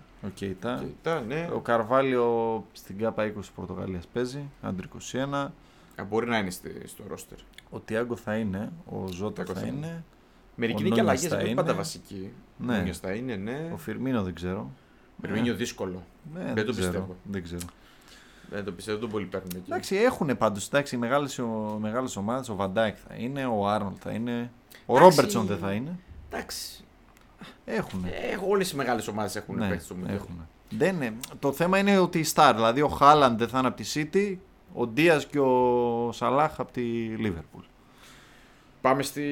[0.52, 0.80] Οκ, τα.
[0.84, 1.50] Οκ, τα, ναι.
[1.54, 5.52] Ο Καρβάλιο στην ΚΑΠΑ 20 Πορτογαλίας παίζει, άντρη 21.
[5.96, 7.38] Α, μπορεί να είναι στη- στο ρόστερ.
[7.70, 10.04] Ο Τιάγκο θα είναι, ο Ζώτα Τιάγκο θα θα είναι,
[10.56, 11.62] Μερικοί Ο είναι και Νούνιες αλλαγές, θα δεν είναι είναι.
[11.62, 12.32] πάντα βασικοί.
[12.58, 12.74] Ναι.
[12.76, 13.70] Νούνιες θα είναι, ναι.
[13.74, 14.70] ο Φιρμίνο δεν ξέρω.
[15.22, 16.04] Περμίνιο δύσκολο.
[16.34, 17.16] Ναι, δεν το ξέρω, πιστεύω.
[17.24, 17.66] Δεν ξέρω.
[18.54, 19.64] Δεν το πιστεύω, δεν τον πολύ παίρνουν εκεί.
[19.66, 21.40] Εντάξει, έχουν πάντως οι μεγάλες
[21.80, 22.50] μεγάλες ομάδες.
[22.50, 24.52] Ο Βαντάικ θα είναι, ο Άρνολτ θα είναι.
[24.86, 25.16] Ο Εντάξει.
[25.16, 26.00] Ρόμπερτσον δεν θα είναι.
[26.30, 26.84] Εντάξει.
[27.66, 28.06] Έχουν.
[28.06, 30.16] Ε, Όλες οι μεγάλες ομάδες έχουν ναι, παίξει στο Μουντιάλ.
[30.16, 30.48] έχουν.
[30.70, 31.14] Δεν είναι.
[31.40, 34.36] Το θέμα είναι ότι οι stars, δηλαδή ο Χάλαντ δεν θα είναι από τη City,
[34.74, 36.82] ο Ντία και ο Σαλάχ από τη
[37.18, 37.62] Λίβερπουλ.
[38.82, 39.24] Πάμε στη,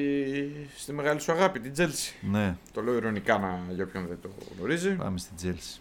[0.76, 2.14] στη μεγάλη σου αγάπη, την Chelsea.
[2.30, 4.94] Ναι, Το λέω ειρωνικά να, για όποιον δεν το γνωρίζει.
[4.94, 5.80] πάμε στην Chelsea.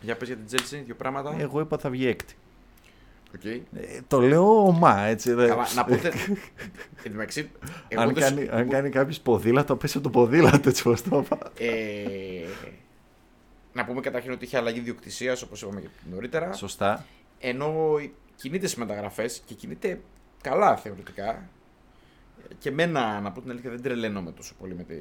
[0.00, 1.34] Για πες για την Chelsea, δύο πράγματα.
[1.38, 2.34] Εγώ είπα θα βγει έκτη.
[3.34, 3.44] Οκ.
[3.44, 3.60] Ε,
[4.06, 5.32] το λέω ωμά, έτσι.
[5.32, 5.94] δε- Καλά, να πω.
[5.94, 6.14] θε-
[7.02, 7.50] Εν τω μεταξύ,
[7.88, 10.94] εγώ αν, δεν κάνει, σου- αν κάνει κάποιος ποδήλατο, πέσει από το ποδήλατο, έτσι πώς
[11.10, 11.38] το είπα.
[11.58, 12.46] Ε,
[13.72, 16.52] να πούμε καταρχήν ότι είχε αλλαγή διοκτησία, όπως είπαμε και νωρίτερα.
[16.52, 17.04] Σωστά.
[17.38, 17.96] Ενώ
[18.36, 20.00] κινείται στι μεταγραφές και κινείται
[20.42, 21.48] καλά θεωρητικά.
[22.58, 24.94] Και εμένα, να πω την αλήθεια, δεν τρελαίνομαι τόσο πολύ με, τη,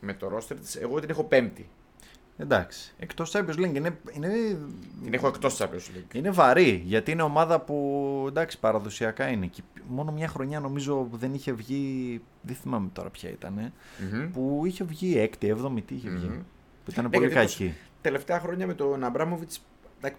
[0.00, 0.76] με το ρόστερ της.
[0.76, 1.68] Εγώ την έχω πέμπτη.
[2.36, 2.94] Εντάξει.
[2.98, 4.28] Εκτός Champions League είναι, είναι,
[5.04, 6.14] Την έχω εκτός τη Champions League.
[6.14, 6.82] είναι βαρύ.
[6.84, 9.46] Γιατί είναι ομάδα που εντάξει παραδοσιακά είναι.
[9.46, 12.20] Και μόνο μια χρονιά νομίζω δεν είχε βγει.
[12.42, 13.72] Δεν θυμάμαι τώρα ποια ήταν.
[14.12, 14.30] Μμμ.
[14.30, 16.26] Που είχε βγει έκτη, έβδομη, τι είχε βγει.
[16.26, 16.40] Μμμ.
[16.84, 17.74] Που ήταν Ναι, πολύ γιατί κακή.
[18.00, 19.60] Τελευταία χρόνια με τον Αμπράμοβιτς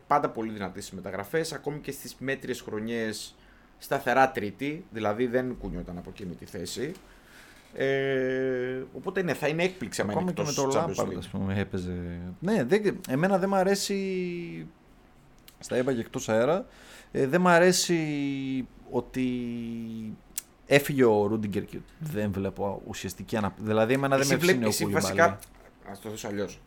[0.07, 1.53] πάντα πολύ δυνατή στι μεταγραφές.
[1.53, 3.35] Ακόμη και στις μέτριες χρονιές
[3.77, 4.85] σταθερά τρίτη.
[4.91, 6.91] Δηλαδή δεν κουνιόταν από εκείνη τη θέση.
[7.77, 11.11] Ε, οπότε ναι, θα είναι έκπληξη άμα είναι Ακόμα και με εκτός το Champions Λάμπαρντ,
[11.13, 11.17] League.
[11.19, 12.19] ας πούμε, έπαιζε.
[12.39, 14.67] Ναι, δεν, εμένα δεν μ' αρέσει.
[15.59, 16.65] Στα είπα και εκτός αέρα.
[17.11, 17.97] Ε, δεν μ' αρέσει
[18.89, 19.29] ότι
[20.65, 23.65] έφυγε ο Ρούντιγκερ και δεν βλέπω ουσιαστική αναπτύξη.
[23.67, 25.05] Δηλαδή, εμένα δεν Εσύ με βλέπ- ψήνει ο εσύ Κουλιμπάλη.
[25.05, 25.25] βασικά.
[25.91, 26.59] Α το θέσω αλλιώς.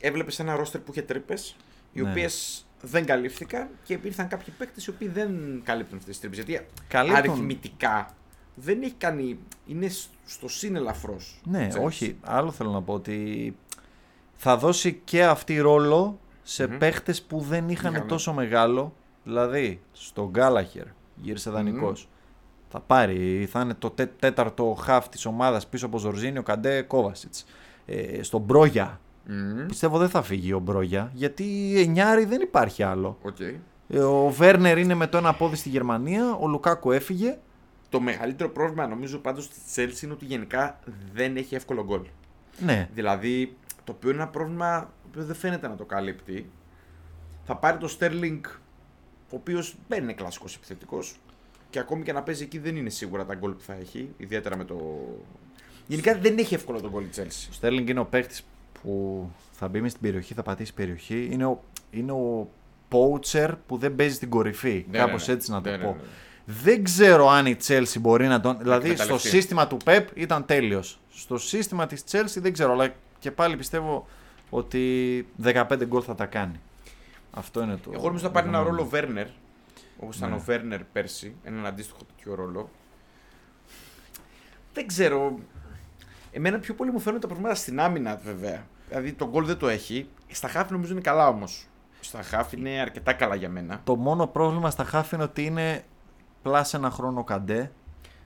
[0.00, 1.56] Έβλεπες ένα ρόστερ που είχε τρύπες,
[1.92, 2.10] οι Ναι.
[2.10, 6.44] οποίες δεν καλύφθηκαν και υπήρχαν κάποιοι παίκτες οι οποίοι δεν καλύπτουν αυτές τις τρύπες.
[6.44, 7.16] Γιατί Καλύπτουν.
[7.18, 8.14] αριθμητικά
[8.54, 9.38] δεν έχει κάνει.
[9.66, 9.88] είναι
[10.24, 11.16] στο συν ελαφρώ.
[11.44, 12.16] Ναι, όχι.
[12.22, 13.56] Άλλο θέλω να πω ότι
[14.36, 18.08] θα δώσει και αυτή ρόλο σε mm παίχτες που δεν είχαν Είχαμε.
[18.08, 18.94] τόσο μεγάλο.
[19.24, 20.84] Δηλαδή, στον Γκάλαχερ
[21.16, 22.08] γύρισε δανεικός.
[22.68, 27.44] Θα πάρει, θα είναι το τέ- τέταρτο χαφ της ομάδας πίσω από Ζορζίνιο, Καντέ, Κόβασιτς.
[27.86, 29.00] Ε, στον Μπρόγια.
[29.66, 33.18] Πιστεύω δεν θα φύγει ο Μπρόγια, γιατί εννιάρη δεν υπάρχει άλλο.
[33.22, 33.36] Οκ.
[33.88, 37.38] Ε, ο Βέρνερ είναι με το ένα πόδι στη Γερμανία, ο Λουκάκου έφυγε.
[37.94, 40.80] Το μεγαλύτερο πρόβλημα νομίζω πάντως στη Chelsea είναι ότι γενικά
[41.12, 42.00] δεν έχει εύκολο γκολ.
[42.58, 46.50] Ναι, Δηλαδή, το οποίο είναι ένα πρόβλημα το οποίο δεν φαίνεται να το καλύπτει.
[47.44, 48.40] Θα πάρει το Sterling,
[49.30, 51.16] ο οποίος δεν είναι κλασικός επιθετικός.
[51.70, 54.08] Και ακόμη και να παίζει εκεί δεν είναι σίγουρα τα γκολ που θα έχει.
[54.16, 55.06] Ιδιαίτερα με το.
[55.86, 57.48] Γενικά δεν έχει εύκολο τον γκολ η Chelsea.
[57.50, 58.40] Ο Στέρλινγκ είναι ο παίχτη
[58.82, 61.28] που θα μπει μες στην περιοχή, θα πατήσει περιοχή.
[61.32, 62.48] Είναι ο, είναι ο
[62.90, 64.86] poacher που δεν παίζει στην κορυφή.
[64.90, 65.38] Ναι, Κάπως ναι, ναι.
[65.38, 65.96] έτσι να το Ναι, ναι, πω.
[66.46, 66.54] Ναι.
[66.62, 68.58] Δεν ξέρω αν η Chelsea μπορεί να τον.
[68.58, 69.28] Δηλαδή στο εκμεταλλευτεί.
[69.28, 70.98] σύστημα του Pep ήταν τέλειος.
[71.14, 74.06] Στο σύστημα της Chelsea δεν ξέρω, αλλά και πάλι πιστεύω
[74.50, 76.60] ότι 15 γκολ θα τα κάνει.
[77.30, 77.90] Αυτό είναι το.
[77.94, 78.76] Εγώ νομίζω θα πάρει ένα δεδομένο.
[78.84, 79.26] ρόλο Βέρνερ.
[80.00, 80.34] Όπως ήταν Ναι.
[80.36, 81.34] ο Βέρνερ πέρσι.
[81.44, 82.70] Έναν αντίστοιχο τέτοιο ρόλο.
[84.72, 85.38] Δεν ξέρω.
[86.32, 88.66] Εμένα πιο πολύ μου φαίνονται τα προβλήματα στην άμυνα βέβαια.
[88.88, 90.08] Δηλαδή το γκολ δεν το έχει.
[90.28, 91.66] Στα χαφ νομίζω είναι καλά όμως.
[92.00, 93.80] Στα χαφ είναι αρκετά καλά για μένα.
[93.84, 95.84] Το μόνο πρόβλημα στα χαφ είναι ότι είναι
[96.44, 97.70] plus ένα χρόνο Καντέ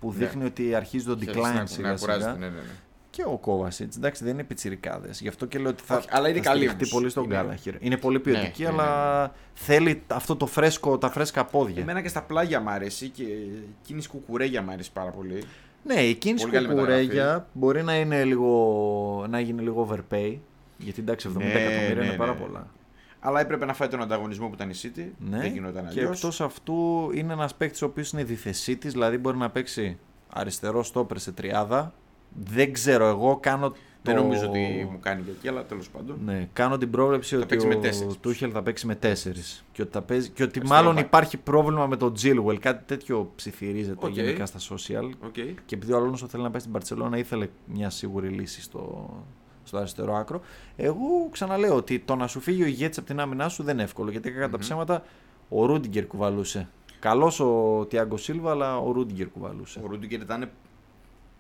[0.01, 0.15] που Ναι.
[0.19, 1.97] δείχνει ότι αρχίζει το Θέλεις decline να- σιγά να σιγά.
[1.97, 2.63] κουράζεται, ναι, ναι, ναι.
[3.11, 5.21] Και ο Κόβασιτ, εντάξει, δεν είναι πιτσιρικάδες.
[5.21, 6.95] Γι' αυτό και λέω ότι θα, Όχι, αλλά είναι θα καλή στηριχτεί όμως.
[6.95, 7.75] πολύ στον Είναι- Γκάλαχερ.
[7.79, 11.83] Είναι πολύ ποιοτική, ναι, ναι, αλλά θέλει αυτό το φρέσκο, τα φρέσκα πόδια.
[11.83, 13.25] Εμένα και στα πλάγια μ' αρέσει και
[13.83, 15.43] εκείνης η κουκουρέγια μ' αρέσει πάρα πολύ.
[15.85, 20.37] Ναι, η κίνηση Πολύ καλή κουκουρέγια μπορεί να, είναι λίγο, να γίνει λίγο overpay.
[20.79, 22.17] Γιατί εντάξει, 70 Ναι, εκατομμύρια ναι, είναι ναι.
[22.17, 22.67] πάρα πολλά.
[23.21, 25.11] Αλλά έπρεπε να φάει τον ανταγωνισμό που ήταν η City.
[25.19, 26.17] Ναι, Δεν γινόταν και αλλιώς.
[26.17, 29.99] εκτός αυτού είναι ένας παίκτης ο οποίος είναι διθεσίτης, δηλαδή μπορεί να παίξει
[30.33, 31.93] αριστερό στόπερ σε τριάδα.
[32.45, 33.73] Δεν ξέρω, εγώ κάνω.
[34.03, 36.19] Δεν το- νομίζω ότι μου κάνει και εκεί, αλλά τέλος πάντων.
[36.25, 38.17] Ναι, κάνω την πρόβλεψη ότι παίξει με ο τέσσερις.
[38.21, 39.65] Τούχελ θα παίξει με τέσσερις.
[39.73, 41.05] Και ότι, θα παίζει, και ότι Αριστερό μάλλον back.
[41.07, 42.59] υπάρχει πρόβλημα με τον Τζίλουελ.
[42.59, 44.13] Κάτι τέτοιο ψιθυρίζεται Οκ.
[44.13, 45.11] γενικά στα social.
[45.25, 45.33] Οκ.
[45.67, 49.11] Και επειδή ο Αλόνσο θέλει να πάει στην Μπαρσελόνα, ήθελε μια σίγουρη λύση στο,
[49.69, 50.41] στο αριστερό άκρο.
[50.77, 53.83] Εγώ ξαναλέω ότι το να σου φύγει ο ηγέτης από την άμυνά σου δεν είναι
[53.83, 54.11] εύκολο.
[54.11, 55.03] Γιατί κακά τα ψέματα
[55.49, 56.69] ο Ρούντιγκερ κουβαλούσε.
[57.01, 59.81] Καλός ο Τιάγκο Σίλβα, αλλά ο Ρούντιγκερ κουβαλούσε.
[59.85, 60.51] Ο Ρούντιγκερ ήταν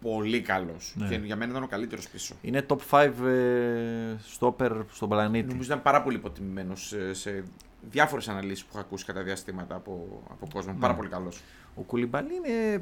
[0.00, 0.94] πολύ καλός.
[0.96, 1.08] Ναι.
[1.08, 2.34] Και για μένα ήταν ο καλύτερος πίσω.
[2.42, 5.48] Είναι top 5 ε, στόπερ στον πλανήτη.
[5.48, 7.44] Νομίζω ήταν πάρα πολύ υποτιμημένος σε, σε
[7.90, 10.72] διάφορες αναλύσεις που έχω ακούσει κατά διαστήματα από, από κόσμο.
[10.72, 10.78] Ναι.
[10.78, 11.40] Πάρα πολύ καλός.
[11.74, 12.72] Ο Κουλιμπαλί είναι.
[12.72, 12.80] ε,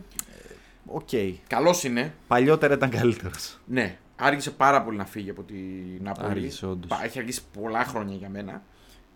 [0.86, 1.08] Οκ.
[1.46, 2.14] Καλός είναι.
[2.26, 3.58] Παλιότερα ήταν καλύτερος.
[3.66, 3.98] Ναι.
[4.16, 5.58] Άργησε πάρα πολύ να φύγει από την
[6.02, 6.30] Νάπολη.
[6.30, 6.88] Άργησε, όντως.
[6.90, 8.62] Πα- Έχει αργήσει πολλά χρόνια για μένα.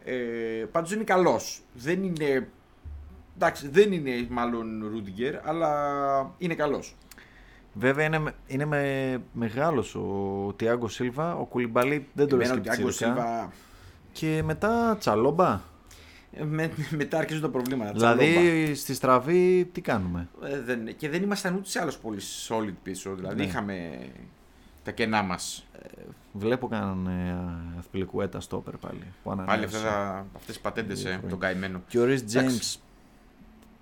[0.04, 0.14] Ε,
[0.72, 1.62] Πάντως είναι καλός.
[1.74, 2.48] Δεν είναι.
[3.34, 6.96] Εντάξει, δεν είναι μάλλον Ρούντιγκερ, αλλά είναι καλός.
[7.72, 11.34] Βέβαια είναι, με- είναι με, μεγάλος ο Τιάγκο Σίλβα.
[11.34, 13.14] Ο Κουλιμπαλί δεν το λες Εμένα και ο Τιάγκο πιτσιρικά.
[13.22, 13.52] Σίλβα.
[14.12, 15.60] Και μετά τσαλόμπα.
[16.32, 17.92] ε, Με, μετά αρχίζουν τα προβλήματα.
[17.92, 18.24] τσαλόμπα.
[18.24, 22.74] Δηλαδή στη στραβή τι κάνουμε; Ε, δεν, και δεν ήμασταν ούτε σε άλλο πολύ solid
[22.82, 23.14] πίσω.
[23.14, 23.44] Δηλαδή Ναι.
[23.44, 23.98] είχαμε
[24.82, 25.66] τα κενά μας.
[26.32, 28.98] Βλέπω κανέναν ε, αθπιλικουέτα στόπερ πάλι.
[29.22, 29.76] Που Πάλι ανανέωσε.
[29.86, 31.30] αυτές τις πατέντες Δύο ε, χρόνια.
[31.30, 31.82] τον καημένο.
[31.88, 32.58] Και ο Ρις Εντάξει.
[32.78, 32.80] James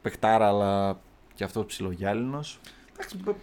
[0.02, 0.98] παιχτάρα αλλά
[1.34, 2.60] και αυτός ψιλογιάλινος.
[2.92, 3.34] Εντάξει, μπο-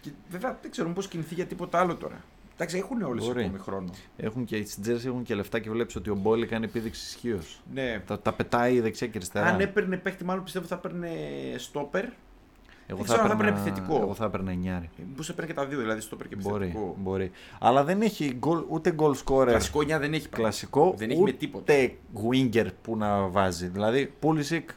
[0.00, 2.24] και βέβαια δεν ξέρουμε πώς κινηθεί για τίποτα άλλο τώρα.
[2.54, 3.44] Εντάξει, έχουν όλες Μπορεί.
[3.44, 3.90] ακόμη χρόνο.
[4.16, 7.60] Έχουν και στις Τζέρσι έχουν και λεφτά και βλέπεις ότι ο Μπόλι κάνει επίδειξη ισχύως.
[7.72, 8.02] Ναι.
[8.06, 9.46] Τα, τα πετάει δεξιά και αριστερά.
[9.46, 11.10] Αν έπαιρνε παίχτη, μάλλον πιστεύω θα έπαιρνε
[11.56, 12.04] στόπερ.
[12.90, 14.00] Εγώ δεν ξέρω αν θα έπαιρνα- έπαιρνε επιθετικό.
[14.02, 14.90] Εγώ θα έπαιρνα εννιάρι.
[15.08, 16.96] Μπορούσε να παίρνει και τα δύο, δηλαδή στόπερ και Μπορεί, επιθετικό.
[16.98, 17.30] μπορεί.
[17.60, 20.28] Αλλά δεν έχει γκολ, ούτε goal scorer Κλασικό 9 δεν έχει.
[20.28, 21.74] κλασικό, Δεν έχει με ούτε τίποτα.
[22.30, 23.66] winger που να βάζει.
[23.66, 24.70] Δηλαδή, Πούλησικ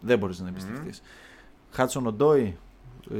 [0.00, 1.02] δεν μπορείς να εμπιστευτείς.
[1.70, 2.56] Χάτσον Οντόι,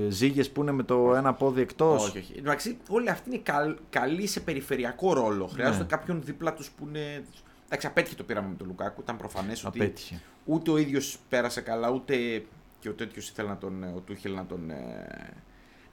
[0.08, 2.04] Ζήγες που είναι με το ένα πόδι εκτός.
[2.08, 2.34] Όχι, όχι.
[2.38, 5.46] Εντάξει, όλοι αυτοί είναι καλ, καλοί σε περιφερειακό ρόλο.
[5.46, 5.88] Χρειάζονται Ναι.
[5.88, 7.24] κάποιον δίπλα τους που είναι.
[7.66, 9.00] Εντάξει, απέτυχε το πείραμα με τον Λουκάκου.
[9.00, 10.20] Ήταν προφανές ότι Απέτυχε.
[10.44, 12.44] ούτε ο ίδιος πέρασε καλά, ούτε
[12.78, 15.32] και ο τέτοιος ήθελε να τον, ο Τούχελ να τον, ε,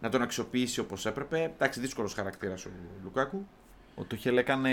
[0.01, 1.51] να τον αξιοποιήσει όπως έπρεπε.
[1.55, 2.69] Εντάξει, δύσκολος χαρακτήρας ο
[3.03, 3.45] Λουκάκου.
[3.95, 4.69] Ο Τούχελ έκανε,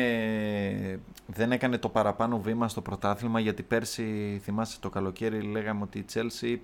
[1.26, 6.04] δεν έκανε το παραπάνω βήμα στο πρωτάθλημα γιατί πέρσι, θυμάσαι το καλοκαίρι, λέγαμε ότι η
[6.14, 6.58] Chelsea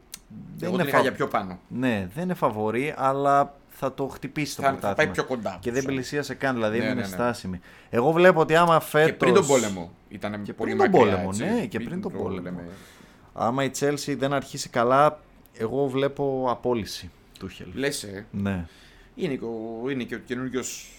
[0.56, 1.58] δεν Εγώ είναι, την είχα για πιο πάνω.
[1.68, 5.12] ναι, δεν είναι φαβορή, αλλά θα το χτυπήσει το Θα, θα πρωτάθλημα.
[5.12, 5.58] πάει πιο κοντά.
[5.60, 5.86] Και δεν Σου.
[5.88, 7.12] πλησίασε καν, δηλαδή Ναι, έμεινε ναι, ναι.
[7.14, 7.60] στάσιμη.
[7.90, 9.10] Εγώ βλέπω ότι άμα φέτος...
[9.10, 11.44] Και πριν τον πόλεμο ήταν Και πολύ πριν τον μακριά, πόλεμο, έτσι.
[11.44, 12.42] ναι, και πριν τον το πόλεμο.
[12.42, 12.64] λέμε.
[13.32, 15.20] Άμα η Chelsea δεν αρχίσει καλά,
[15.58, 17.68] εγώ βλέπω απόλυση Τούχελ.
[17.74, 18.66] Λες, ε, Ναι.
[19.14, 20.90] είναι, και ο, είναι και ο καινούριος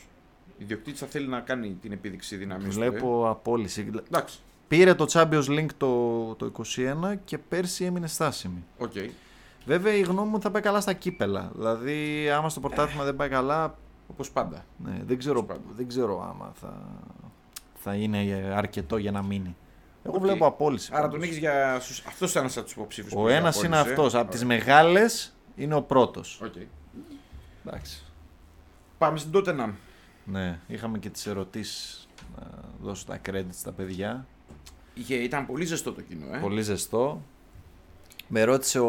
[0.58, 2.72] ιδιοκτήτης θα θέλει να κάνει την επίδειξη δύναμης του.
[2.72, 3.92] Βλέπω απόλυση.
[3.96, 4.00] Ε.
[4.08, 6.52] Εντάξει, Πήρε το Champions League το, το
[7.12, 8.64] 21 και πέρσι έμεινε στάσιμη.
[8.78, 8.92] οκ.
[9.66, 11.52] Βέβαια η γνώμη μου θα πάει καλά στα κύπελλα.
[11.56, 13.76] Δηλαδή, άμα στο πρωτάθλημα δεν πάει καλά,
[14.08, 14.66] Όπως πάντα.
[14.86, 15.74] ναι, δεν, ξέρω, Όπως πάντα.
[15.76, 16.82] δεν ξέρω άμα θα,
[17.76, 19.56] θα είναι αρκετό για να μείνει.
[20.08, 20.22] Εγώ Οκ.
[20.22, 20.90] βλέπω απόλυση.
[20.94, 21.16] Άρα πάντως.
[21.20, 21.74] τον έχεις για.
[22.08, 23.14] Αυτός ήταν ένα από τους υποψήφιους.
[23.16, 24.16] Ο ένας είναι αυτός.
[24.16, 26.42] Από τις μεγάλες είναι ο πρώτος.
[27.66, 28.04] Εντάξει.
[28.98, 29.72] Πάμε στην Tottenham.
[30.26, 32.08] Ναι, είχαμε και τις ερωτήσεις
[32.40, 32.48] να
[32.82, 34.26] δώσω τα credit στα παιδιά.
[34.94, 36.40] Είχε, ήταν πολύ ζεστό το κοινό, ε.
[36.40, 37.22] Πολύ ζεστό.
[38.28, 38.88] Με ρώτησε ο,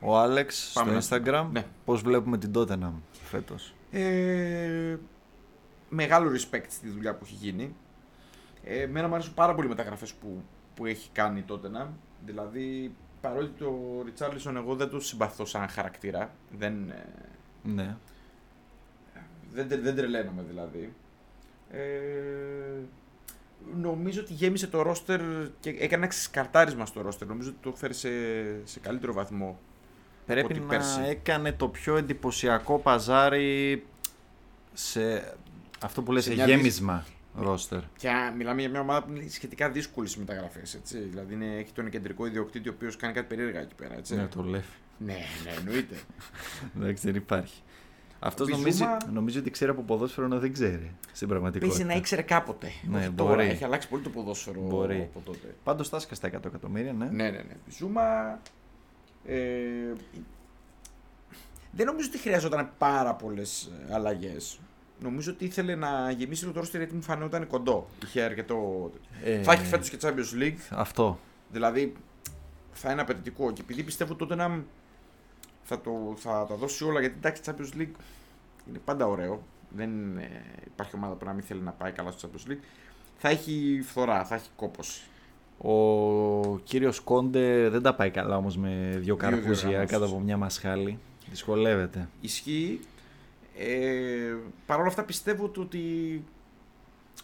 [0.00, 1.64] ο Άλεξ Πάμε στο να- Instagram ναι.
[1.84, 2.92] πώς βλέπουμε την Tottenham
[3.24, 3.74] φέτος.
[3.90, 4.96] Ε,
[5.88, 7.74] μεγάλο respect στη δουλειά που έχει γίνει.
[8.64, 10.42] Ε, εμένα μου αρέσουν πάρα πολύ οι μεταγραφές που,
[10.74, 11.86] που έχει κάνει η Tottenham.
[12.24, 13.74] Δηλαδή, παρότι το
[14.06, 16.30] Richarlison εγώ δεν το συμπαθώ σαν χαρακτήρα.
[16.58, 17.04] Δεν, ε,
[17.62, 17.96] Ναι.
[19.52, 20.92] δεν, τε- δεν τρελαίνομαι δηλαδή.
[21.70, 21.78] Ε,
[23.80, 25.20] νομίζω ότι γέμισε το ρόστερ
[25.60, 27.28] και έκανε ένα ξεσκαρτάρισμα στο ρόστερ.
[27.28, 28.08] Νομίζω ότι το φέρει σε,
[28.66, 29.58] σε καλύτερο βαθμό.
[30.26, 31.00] Πρέπει Ότι να πέρσι.
[31.04, 33.84] έκανε το πιο εντυπωσιακό παζάρι
[34.72, 35.34] σε
[35.82, 37.04] αυτό που λες Σε σε μια γέμισμα
[37.36, 37.80] ρόστερ.
[37.96, 40.78] Και α, μιλάμε για μια ομάδα που είναι σχετικά δύσκολη στις μεταγραφές.
[41.10, 43.94] Δηλαδή είναι, έχει τον κεντρικό ιδιοκτήτη ο οποίος κάνει κάτι περίεργα εκεί πέρα.
[43.96, 44.14] Έτσι.
[44.16, 44.76] Ναι, το Λέφι.
[44.98, 45.12] ναι,
[45.44, 45.94] ναι, εννοείται.
[46.76, 47.62] Εντάξει, δεν υπάρχει.
[48.18, 51.76] Αυτός Ο νομίζει, Μπιζούμα- νομίζει ότι ξέρει από ποδόσφαιρο ενώ δεν ξέρει στην πραγματικότητα.
[51.76, 52.72] Παίζει να ήξερε κάποτε.
[52.82, 53.28] Ναι, Όχι μπορεί.
[53.28, 55.00] τώρα, έχει αλλάξει πολύ το ποδόσφαιρο Μπορεί.
[55.10, 55.54] από τότε.
[55.64, 57.04] Πάντως στάσκα στα 100 εκατομμύρια, ναι.
[57.04, 57.54] Ναι, ναι, ναι.
[57.78, 58.38] Ζούμα.
[59.26, 59.36] Ε,
[61.70, 64.58] δεν νομίζω ότι χρειαζόταν πάρα πολλές αλλαγές.
[65.00, 67.86] Νομίζω ότι ήθελε να γεμίσει λίγο το ρόστερ γιατί μου φανόταν κοντό.
[68.04, 68.90] Είχε αρκετό.
[69.24, 70.58] Ε, Θα έχει φέτος και Champions League.
[70.70, 71.18] Αυτό.
[71.52, 71.92] Δηλαδή
[72.72, 73.52] θα είναι απαιτητικό.
[73.52, 74.62] Και επειδή πιστεύω τότε να
[75.62, 77.94] θα, το, θα τα δώσει όλα γιατί εντάξει Champions League
[78.68, 79.42] είναι πάντα ωραίο.
[79.76, 82.64] Δεν ε, υπάρχει ομάδα που να μην θέλει να πάει καλά στο Champions League.
[83.18, 85.02] Θα έχει φθορά, θα έχει κόπος.
[85.58, 89.90] Ο κύριος Κόντε δεν τα πάει καλά όμως με δύο καρπούζια διοργανώσεις.
[89.90, 90.98] κάτω από μια μασχάλη.
[91.28, 92.08] Δυσκολεύεται.
[92.20, 92.80] Ισχύει.
[93.58, 94.34] Ε,
[94.66, 95.80] Παρ' όλα αυτά πιστεύω το ότι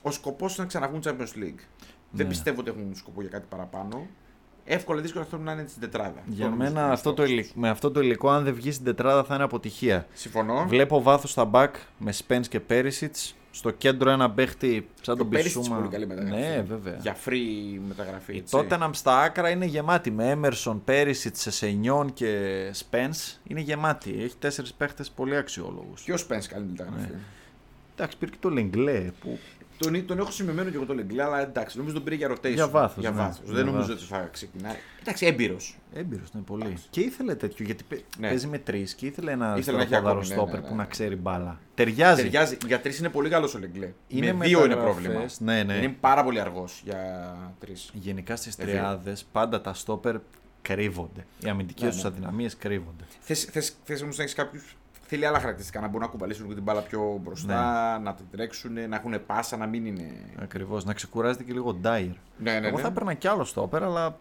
[0.03, 1.61] ο σκοπός είναι να ξαναβγούν Champions League.
[2.11, 2.33] Δεν Ναι.
[2.33, 4.07] πιστεύω ότι έχουν σκοπό για κάτι παραπάνω.
[4.65, 6.21] Εύκολα ή δύσκολα θέλουν να είναι στην τετράδα.
[6.27, 7.31] Για Αυτό νομίζω μένα ότι είναι αυτό το στόχος.
[7.33, 10.07] υλικό, με αυτό το υλικό αν δεν βγει στην τετράδα θα είναι αποτυχία.
[10.13, 10.65] Συμφωνώ.
[10.69, 11.69] Βλέπω βάθος στα back
[11.99, 13.33] με Spence και Perisits.
[13.53, 15.77] Στο κέντρο ένα παίχτη σαν τον Το Perisic Μπισούμα.
[15.77, 16.41] πολύ καλή μεταγραφή.
[16.41, 16.97] Ναι, βέβαια.
[17.01, 18.35] Για free μεταγραφή.
[18.35, 18.57] Η έτσι.
[18.59, 23.39] Tottenham στα άκρα είναι γεμάτη με Emerson, Perisits, Σεσενιόν και Spence.
[23.47, 24.23] Είναι γεμάτη.
[24.23, 26.03] Έχει τέσσερις παίχτες πολύ αξιόλογους.
[26.03, 27.13] Και ο Spence κάνει την μεταγραφή.
[27.13, 27.19] Ναι.
[27.95, 29.39] Εντάξει, πήρε και το Λεγκλέ που
[29.81, 32.53] Τον, τον έχω σημειωμένο και εγώ το Λεγκλέ, αλλά εντάξει, νομίζω τον πήρε για rotation.
[32.53, 33.17] Για βάθος, Για ναι.
[33.17, 33.41] βάθος.
[33.45, 34.03] Για Δεν νομίζω βάθος.
[34.03, 34.75] ότι θα ξεκινάει.
[35.01, 35.79] Εντάξει, έμπειρος.
[35.95, 36.65] έμπειρος είναι πολύ.
[36.67, 36.87] Εντάξει.
[36.91, 38.29] Και ήθελε τέτοιο γιατί παί- Ναι.
[38.29, 40.67] παίζει με τρεις και ήθελε ένα Ήθελε να έχει αριστεροπόδαρο ακόμη, ναι, στόπερ ναι, ναι,
[40.69, 40.83] που ναι.
[40.83, 41.59] να ξέρει μπάλα.
[41.75, 42.23] Ταιριάζει.
[42.23, 42.57] Ταιριάζει.
[42.67, 43.93] Για τρεις είναι πολύ καλός ο Λεγκλέ.
[44.09, 45.27] Είναι με δύο είναι μεταγραφές, πρόβλημα.
[45.39, 45.75] Ναι, ναι.
[45.75, 47.91] Είναι πάρα πολύ αργός για τρεις.
[47.93, 50.17] Γενικά στις Ε, τριάδες πάντα τα στόπερ
[50.63, 51.27] κρύβονται.
[51.45, 52.09] Οι αμυντικές Ναι, τους ναι.
[52.09, 53.05] αδυναμίες κρύβονται.
[53.85, 54.77] Θες όμως να έχεις κάποιους.
[55.13, 55.81] Θέλει άλλα χαρακτηριστικά.
[55.81, 59.57] Να μπορούν να κουβαλήσουν λίγο την μπάλα πιο μπροστά, να την τρέξουν, να έχουν πάσα,
[59.57, 60.11] να μην είναι.
[60.39, 60.85] Ακριβώς.
[60.85, 62.15] Να ξεκουράζεται και λίγο Ντάιερ.
[62.39, 62.83] Ναι, ναι, Εγώ ναι.
[62.83, 64.19] θα έπαιρνα κι άλλο στόπερ, αλλά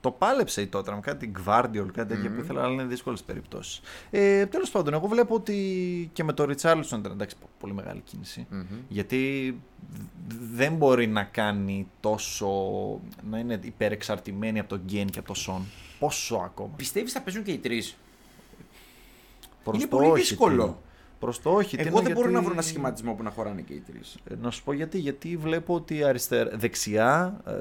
[0.00, 0.98] το πάλεψε η Tottenham.
[1.00, 3.80] Κάτι Gvardiol, κάτι τέτοιο που ήθελα, αλλά είναι δύσκολες περιπτώσεις.
[4.10, 8.46] Ε, Τέλος πάντων, εγώ βλέπω ότι και με το Richarlison ήταν εντάξει, πολύ μεγάλη κίνηση.
[8.50, 8.62] Μμμ.
[8.88, 9.50] Γιατί
[10.28, 12.48] δ- δεν μπορεί να κάνει τόσο.
[13.30, 15.62] να είναι υπερεξαρτημένη από τον Γκέν και από τον Σον.
[15.98, 16.70] Πόσο ακόμα.
[16.76, 17.96] Πιστεύεις θα παίζουν και οι τρεις;
[19.70, 20.62] Προς Είναι το πολύ όχι, δύσκολο.
[20.62, 20.82] Τίνο.
[21.18, 21.76] Προς το όχι.
[21.78, 24.16] Εγώ Τίνο, δεν μπορώ να γιατί- βρω ένα σχηματισμό που να χωράνε και οι τρεις.
[24.30, 24.98] Ε, Να σου πω γιατί.
[24.98, 27.52] Γιατί βλέπω ότι αριστερά, δεξιά ε,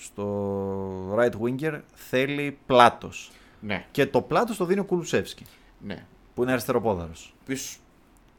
[0.00, 3.30] στο right winger θέλει πλάτος.
[3.60, 5.44] Ναι, Και το πλάτος το δίνει ο Κουλουσεύσκι,
[5.80, 6.06] ναι.
[6.34, 7.34] που είναι αριστεροπόδαρος.
[7.42, 7.78] Επίση,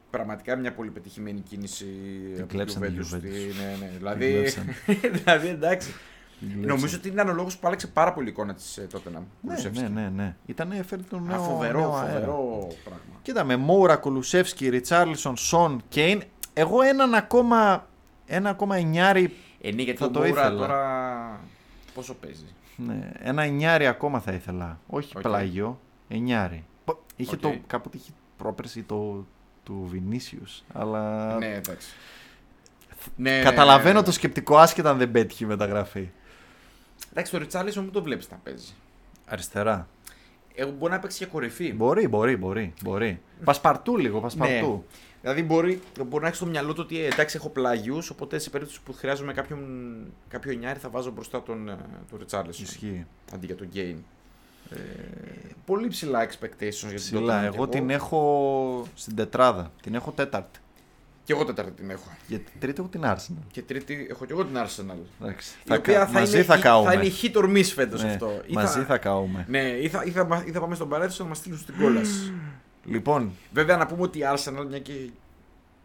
[0.10, 1.86] πραγματικά μια πολύ πετυχημένη κίνηση
[2.34, 3.16] Την από κλέψαν τη Juventus.
[3.16, 3.22] Juventus.
[3.60, 3.92] Ναι, ναι.
[3.98, 4.66] Δηλαδή, κλέψαν.
[5.24, 5.94] δηλαδή, εντάξει.
[6.40, 6.66] Κλέψαν.
[6.66, 9.10] Νομίζω ότι ήταν ο λόγος που άλλαξε πάρα πολύ η εικόνα της τότε
[9.42, 10.36] Ναι, ναι, ναι, ναι.
[10.46, 12.10] Ήταν έφερε τον νέο, φοβερό, νέο αέρα.
[12.14, 13.02] φοβερό πράγμα.
[13.22, 16.22] Κοίτα με Μόουρα, Κουλουσεύσκι, Ριτσάρλισον, Σον, Κέιν.
[16.54, 17.88] Εγώ έναν ακόμα,
[18.26, 20.58] ένα ακόμα εννιάρι, Ε, ναι, γιατί Θα ο το Μόουρα ήθελα.
[20.60, 21.40] τώρα
[21.94, 24.80] πόσο παίζει; ναι, ένα εννιάρι ακόμα θα ήθελα.
[24.88, 25.22] Όχι Οκ.
[25.24, 26.66] πλάγιο, εννιάρι.
[26.86, 27.42] Πο- Είχε Οκ.
[27.42, 29.26] το, κάποτε είχε πρόπερση το,
[29.64, 31.88] του Βινίσιους, αλλά Ναι, εντάξει.
[33.16, 34.06] Ναι, καταλαβαίνω ναι, ναι.
[34.06, 36.10] το σκεπτικό άσχετα αν δεν πέτυχε η μεταγραφή.
[37.18, 38.74] Εντάξει, τον Ριτσάρλισον μου το βλέπεις να παίζει.
[39.26, 39.88] Αριστερά.
[40.56, 41.74] Εγώ μπορεί να παίξει και κορυφή.
[41.74, 42.74] Μπορεί, μπορεί, μπορεί.
[42.84, 43.22] μπορεί.
[43.44, 44.84] Πασπαρτού λίγο, πασπαρτού.
[45.22, 48.50] Δηλαδή μπορεί, μπορεί να έχεις στο μυαλό του ότι ε, εντάξει έχω πλάγιους, οπότε σε
[48.50, 49.60] περίπτωση που χρειάζομαι κάποιον,
[50.28, 51.78] κάποιο εννιάρι θα βάζω μπροστά τον, ε,
[52.10, 52.66] τον Ριτσάρλισον.
[52.66, 53.06] Ισχύει.
[53.34, 53.98] Αντί για τον Γκέιν.
[54.70, 54.78] Ε,
[55.66, 57.40] πολύ ψηλά expectations για την Ψηλά.
[57.40, 59.72] Tottenham κι Εγώ την έχω στην τετράδα.
[59.82, 60.60] Την έχω τέταρτη.
[61.28, 62.10] Και εγώ τέταρτη την έχω.
[62.28, 63.44] Γιατί τρίτη έχω την Arsenal.
[63.52, 64.98] Και τρίτη έχω και εγώ την Arsenal.
[65.22, 65.56] Εντάξει.
[65.64, 66.94] Η οποία θα μαζί είναι, θα θα καούμε.
[66.94, 68.42] είναι hit or miss φέτος Ναι, αυτό.
[68.48, 69.46] Ή μαζί θα καούμε.
[69.50, 71.76] Ναι, ή θα, ή, θα, μα- ή θα πάμε στον παράδεισο να μας στείλουν στην
[71.82, 72.34] κόλαση.
[72.86, 74.94] Λοιπόν, Βέβαια να πούμε ότι η Arsenal, μια και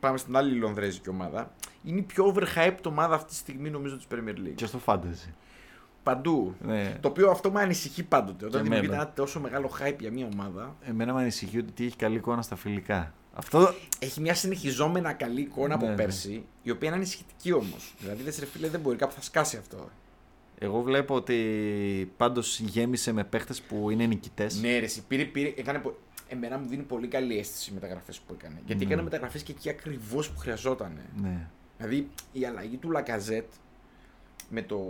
[0.01, 1.53] πάμε στην άλλη Λονδρέζικη ομάδα,
[1.85, 4.53] είναι η πιο overhyped ομάδα αυτή τη στιγμή νομίζω της Premier League.
[4.55, 5.29] και στο fantasy.
[6.03, 6.55] Παντού.
[6.61, 6.97] Ναι.
[7.01, 8.47] Το οποίο αυτό με ανησυχεί πάντοτε.
[8.47, 9.03] Όταν Και δημιουργείται εμένα.
[9.09, 12.57] ένα τόσο μεγάλο hype για μια ομάδα, Εμένα με ανησυχεί ότι έχει καλή εικόνα στα
[12.57, 13.13] φιλικά.
[13.35, 15.97] Αυτό έχει μια συνεχιζόμενα καλή εικόνα από Ναι, ναι.
[15.97, 17.95] πέρσι, η οποία είναι ανησυχητική όμως.
[17.99, 19.89] Δηλαδή, δεν σε ρε φίλε, δεν μπορεί, κάπου θα σκάσει αυτό.
[20.59, 24.61] Εγώ βλέπω ότι πάντως γέμισε με παίχτες που είναι νικητές.
[24.61, 28.19] Ναι, ρε, εσύ, πήρε, πήρε, έκανε, πο- εμένα μου δίνει πολύ καλή αίσθηση οι μεταγραφές
[28.19, 28.61] που έκανε.
[28.67, 28.91] Γιατί Ναι.
[28.91, 31.01] έκανε μεταγραφές και εκεί ακριβώς που χρειαζόταν.
[31.23, 31.49] Ναι.
[31.79, 33.51] Δηλαδή η αλλαγή του Λακαζέτ
[34.51, 34.89] με το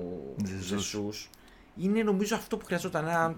[0.62, 1.30] Ζεσούς.
[1.76, 3.06] Ζεσούς είναι νομίζω αυτό που χρειαζόταν.
[3.08, 3.34] Ένα...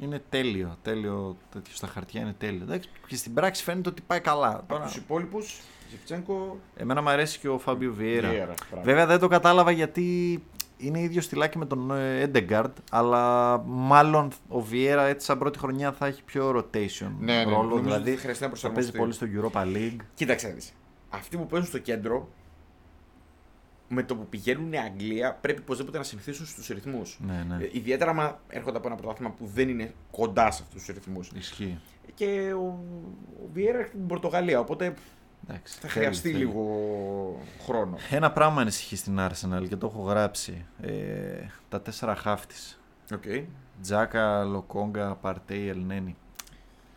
[0.00, 2.62] Είναι τέλειο, τέλειο τέτοιο στα χαρτιά είναι τέλειο.
[2.62, 4.48] Εντάξει, και στην πράξη φαίνεται ότι πάει καλά.
[4.48, 5.60] Από Τώρα, τους υπόλοιπους,
[5.90, 6.58] Ζιφτσέγκο.
[6.76, 8.28] εμένα μου αρέσει και ο Φάμπιο Βιέρα.
[8.28, 8.84] Βιέρα, μπράβο.
[8.84, 10.42] Βέβαια δεν το κατάλαβα γιατί
[10.76, 16.06] είναι ίδιο στυλάκι με τον Έντεγκαρντ, αλλά μάλλον ο Βιέρα έτσι σαν πρώτη χρονιά θα
[16.06, 17.56] έχει πιο rotation Ναι, ναι, ρόλο.
[17.62, 18.98] νομίζω δηλαδή ότι χρειαστεί να θα παίζει προσαρμοστεί.
[18.98, 19.96] πολύ στο Europa League.
[20.14, 20.72] Κοίταξε να δεις.
[21.08, 22.28] Αυτοί που παίζουν στο κέντρο,
[23.88, 27.18] με το που πηγαίνουν Αγγλία, πρέπει οπωσδήποτε να συνηθίσουν στους ρυθμούς.
[27.20, 27.64] Ναι, ναι.
[27.64, 31.30] Ε, ιδιαίτερα άμα έρχονται από ένα πρωτάθλημα που δεν είναι κοντά σε αυτούς τους ρυθμούς.
[31.34, 31.78] Ισχύει.
[32.14, 32.66] Και ο,
[33.42, 34.94] ο Βιέρα έρχεται από την Πορτογαλία, οπότε
[35.48, 36.44] Εντάξει, θα θέλει, χρειαστεί θέλει.
[36.44, 36.62] λίγο
[37.64, 37.96] χρόνο.
[38.10, 40.64] Ένα πράγμα ανησυχεί στην Arsenal και το έχω γράψει.
[40.80, 40.90] Ε,
[41.68, 42.80] τα τέσσερα χάφ της.
[43.10, 43.44] Okay.
[43.82, 46.16] Τζάκα, Λοκόγκα, Παρτέι, Ελνένη.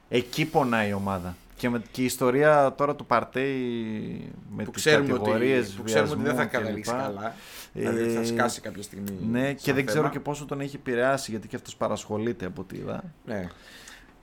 [0.09, 1.35] Εκεί πονάει η ομάδα.
[1.61, 5.83] Και, με, και η ιστορία τώρα του Παρτέι με που τις ξέρουμε, ότι, κατηγορίες που
[5.83, 7.01] ξέρουμε ότι δεν θα βιασμού καταλήξει κλπ.
[7.01, 7.35] καλά.
[7.73, 9.17] Ε, δηλαδή θα σκάσει κάποια στιγμή.
[9.29, 10.13] Ναι, και σαν δεν ξέρω θέμα.
[10.13, 13.03] και πόσο τον έχει επηρεάσει γιατί και αυτός παρασχολείται από ό,τι είδα.
[13.25, 13.47] Ναι.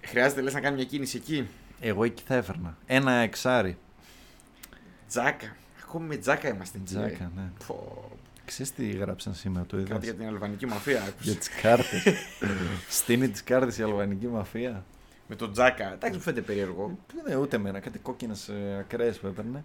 [0.00, 1.48] Χρειάζεται λες να κάνει μια κίνηση εκεί;
[1.80, 2.76] Εγώ εκεί θα έφερνα.
[2.86, 3.78] Ένα εξάρι.
[5.08, 5.56] Τζάκα.
[5.82, 6.94] Ακόμη με τζάκα είμαστε εκεί.
[6.94, 7.30] Τζάκα, ε.
[7.36, 7.50] ναι.
[7.66, 8.08] Πω,
[8.44, 10.04] Ξέρεις τι γράψαν σήμερα, το Κάτι είδες.
[10.04, 11.02] για την αλβανική μαφία.
[11.02, 11.32] άκουσες.
[11.32, 12.02] Για τις κάρτες.
[12.98, 14.84] Στήνει τις κάρτες η αλβανική μαφία.
[15.28, 15.92] Με τον τζάκα.
[15.92, 16.98] Εντάξει, μου φαίνεται περίεργο.
[17.28, 19.64] Ναι, ούτε εμένα, κάτι κόκκινες ακραίες που έπαιρνε.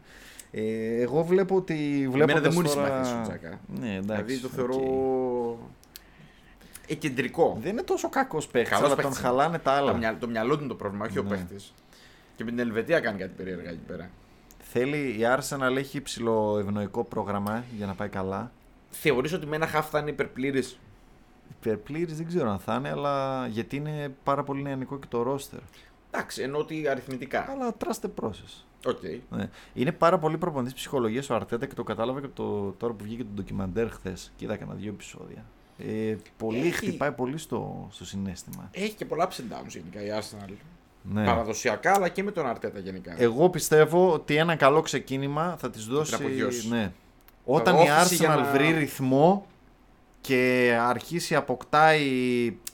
[0.52, 2.08] Ε, εγώ βλέπω ότι.
[2.12, 3.60] Βλέπω δεν μου είναι συμπαθής ο Τζάκα.
[3.80, 4.24] Ναι, εντάξει.
[4.24, 4.54] δηλαδή το οκ.
[4.56, 5.70] θεωρώ.
[6.88, 7.58] Ε, κεντρικό.
[7.62, 9.36] Δεν είναι τόσο κακός παίχτη, Καλός αλλά παίκτης τον είναι.
[9.38, 9.92] χαλάνε τα άλλα.
[9.92, 11.30] Το, μυαλό, το μυαλό του είναι το πρόβλημα, όχι ο Ναι.
[11.30, 11.56] παίχτη.
[12.36, 14.10] Και με την Ελβετία κάνει κάτι περίεργα εκεί πέρα.
[14.60, 18.52] Θέλει, η Arsenal έχει υψηλό ευνοϊκό πρόγραμμα για να πάει καλά.
[18.90, 20.80] Θεωρείς ότι με ένα χαφ θα είναι υπερπλήρης;
[21.66, 25.60] Υπερπλήρης δεν ξέρω αν θα είναι, αλλά γιατί είναι πάρα πολύ νεανικό και το ρόστερ.
[26.12, 27.46] Εντάξει, ενώ ότι αριθμητικά.
[27.52, 28.64] Αλλά trust the process.
[28.86, 29.00] OK.
[29.30, 29.50] Ναι.
[29.74, 33.24] Είναι πάρα πολύ προπονητής ψυχολογίας ο Αρτέτα και το κατάλαβα και το, τώρα που βγήκε
[33.24, 34.32] το ντοκιμαντέρ χθες.
[34.36, 35.46] Και είδα κανένα δύο επεισόδια.
[35.78, 38.70] Ε, πολύ Έχει- χτυπάει πολύ στο, στο συναίσθημα.
[38.72, 40.54] Έχει και πολλά ups and downs γενικά η Arsenal.
[41.02, 41.26] Ναι.
[41.26, 43.16] Παραδοσιακά, αλλά και με τον Αρτέτα γενικά.
[43.22, 46.16] Εγώ πιστεύω ότι ένα καλό ξεκίνημα θα της δώσει.
[46.16, 46.68] απογειώσει.
[46.70, 46.92] Ναι.
[47.46, 49.46] Όταν η όθηση Arsenal για να- βρει ρυθμό
[50.28, 52.08] και αρχίσει αποκτάει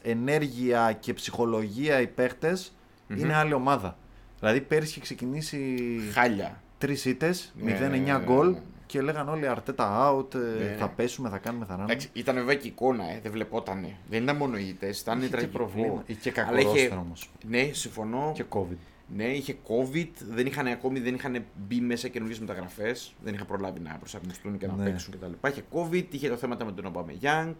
[0.04, 2.74] ενέργεια και ψυχολογία οι παίχτες,
[3.08, 3.18] Μμμ.
[3.20, 3.98] είναι άλλη ομάδα.
[4.40, 5.76] Δηλαδή πέρυσι είχε ξεκινήσει
[6.14, 6.62] Χάλια.
[6.78, 8.60] τρεις ήττες, Ναι, 0-9 ναι, ναι, γκολ ναι.
[8.86, 10.92] και λέγαν όλοι Αρτέτα out, ε, Ναι, θα ναι.
[10.96, 11.92] πέσουμε, θα κάνουμε, θα ράνουμε.
[11.92, 13.96] Εντάξει, ήταν βέβαια και εικόνα, ε, δεν βλεπότανε.
[14.10, 15.58] Δεν ήταν μόνο οι ήττες, ήταν Είχε και τραγικό.
[15.58, 16.04] προβλήμα.
[16.06, 17.30] Είχε και κακό Αλλά είχε- ρόστερ όμως.
[17.48, 18.32] Ναι, συμφωνώ.
[18.36, 18.78] Και COVID.
[19.16, 23.16] Ναι, είχε COVID, δεν είχαν ακόμη δεν είχαν μπει μέσα καινούργιες μεταγραφές.
[23.24, 24.84] Δεν είχαν προλάβει να προσαρμοστούν και να Ναι.
[24.84, 25.48] παίξουν κτλ.
[25.48, 27.56] Είχε COVID, είχε το θέματα με τον Ομπάμε Young.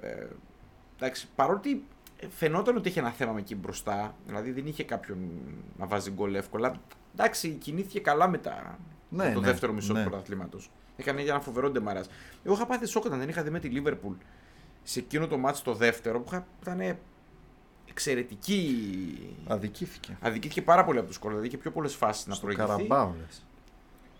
[0.00, 0.26] Ε,
[0.96, 1.84] εντάξει, παρότι
[2.28, 5.18] φαινόταν ότι είχε ένα θέμα με εκεί μπροστά, δηλαδή δεν είχε κάποιον
[5.78, 6.80] να βάζει γκολ εύκολα.
[7.12, 8.78] Εντάξει, κινήθηκε καλά μετά
[9.08, 10.02] Ναι, με το ναι, δεύτερο μισό ναι.
[10.04, 10.70] του πρωταθλήματος.
[10.96, 12.02] Έκανε για ένα φοβερό ντεμαρά.
[12.44, 14.14] Εγώ είχα πάθει σοκ όταν δεν είχα δει με τη Λίβερπουλ
[14.82, 16.98] σε εκείνο το μάτι το δεύτερο που είχα- ήταν
[17.90, 19.36] εξαιρετική.
[19.46, 20.16] Αδικήθηκε.
[20.20, 21.28] Αδικήθηκε πάρα πολύ από του κόλπου.
[21.28, 22.68] Δηλαδή είχε πιο πολλές φάσεις να Στο προηγηθεί.
[22.68, 23.42] Καραμπάο λες.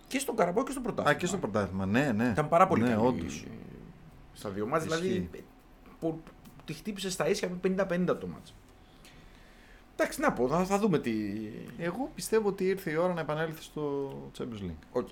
[0.07, 1.17] Και στον Καραμπάο και στο πρωτάθλημα.
[1.17, 1.87] Α, και στο πρωτάθλημα.
[1.87, 2.29] Ναι, ναι.
[2.29, 3.45] Ήταν πάρα πολύ ναι, καλή όντως.
[4.33, 4.85] στα δύο ματς.
[4.85, 5.01] Ισχύει.
[5.03, 5.31] Δηλαδή
[6.01, 6.21] που,
[6.65, 8.55] τη χτύπησε στα ίσια με 50-50 το ματς.
[9.97, 11.13] Εντάξει, να πω, θα, θα δούμε τι.
[11.79, 14.75] Εγώ πιστεύω ότι ήρθε η ώρα να επανέλθει στο Champions League.
[14.93, 15.09] OK.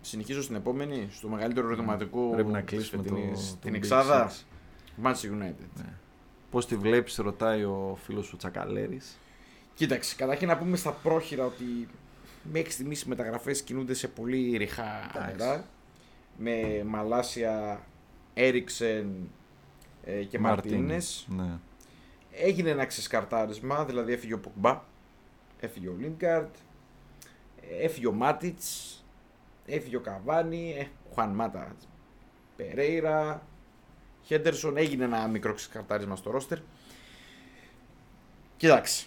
[0.00, 3.76] Συνεχίζω στην επόμενη, στο μεγαλύτερο ερωτηματικό Πρέπει να της κλείσουμε το, φετινής- το την Big
[3.76, 4.30] εξάδα.
[4.30, 5.06] Six.
[5.06, 5.84] Manchester United.
[6.50, 9.18] Πώς τη βλέπεις, ρωτάει ο φίλος ο Τσακαλέρης.
[9.74, 11.88] Κοίταξε, καταρχήν να πούμε στα πρόχειρα ότι
[12.52, 15.36] μέχρι στιγμής οι μεταγραφές κινούνται σε πολύ ρηχά Εντάξει.
[15.36, 15.64] νερά.
[16.36, 17.84] Με Μαλάσια,
[18.34, 19.28] Έριξεν
[20.04, 21.26] ε, και Μαρτίνες.
[21.28, 21.58] Ναι.
[22.32, 24.82] Έγινε ένα ξεσκαρτάρισμα, δηλαδή έφυγε ο Ποκμπά,
[25.60, 26.54] έφυγε ο Λίνκαρτ,
[27.80, 29.04] έφυγε ο Μάτιτς,
[29.66, 31.76] έφυγε ο Καβάνι, ε, ο Χουάν Μάτα,
[32.56, 33.46] Περέιρα,
[34.22, 34.76] Χέντερσον.
[34.76, 36.58] Έγινε ένα μικρό ξεσκαρτάρισμα στο ρόστερ.
[38.56, 39.06] Κοιτάξτε,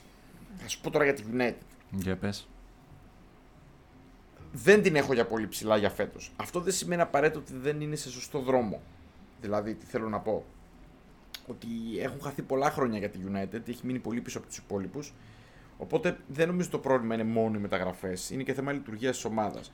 [0.57, 1.53] θα σου πω τώρα για τη United.
[1.89, 2.47] Για πες.
[4.51, 6.32] δεν την έχω για πολύ ψηλά για φέτος.
[6.36, 8.82] Αυτό δεν σημαίνει απαραίτητο ότι δεν είναι σε σωστό δρόμο.
[9.41, 10.45] Δηλαδή, τι θέλω να πω.
[11.47, 11.68] Ότι
[11.99, 15.14] έχουν χαθεί πολλά χρόνια για τη United, έχει μείνει πολύ πίσω από τους υπόλοιπους.
[15.78, 18.30] Οπότε δεν νομίζω το πρόβλημα είναι μόνο οι μεταγραφές.
[18.30, 19.72] Είναι και θέμα λειτουργίας της ομάδας.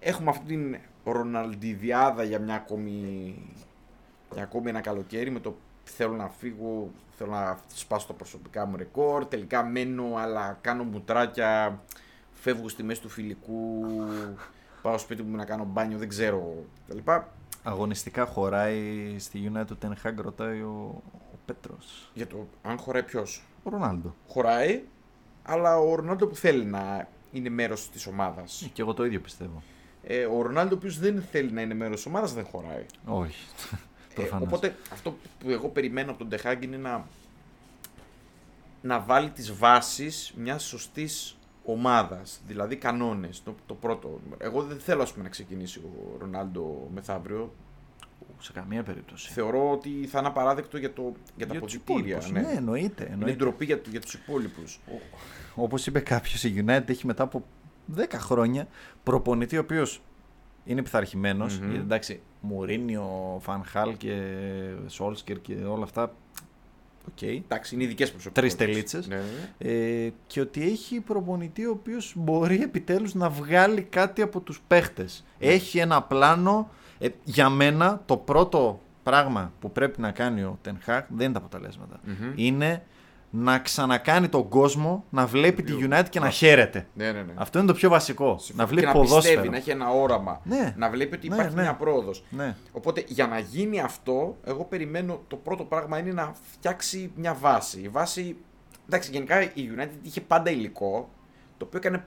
[0.00, 3.34] Έχουμε αυτή την Ροναλντιδιάδα για μια ακόμη,
[4.34, 8.76] για ακόμη ένα καλοκαίρι με το θέλω να φύγω, θέλω να σπάσω τα προσωπικά μου
[8.76, 9.26] ρεκόρ.
[9.26, 11.82] Τελικά μένω, αλλά κάνω μουτράκια.
[12.32, 13.84] Φεύγω στη μέση του φιλικού.
[14.82, 16.64] Πάω σπίτι μου να κάνω μπάνιο, δεν ξέρω.
[17.04, 17.28] Τα
[17.62, 22.10] Αγωνιστικά χωράει στη United Ten Hag, ρωτάει ο, ο Πέτρος.
[22.14, 23.44] Για το αν χωράει ποιος.
[23.62, 24.14] Ο Ρονάλντο.
[24.28, 24.82] Χωράει,
[25.42, 28.62] αλλά ο Ρονάλντο που θέλει να είναι μέρος της ομάδας.
[28.62, 29.62] Ε, και εγώ το ίδιο πιστεύω.
[30.02, 32.86] Ε, ο Ρονάλντο, ο οποίος δεν θέλει να είναι μέρος της ομάδας, δεν χωράει.
[33.04, 33.46] Όχι.
[34.22, 37.06] Ε, οπότε αυτό που εγώ περιμένω από τον Τεχάγκ είναι να,
[38.82, 44.20] να βάλει τις βάσεις μιας σωστής ομάδας, δηλαδή κανόνες, το, το πρώτο.
[44.38, 47.52] Εγώ δεν θέλω ας πούμε, να ξεκινήσει ο Ρονάλντο μεθαύριο.
[48.42, 49.32] Σε καμία περίπτωση.
[49.32, 52.20] Θεωρώ ότι θα είναι απαράδεκτο για, το, για τα ποδητήρια.
[52.32, 52.40] Ναι.
[52.40, 53.04] ναι, εννοείται.
[53.04, 53.30] εννοείται.
[53.30, 54.80] Είναι ντροπή για, για τους υπόλοιπους.
[55.54, 57.44] Όπως είπε κάποιος η United έχει μετά από
[57.96, 58.66] 10 χρόνια
[59.02, 60.00] προπονητή ο οποίος
[60.64, 61.60] είναι πειθαρχημένος.
[61.60, 61.74] Mm-hmm.
[61.74, 64.22] Εντάξει, Μουρίνιο, Φανχάλ και
[64.86, 66.14] Σόλσκερ και όλα αυτά.
[67.08, 67.18] OK.
[67.20, 67.40] Okay.
[67.44, 68.40] Εντάξει, είναι ειδικές προσωπικότητες.
[68.40, 69.08] Τρεις τελίτσες.
[69.08, 69.70] Ναι, ναι.
[69.70, 75.24] Ε, και ότι έχει προπονητή ο οποίος μπορεί επιτέλους να βγάλει κάτι από τους παίχτες.
[75.38, 75.46] Ναι.
[75.46, 76.70] Έχει ένα πλάνο.
[76.98, 81.38] Ε, για μένα το πρώτο πράγμα που πρέπει να κάνει ο Τεν Χαγκ δεν είναι
[81.38, 82.00] τα αποτελέσματα.
[82.06, 82.32] Mm-hmm.
[82.34, 82.82] Είναι
[83.30, 86.86] να ξανακάνει τον κόσμο να βλέπει τη United και να χαίρεται.
[86.94, 87.32] Ναι, ναι, ναι.
[87.36, 88.40] Αυτό είναι το πιο βασικό.
[88.54, 89.18] Να βλέπει και ποδόσφαιρο.
[89.18, 90.40] Να πιστεύει, να έχει ένα όραμα.
[90.44, 90.74] Ναι.
[90.76, 92.24] Να βλέπει ότι υπάρχει ναι, μια πρόοδος.
[92.30, 92.56] Ναι.
[92.72, 97.80] Οπότε για να γίνει αυτό, εγώ περιμένω το πρώτο πράγμα είναι να φτιάξει μια βάση.
[97.80, 98.36] Η βάση.
[98.86, 101.08] Εντάξει, γενικά η United είχε πάντα υλικό
[101.56, 102.04] το οποίο έκανε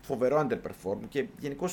[0.00, 1.68] φοβερό underperform και γενικώ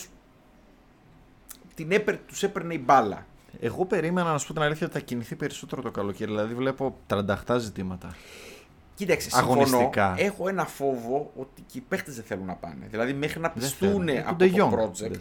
[2.28, 3.26] τους έπαιρνε η μπάλα.
[3.60, 6.32] Εγώ περίμενα να σου πω την αλήθεια ότι θα κινηθεί περισσότερο το καλοκαίρι.
[6.32, 8.16] Δηλαδή βλέπω 38 ζητήματα.
[9.00, 9.89] Κοίταξε, συμφωνώ.
[10.16, 12.88] Έχω ένα φόβο ότι και οι παίχτες δεν θέλουν να πάνε.
[12.89, 15.12] Δηλαδή μέχρι να πιστούν από το project.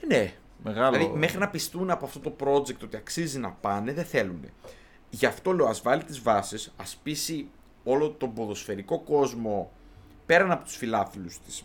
[0.00, 0.32] Ε, ναι.
[0.64, 0.96] Μεγάλο...
[0.96, 4.40] Δηλαδή μέχρι να πιστούν από αυτό το project ότι αξίζει να πάνε, δεν θέλουν.
[5.10, 7.48] Γι' αυτό λέω, ας βάλει τις βάσεις, ας πείσει
[7.84, 9.70] όλο τον ποδοσφαιρικό κόσμο
[10.26, 11.62] πέραν από τους φιλάθλους τη.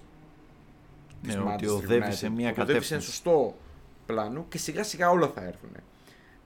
[1.22, 2.88] Ναι, ότι οδεύει σε μια κατεύθυνση.
[2.88, 3.56] σε ένα σωστό
[4.06, 5.72] πλάνο και σιγά σιγά όλα θα έρθουν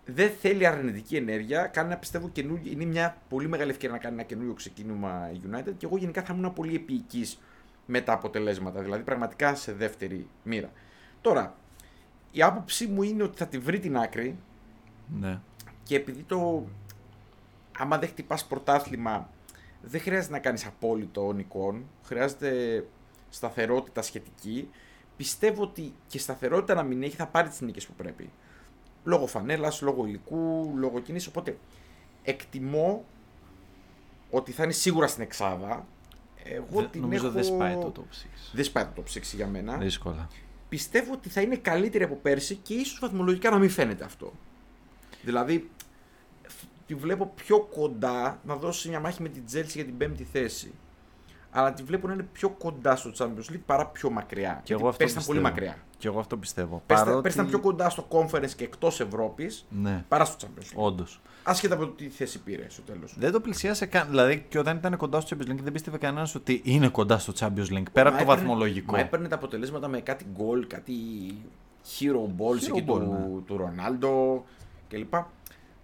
[0.06, 1.68] δεν θέλει αρνητική ενέργεια.
[1.68, 2.72] Κάνει να πιστεύω καινούργιο.
[2.72, 6.24] Είναι μια πολύ μεγάλη ευκαιρία να κάνει ένα καινούριο ξεκίνημα η United και εγώ γενικά
[6.24, 7.40] θα ήμουν πολύ επίοικης
[7.86, 8.82] με τα αποτελέσματα.
[8.82, 10.72] Δηλαδή πραγματικά σε δεύτερη μοίρα.
[11.22, 11.56] Τώρα,
[12.32, 14.38] η άποψή μου είναι ότι θα τη βρει την άκρη.
[15.20, 15.40] Ναι.
[15.84, 16.68] Και επειδή το.
[17.78, 19.30] Άμα δεν χτυπάς πρωτάθλημα,
[19.82, 21.86] δεν χρειάζεται να κάνεις απόλυτο νικών.
[22.04, 22.50] Χρειάζεται
[23.30, 24.70] σταθερότητα σχετική.
[25.18, 28.30] Πιστεύω ότι και σταθερότητα να μην έχει θα πάρει τις νίκες που πρέπει
[29.06, 31.28] λόγω φανέλας, λόγω υλικού, λόγω κίνηση.
[31.28, 31.58] Οπότε
[32.24, 33.06] εκτιμώ
[34.30, 35.88] ότι θα είναι σίγουρα στην Εξάδα.
[36.44, 37.36] Εγώ Δε, την νομίζω έχω...
[37.36, 38.04] δεν σπάει το top 6.
[38.54, 39.78] Δεν σπάει το top 6 για μένα.
[39.78, 40.28] Δύσκολα.
[40.70, 44.34] Πιστεύω ότι θα είναι καλύτερη από πέρσι και ίσως βαθμολογικά να μην φαίνεται αυτό.
[45.22, 45.70] Δηλαδή,
[46.86, 50.74] τη βλέπω πιο κοντά να δώσει μια μάχη με την Chelsea για την πέμπτη θέση
[51.58, 54.62] αλλά τη βλέπω να είναι πιο κοντά στο Champions League παρά πιο μακριά.
[54.64, 55.78] Και εγώ αυτό ήταν πολύ μακριά.
[55.98, 56.84] Και εγώ αυτό πιστεύω.
[56.86, 57.30] Πέρσι Παρότι...
[57.30, 60.04] ήταν πιο κοντά στο Conference και εκτός Ευρώπης ναι.
[60.08, 60.84] παρά στο Champions League.
[60.86, 61.22] Όντως.
[61.44, 63.16] Άσχετα από το τι θέση πήρε στο τέλος.
[63.18, 64.08] Δεν το πλησίασε καν.
[64.10, 67.34] Δηλαδή και όταν ήταν κοντά στο Champions League δεν πίστευε κανένας ότι είναι κοντά στο
[67.40, 67.84] Champions League.
[67.92, 68.92] Πέρα από το βαθμολογικό.
[68.92, 70.94] Μα έπαιρνε τα αποτελέσματα με κάτι γκολ, κάτι
[72.00, 73.42] hero balls εκεί του, ναι.
[73.46, 74.46] του Ρονάλντο
[74.88, 75.14] κλπ.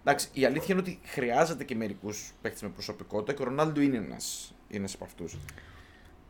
[0.04, 3.96] Εντάξει, η αλήθεια είναι ότι χρειάζεται και μερικούς παίχτε με προσωπικότητα και ο Ρονάλντο είναι
[3.96, 4.54] ένας
[4.94, 5.38] από αυτούς.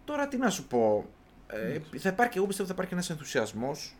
[0.05, 1.07] Τώρα τι να σου πω.
[1.47, 3.97] Ε, θα υπάρχει, εγώ πιστεύω ότι θα υπάρχει ένας ενθουσιασμός.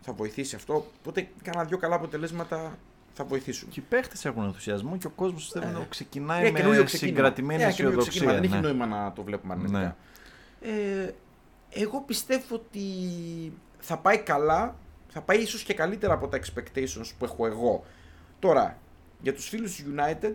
[0.00, 0.86] Θα βοηθήσει αυτό.
[1.00, 2.78] Οπότε κάνα δύο καλά αποτελέσματα
[3.14, 3.68] θα βοηθήσουν.
[3.68, 8.32] Και οι παίχτες έχουν ενθουσιασμό και ο κόσμος ε, ξεκινάει με με συγκρατημένη ε, αισιοδοξία.
[8.32, 8.60] Δεν έχει ναι.
[8.60, 9.78] νόημα να το βλέπουμε αρνητικά.
[9.78, 9.94] Ναι.
[10.60, 11.14] Ε,
[11.70, 12.80] εγώ πιστεύω ότι
[13.78, 14.76] θα πάει καλά.
[15.08, 17.84] Θα πάει ίσως και καλύτερα από τα expectations που έχω εγώ.
[18.38, 18.78] Τώρα,
[19.20, 20.34] για τους φίλους United,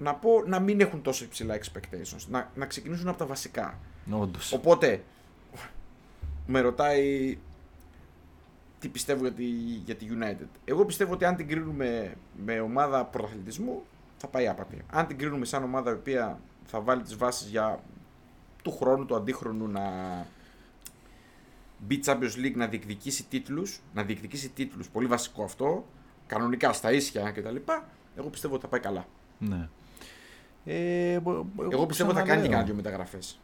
[0.00, 2.26] να πω να μην έχουν τόσο υψηλά expectations.
[2.28, 3.78] Να, να ξεκινήσουν από τα βασικά.
[4.10, 4.52] Όντως.
[4.52, 5.02] Οπότε,
[6.46, 7.38] με ρωτάει
[8.78, 9.44] τι πιστεύω για τη,
[9.84, 10.48] για τη United.
[10.64, 13.82] Εγώ πιστεύω ότι αν την κρίνουμε με ομάδα πρωταθλητισμού,
[14.16, 14.84] θα πάει άπατη.
[14.90, 17.80] Αν την κρίνουμε σαν ομάδα η οποία θα βάλει τις βάσεις για
[18.62, 19.82] του χρόνου, του αντίχρονου να
[21.78, 25.86] μπει Champions League να διεκδικήσει τίτλους, να διεκδικήσει τίτλους, πολύ βασικό αυτό,
[26.26, 27.56] κανονικά στα ίσια κτλ.
[28.16, 29.06] Εγώ πιστεύω ότι θα πάει καλά.
[29.38, 29.68] Ναι.
[30.64, 33.40] Ε, εγώ, εγώ πιστεύω ότι θα κάνει και κάνα δύο μεταγραφές.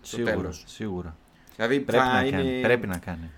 [0.00, 1.16] Σίγουρα, σίγουρα.
[1.56, 2.30] Δηλαδή πρέπει, να είναι...
[2.36, 3.30] κάνει, πρέπει να κάνει.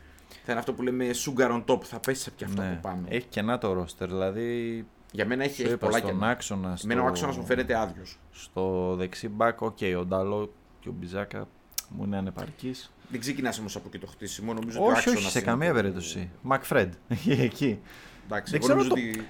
[0.45, 2.69] Θα είναι αυτό που λέμε sugar on top, θα πέσει και αυτό Ναι.
[2.69, 3.03] από πάνω.
[3.09, 4.09] Έχει κενά το ρόστερ.
[4.09, 6.29] Δηλαδή Για μένα έχει, σου έχει είπα, πολλά στον κενά.
[6.29, 6.79] άξονα.
[6.85, 8.19] Εμένα ο στο- άξονας μου φαίνεται άδειος.
[8.33, 11.49] Στο δεξί μπακ, οκ, ο Νταλό και ο Μπιζάκα
[11.89, 12.75] μου είναι ανεπαρκή.
[13.11, 14.53] Δεν ξεκινάς όμως από εκεί το χτίσιμο.
[14.55, 16.31] Νομίζω ότι ο Όχι, άξονας όχι, σε είναι καμία το- περίπτωση.
[16.43, 16.93] Μακφρέντ.
[17.29, 17.79] Εκεί.
[18.27, 19.27] Εντάξει, Δεν εγώ ξέρω νομίζω το- ότι.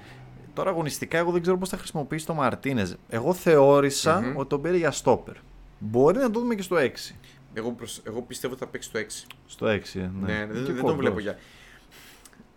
[0.54, 2.96] Τώρα αγωνιστικά, εγώ δεν ξέρω πώς θα χρησιμοποιήσει το Μαρτίνες.
[3.08, 4.36] Εγώ θεώρησα Μμμ.
[4.36, 5.34] ότι τον πήρε για στόπερ.
[5.78, 7.14] Μπορεί να το δούμε και στο 6.
[7.54, 9.26] Εγώ, προσ- εγώ πιστεύω ότι θα παίξει το 6.
[9.46, 10.32] Στο 6, ε, ναι.
[10.32, 10.96] Ναι, δεν, Και δεν τον κοντός.
[10.96, 11.38] βλέπω για.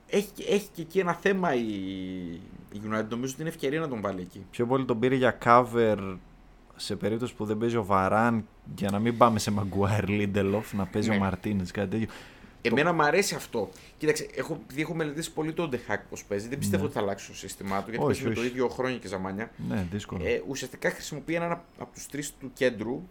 [0.08, 1.62] Έχει, έχει και εκεί ένα θέμα η,
[2.72, 3.06] η United.
[3.10, 4.46] Νομίζω ότι είναι ευκαιρία να τον βάλει εκεί.
[4.52, 6.18] Πιο πολύ τον πήρε για cover
[6.76, 10.86] σε περίπτωση που δεν παίζει ο Βαράν για να μην πάμε σε Μαγκουάιρ Λίντελοφ να
[10.86, 11.16] παίζει Ναι.
[11.16, 12.08] ο Μαρτίνες, κάτι τέτοιο.
[12.66, 13.70] Εμένα μου αρέσει αυτό.
[13.98, 16.88] Κοίταξε, έχω, επειδή έχω μελετήσει πολύ τον Ντεχάκ πώ παίζει, δεν πιστεύω Ναι.
[16.88, 18.50] ότι θα αλλάξει το σύστημά του γιατί Όχι, παίζει με το όχι.
[18.50, 19.52] ίδιο χρόνια και ζαμάνια.
[19.68, 20.26] Ναι, δύσκολο.
[20.26, 23.02] Ε, ουσιαστικά χρησιμοποιεί έναν από τους τρεις του κέντρου.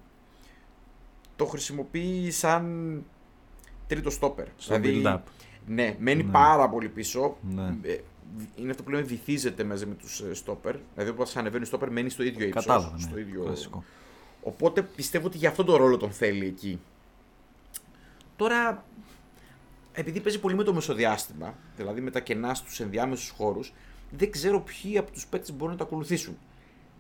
[1.36, 3.04] Το χρησιμοποιεί σαν
[3.86, 4.46] τρίτο στόπερ.
[4.56, 5.18] Στο build-up.
[5.66, 6.30] Ναι, μένει Ναι.
[6.32, 7.36] πάρα πολύ πίσω.
[7.54, 7.74] Ναι.
[7.82, 7.98] Ε,
[8.56, 10.76] είναι αυτό που λέμε βυθίζεται μαζί με τους στόπερ.
[10.94, 12.64] Δηλαδή, όπω ανεβαίνει ο στόπερ, μένει στο ίδιο ύψος.
[12.64, 13.20] Κατάλαβα, στο ναι.
[13.20, 13.42] ίδιο...
[13.42, 13.84] Κλασικό.
[14.42, 16.80] Οπότε πιστεύω ότι για αυτόν τον ρόλο τον θέλει εκεί.
[18.36, 18.84] Τώρα,
[19.92, 23.72] επειδή παίζει πολύ με το μεσοδιάστημα, δηλαδή με τα κενά στους ενδιάμεσους χώρους,
[24.10, 26.38] δεν ξέρω ποιοι από τους παίκτες μπορούν να το ακολουθήσουν.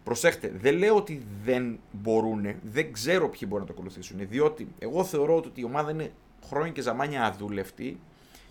[0.04, 4.18] Προσέχτε, δεν λέω ότι δεν μπορούν, δεν ξέρω ποιοι μπορούν να το ακολουθήσουν.
[4.28, 6.12] Διότι εγώ θεωρώ ότι η ομάδα είναι
[6.48, 8.00] χρόνια και ζαμάνια αδούλευτη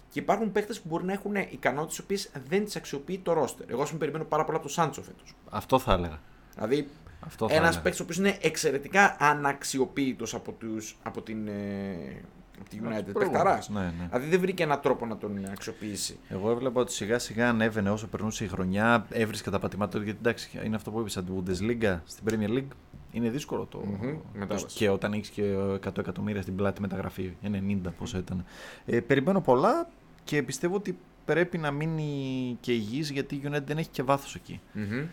[0.09, 3.69] και υπάρχουν παίκτες που μπορεί να έχουν ικανότητες οι οποίες δεν τις αξιοποιεί το ρόστερ.
[3.69, 5.35] Εγώ, ας πούμε, περιμένω πάρα πολλά από το Σάντσο φέτος.
[5.49, 6.19] Αυτό θα έλεγα.
[6.55, 6.87] Δηλαδή,
[7.19, 7.81] Αυτό θα ένας έλεγα.
[7.81, 12.21] παίκτης ο οποίος είναι εξαιρετικά αναξιοποίητο από, τους, από την, ε,
[12.61, 13.03] από την Από United.
[13.03, 13.65] τους Παιχταράς.
[13.67, 14.07] προηγούμενους, ναι, ναι.
[14.09, 16.17] Δηλαδή δεν βρήκε έναν τρόπο να τον αξιοποιήσει.
[16.29, 20.03] Εγώ έβλεπα ότι σιγά σιγά ανέβαινε όσο περνούσε η χρονιά, έβρισκε τα πατήματά του.
[20.03, 22.75] Γιατί εντάξει, είναι αυτό που είπες σαν την Bundesliga στην Premier League.
[23.11, 23.77] Είναι δύσκολο το.
[24.01, 24.65] Μμμ, μετάβαση.
[24.77, 25.53] και όταν έχεις και
[25.85, 28.45] 100 εκατομμύρια στην πλάτη μεταγραφή, 90 πόσο ήταν.
[28.85, 29.89] Ε, περιμένω πολλά
[30.23, 34.35] και πιστεύω ότι πρέπει να μείνει και υγιής γιατί η United δεν έχει και βάθος
[34.35, 34.59] εκεί.
[34.73, 35.05] Μμμ.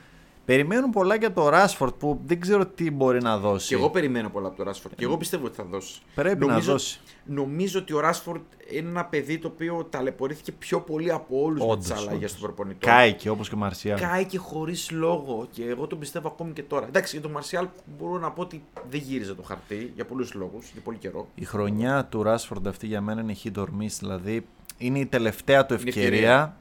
[0.48, 3.68] Περιμένουν πολλά για το Rashford που δεν ξέρω τι μπορεί να δώσει.
[3.68, 4.94] Και εγώ περιμένω πολλά από το Ράσφορντ.
[4.94, 6.00] Και εγώ πιστεύω ότι θα δώσει.
[6.14, 7.00] Πρέπει να δώσει.
[7.24, 8.40] Νομίζω ότι ο Ράσφορντ
[8.70, 12.32] είναι ένα παιδί το οποίο ταλαιπωρήθηκε πιο πολύ από όλους με Όντως, τι αλλαγές όντως.
[12.32, 12.90] του προπονητών.
[12.90, 14.00] Κάει και όπως και ο Μαρσιάλ.
[14.00, 15.46] Κάει και χωρίς λόγο.
[15.50, 16.86] Και εγώ τον πιστεύω ακόμη και τώρα.
[16.86, 17.68] Εντάξει, για τον Μαρσιάλ
[17.98, 21.28] μπορώ να πω ότι δεν γύριζε το χαρτί για πολλούς λόγους, για πολύ καιρό.
[21.34, 23.96] Η χρονιά του Rashford αυτή για μένα είναι hit or miss.
[23.98, 24.46] Δηλαδή
[24.78, 26.56] είναι η τελευταία του Είναι ευκαιρία, ευκαιρία.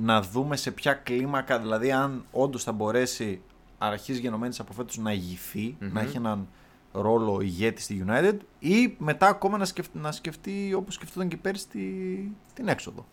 [0.00, 3.40] Να δούμε σε ποια κλίμακα, δηλαδή αν όντως θα μπορέσει
[3.78, 5.92] αρχής γενομένης από φέτος να ηγηθει Μμμ.
[5.92, 6.48] να έχει έναν
[6.92, 11.68] ρόλο ηγέτη στη United ή μετά ακόμα να σκεφτεί, να σκεφτεί όπως σκεφτόταν και πέρσι
[11.68, 13.06] τη- την έξοδο.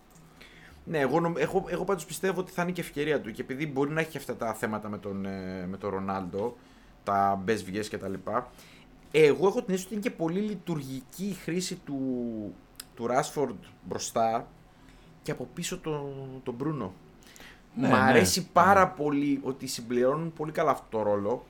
[0.85, 3.67] Ναι, εγώ, νομ- εγώ, εγώ πάντως πιστεύω ότι θα είναι και ευκαιρία του και επειδή
[3.67, 6.57] μπορεί να έχει και αυτά τα θέματα με τον, ε, με τον Ρονάλντο,
[7.03, 8.51] τα μπες βγες και τα λοιπά,
[9.11, 11.99] εγώ έχω την αίσθηση ότι είναι και πολύ λειτουργική η χρήση του,
[12.95, 14.47] του Ράσφορντ μπροστά
[15.27, 16.13] και από πίσω τον,
[16.43, 16.93] τον Μπρούνο.
[17.75, 17.97] Ναι, Μ' ναι.
[17.97, 21.45] αρέσει πάρα πολύ ότι συμπληρώνουν πολύ καλά αυτό το ρόλο.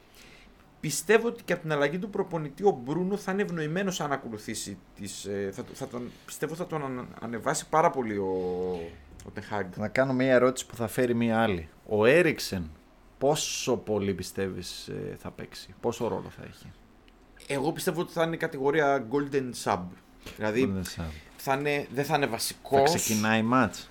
[0.80, 4.78] Πιστεύω ότι και από την αλλαγή του προπονητή ο Μπρούνο θα είναι ευνοημένος αν ακολουθήσει
[4.96, 8.32] τις, ε, θα, θα τον, πιστεύω θα τον ανε- ανεβάσει πάρα πολύ ο,
[9.26, 9.72] ο Τεχάγκ.
[9.76, 11.70] Να κάνω μια ερώτηση που θα φέρει μια άλλη.
[11.88, 12.70] Ο Έριξεν
[13.18, 16.72] πόσο πολύ πιστεύεις ε, θα παίξει, πόσο ρόλο θα έχει;
[17.48, 19.80] Εγώ πιστεύω ότι θα είναι η κατηγορία Golden Sub.
[20.36, 22.92] Δηλαδή Δεν σαν- θα είναι, δεν θα είναι βασικός.
[22.92, 23.90] Θα ξεκινάει μάτς.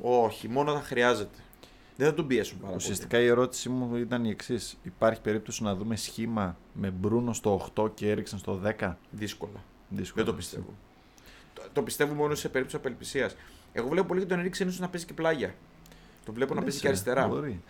[0.00, 1.38] Όχι, μόνο θα χρειάζεται.
[1.96, 4.76] Δεν θα τον πιέσουν πάρα Ουσιαστικά η ερώτησή μου ήταν η εξής.
[4.82, 8.74] Υπάρχει περίπτωση να δούμε σχήμα με Μπρούνο στο 8 και Έριξεν στο 10.
[8.78, 8.96] πολύ.
[9.10, 9.62] Δύσκολα.
[9.88, 10.24] Δύσκολο.
[10.24, 10.74] Δεν το πιστεύω.
[11.54, 13.36] Το, το πιστεύω μόνο σε περίπτωση απελπισίας.
[13.72, 15.54] Εγώ βλέπω πολύ και τον Ερίξεν ίσως να παίζει και πλάγια.
[16.24, 17.26] Το βλέπω να Λες, παίζει και ε, αριστερά.
[17.26, 17.62] Μπορεί.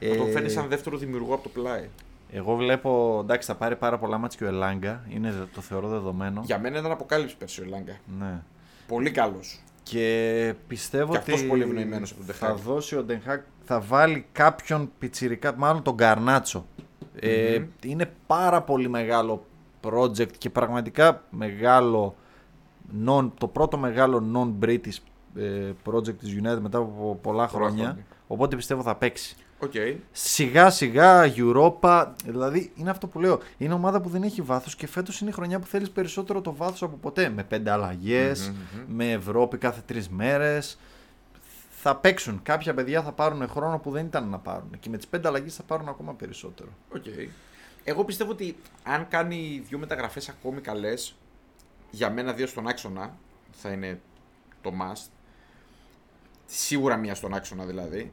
[0.00, 1.88] Να τον Ε, φέρνει σαν δεύτερο δημιουργό από το πλάι.
[2.30, 5.02] Εγώ βλέπω, εντάξει, θα πάρει πάρα πολλά μάτς και ο Ελάγκα.
[5.08, 6.42] Είναι, δε- το θεωρώ δεδομένο.
[6.44, 7.96] Για μένα ήταν αποκάλυψη πέρσι ο Λάγκα.
[8.18, 8.42] Ναι.
[8.86, 9.60] Πολύ καλός.
[9.82, 12.64] Και πιστεύω Και ότι αυτός πολύ ευνοημένος από τον θα Ντεχάκ.
[12.64, 16.66] δώσει ο Ντεχάκ, θα βάλει κάποιον πιτσιρικά, μάλλον τον Καρνάτσο.
[17.20, 17.66] Ε, Μμμ.
[17.84, 19.44] είναι πάρα πολύ μεγάλο
[19.82, 22.14] project και πραγματικά μεγάλο
[23.06, 24.96] non, το πρώτο μεγάλο non-British
[25.36, 27.84] ε, project της United μετά από πολλά χρόνια.
[27.84, 28.04] χρόνια.
[28.26, 29.36] Οπότε πιστεύω θα παίξει.
[29.58, 29.72] Οκ.
[30.12, 33.40] Σιγά σιγά Europa, δηλαδή είναι αυτό που λέω.
[33.58, 36.54] Είναι ομάδα που δεν έχει βάθος και φέτος είναι η χρονιά που θέλεις περισσότερο το
[36.54, 37.28] βάθος από ποτέ.
[37.28, 38.94] Με πέντε αλλαγές, Μμμ, μμμ.
[38.96, 40.78] με Ευρώπη κάθε τρεις μέρες.
[41.78, 42.40] Θα παίξουν.
[42.42, 44.70] Κάποια παιδιά θα πάρουν χρόνο που δεν ήταν να πάρουν.
[44.80, 46.68] Και με τις πέντε αλλαγές θα πάρουν ακόμα περισσότερο.
[46.94, 47.04] Οκ.
[47.84, 51.16] Εγώ πιστεύω ότι αν κάνει δύο μεταγραφές ακόμη καλές,
[51.90, 53.16] για μένα δύο στον άξονα
[53.50, 54.00] θα είναι
[54.62, 55.10] το must.
[56.46, 58.12] Σίγουρα μία στον άξονα δηλαδή.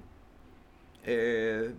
[1.04, 1.70] Ε,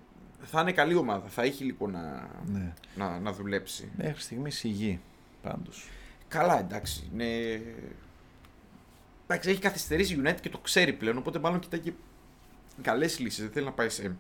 [0.42, 1.28] θα είναι καλή ομάδα.
[1.28, 2.72] Θα έχει λίγο να, Ναι.
[2.96, 3.90] να, να δουλέψει.
[3.96, 5.00] Μέχρι στιγμής υγιή
[5.42, 5.88] πάντως.
[6.28, 7.10] Καλά, εντάξει.
[7.12, 7.60] Είναι...
[9.26, 11.92] εντάξει, έχει καθυστερήσει η United και το ξέρει πλέον, οπότε μάλλον κοιτάει και
[12.82, 13.42] καλές λύσεις.
[13.42, 14.16] Δεν θέλει να πάει σε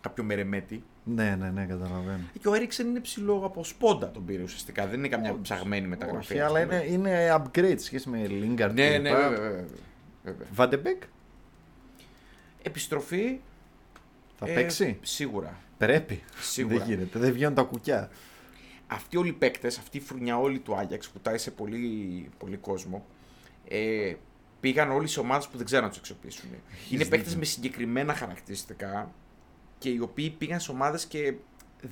[0.00, 0.82] κάποιο μερεμέτη.
[1.04, 2.22] Ναι, ναι, ναι, καταλαβαίνω.
[2.40, 4.86] Και ο Έριξεν είναι ψηλό από σπόντα τον πήρε ουσιαστικά.
[4.86, 6.32] Δεν είναι καμιά ψαγμένη μεταγραφή.
[6.32, 6.84] Όχι, ας αλλά πούμε.
[6.86, 8.70] είναι, είναι upgrade σχέση με Lingard.
[8.74, 9.28] Ναι, και ναι, λοιπά.
[9.28, 9.64] βέβαια, βέβαια,
[10.24, 10.46] βέβαια.
[10.52, 11.02] Βαντεμπέκ
[12.62, 13.40] Επιστροφή.
[14.44, 15.58] Θα ε, παίξει; Σίγουρα.
[15.78, 16.22] Πρέπει.
[16.40, 16.76] Σίγουρα.
[16.76, 17.18] Δεν γίνεται.
[17.18, 18.10] Δεν βγαίνουν τα κουκιά.
[18.86, 22.56] Αυτοί όλοι οι παίκτες, αυτή η φρουνιά όλη του Άγιαξ που τάει σε πολύ, πολύ
[22.56, 23.06] κόσμο,
[23.68, 24.14] ε,
[24.60, 26.50] πήγαν όλοι σε ομάδες που δεν ξέρουν να τους αξιοποιήσουν.
[26.90, 27.38] Είναι παίκτες δίκιο.
[27.38, 29.12] με συγκεκριμένα χαρακτηριστικά
[29.78, 31.34] και οι οποίοι πήγαν σε ομάδες και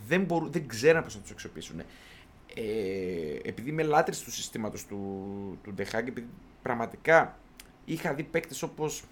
[0.09, 1.81] δεν, μπορούν, δεν ξέραν πώς να τους αξιοποιήσουν.
[2.55, 2.65] Ε,
[3.43, 4.99] επειδή είμαι λάτρης του συστήματος του,
[5.63, 6.29] του Ντεχάγκ, επειδή
[6.63, 7.39] πραγματικά
[7.85, 9.05] είχα δει παίκτες όπως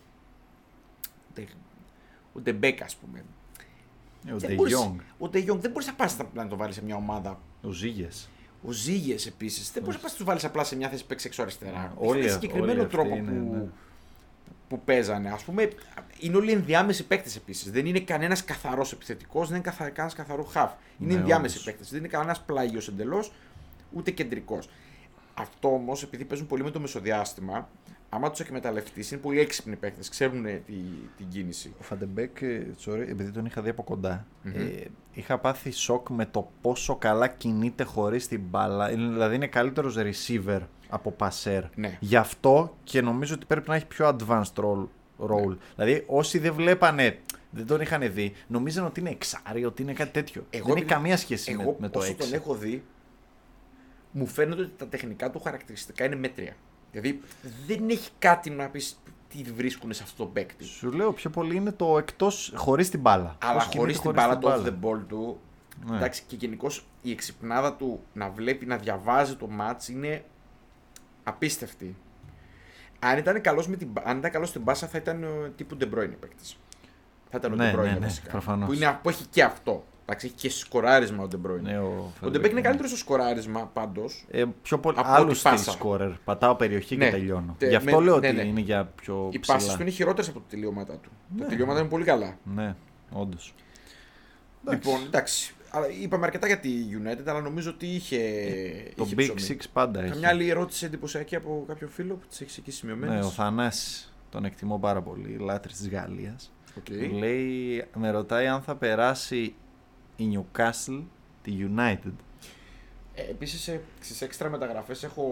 [2.33, 3.24] ο Ντεμπέκ, ας πούμε.
[4.29, 6.57] Ε, Ο Δεν De μπορείς- Jong, Ο De Jong δεν μπορείς να πα να το
[6.57, 8.29] βάλεις σε μια ομάδα ο Ζήγες.
[8.66, 9.70] ο Ζήγες επίσης.
[9.72, 11.93] Δεν μπορείς να πας τους βάλεις απλά σε μια θέση που παίξει έξω αριστερά.
[11.99, 13.64] Όλοι Όλοι αυτοί- συγκεκριμένο όλοι αυτοί τρόπο είναι, που, ναι.
[14.68, 15.29] που παίζανε.
[15.31, 15.70] Α πούμε,
[16.20, 17.70] είναι όλοι ενδιάμεσοι παίκτες επίσης.
[17.70, 19.85] Δεν είναι κανένας καθαρός επιθετικός, δεν είναι καθα...
[19.91, 20.72] κανένας καθαρός χαφ.
[20.99, 21.64] Είναι Ναι, ενδιάμεσοι όντως.
[21.66, 21.91] παίκτες.
[21.91, 23.33] Δεν είναι κανένας πλάγιος εντελώς,
[23.93, 24.68] ούτε κεντρικός.
[25.39, 27.68] Αυτό όμως, επειδή παίζουν πολύ με το μεσοδιάστημα,
[28.09, 30.09] άμα τους εκμεταλλευτείς, είναι πολύ έξυπνοι παίκτες.
[30.09, 30.72] Ξέρουν ε, τη,
[31.16, 31.74] την κίνηση.
[31.80, 34.61] Ο Φαν ντε Μπέεκ, ε, sorry, επειδή τον είχα δει από κοντά, ε,
[35.12, 38.91] είχα πάθει σοκ με το πόσο καλά κινείται χωρίς την μπάλα.
[38.91, 41.62] Είναι- Δηλαδή είναι καλύτερος receiver από passer.
[41.74, 41.97] Ναι.
[42.01, 44.86] Γι' αυτό και νομίζω ότι πρέπει να έχει πιο advanced role.
[45.28, 45.57] role.
[45.76, 47.18] Δηλαδή όσοι δεν βλέπανε,
[47.51, 50.45] δεν τον είχαν δει, νομίζαν ότι είναι εξάρι, ότι είναι κάτι τέτοιο.
[50.51, 52.16] δεν έχει επειδή- καμία σχέση εγώ, με, με το όσο 6.
[52.18, 52.82] τον έχω δει,
[54.18, 56.52] μου φαίνεται ότι τα τεχνικά του χαρακτηριστικά είναι μέτρια.
[56.90, 57.20] Δηλαδή
[57.66, 60.64] δεν έχει κάτι να πεις τι βρίσκουν σε αυτό το παίκτη.
[60.64, 63.36] Σου λέω πιο πολύ είναι το εκτός χωρίς την μπάλα.
[63.42, 65.40] Αλλά Πώς χωρίς κινείται την χωρίς μπάλα το off the ball του.
[65.86, 65.96] Ναι.
[65.96, 70.24] Εντάξει, και γενικώς η εξυπνάδα του να βλέπει, να διαβάζει το match είναι
[71.24, 71.96] απίστευτη.
[72.98, 73.68] Αν ήταν καλός
[74.02, 76.58] αν ήταν καλός στην πάσα, θα ήταν ο τύπου De Bruyne παίκτης.
[77.30, 78.30] Θα ήταν Ναι, ο De Bruyne ναι, ναι, βασικά.
[78.30, 78.68] προφανώς.
[78.68, 79.84] Που, είναι, που έχει και αυτό.
[80.11, 81.61] Εντάξει, έχει και σκοράρισμα ο De Bruyne.
[81.61, 82.61] Ναι, ο Ο Φαν ντε Μπέεκ Ντε Μπέεκ είναι ναι.
[82.61, 84.24] καλύτερος στο σκοράρισμα πάντως.
[84.30, 85.70] Ε, πιο πολύ Από άλλους ό,τι στυλ πάσα.
[85.70, 86.11] σκόρερ.
[86.24, 87.04] Πατάω περιοχή Ναι.
[87.04, 87.54] και τελειώνω.
[87.59, 88.42] Τε- Γι' αυτό με- λέω ναι, ότι ναι.
[88.42, 89.56] είναι για πιο Οι ψηλά.
[89.57, 91.11] πάσες του είναι χειρότερες από τα τελειώματα του.
[91.36, 91.42] Ναι.
[91.42, 92.38] Τα τελειώματα είναι πολύ καλά.
[92.54, 92.74] Ναι,
[93.12, 93.54] όντως.
[94.70, 95.54] Λοιπόν, εντάξει.
[95.70, 96.70] Αλλά είπαμε αρκετά για τη
[97.02, 98.18] United, αλλά νομίζω ότι είχε.
[98.96, 99.59] Το είχε Big ψωμί.
[99.61, 100.11] Six πάντα έχει.
[100.12, 104.12] Καμιά άλλη ερώτηση εντυπωσιακή από κάποιον φίλο που τις έχεις εκεί σημειωμένες; Ναι, ο Θανάσης
[104.30, 106.52] τον εκτιμώ πάρα πολύ, λάτρης της Γαλλίας.
[106.80, 107.11] okay.
[107.18, 109.54] Λέει, με ρωτάει αν θα περάσει
[110.18, 111.02] η Newcastle
[111.42, 112.12] τη United.
[113.14, 115.24] ε, Επίσης στις έξτρα μεταγραφές έχω,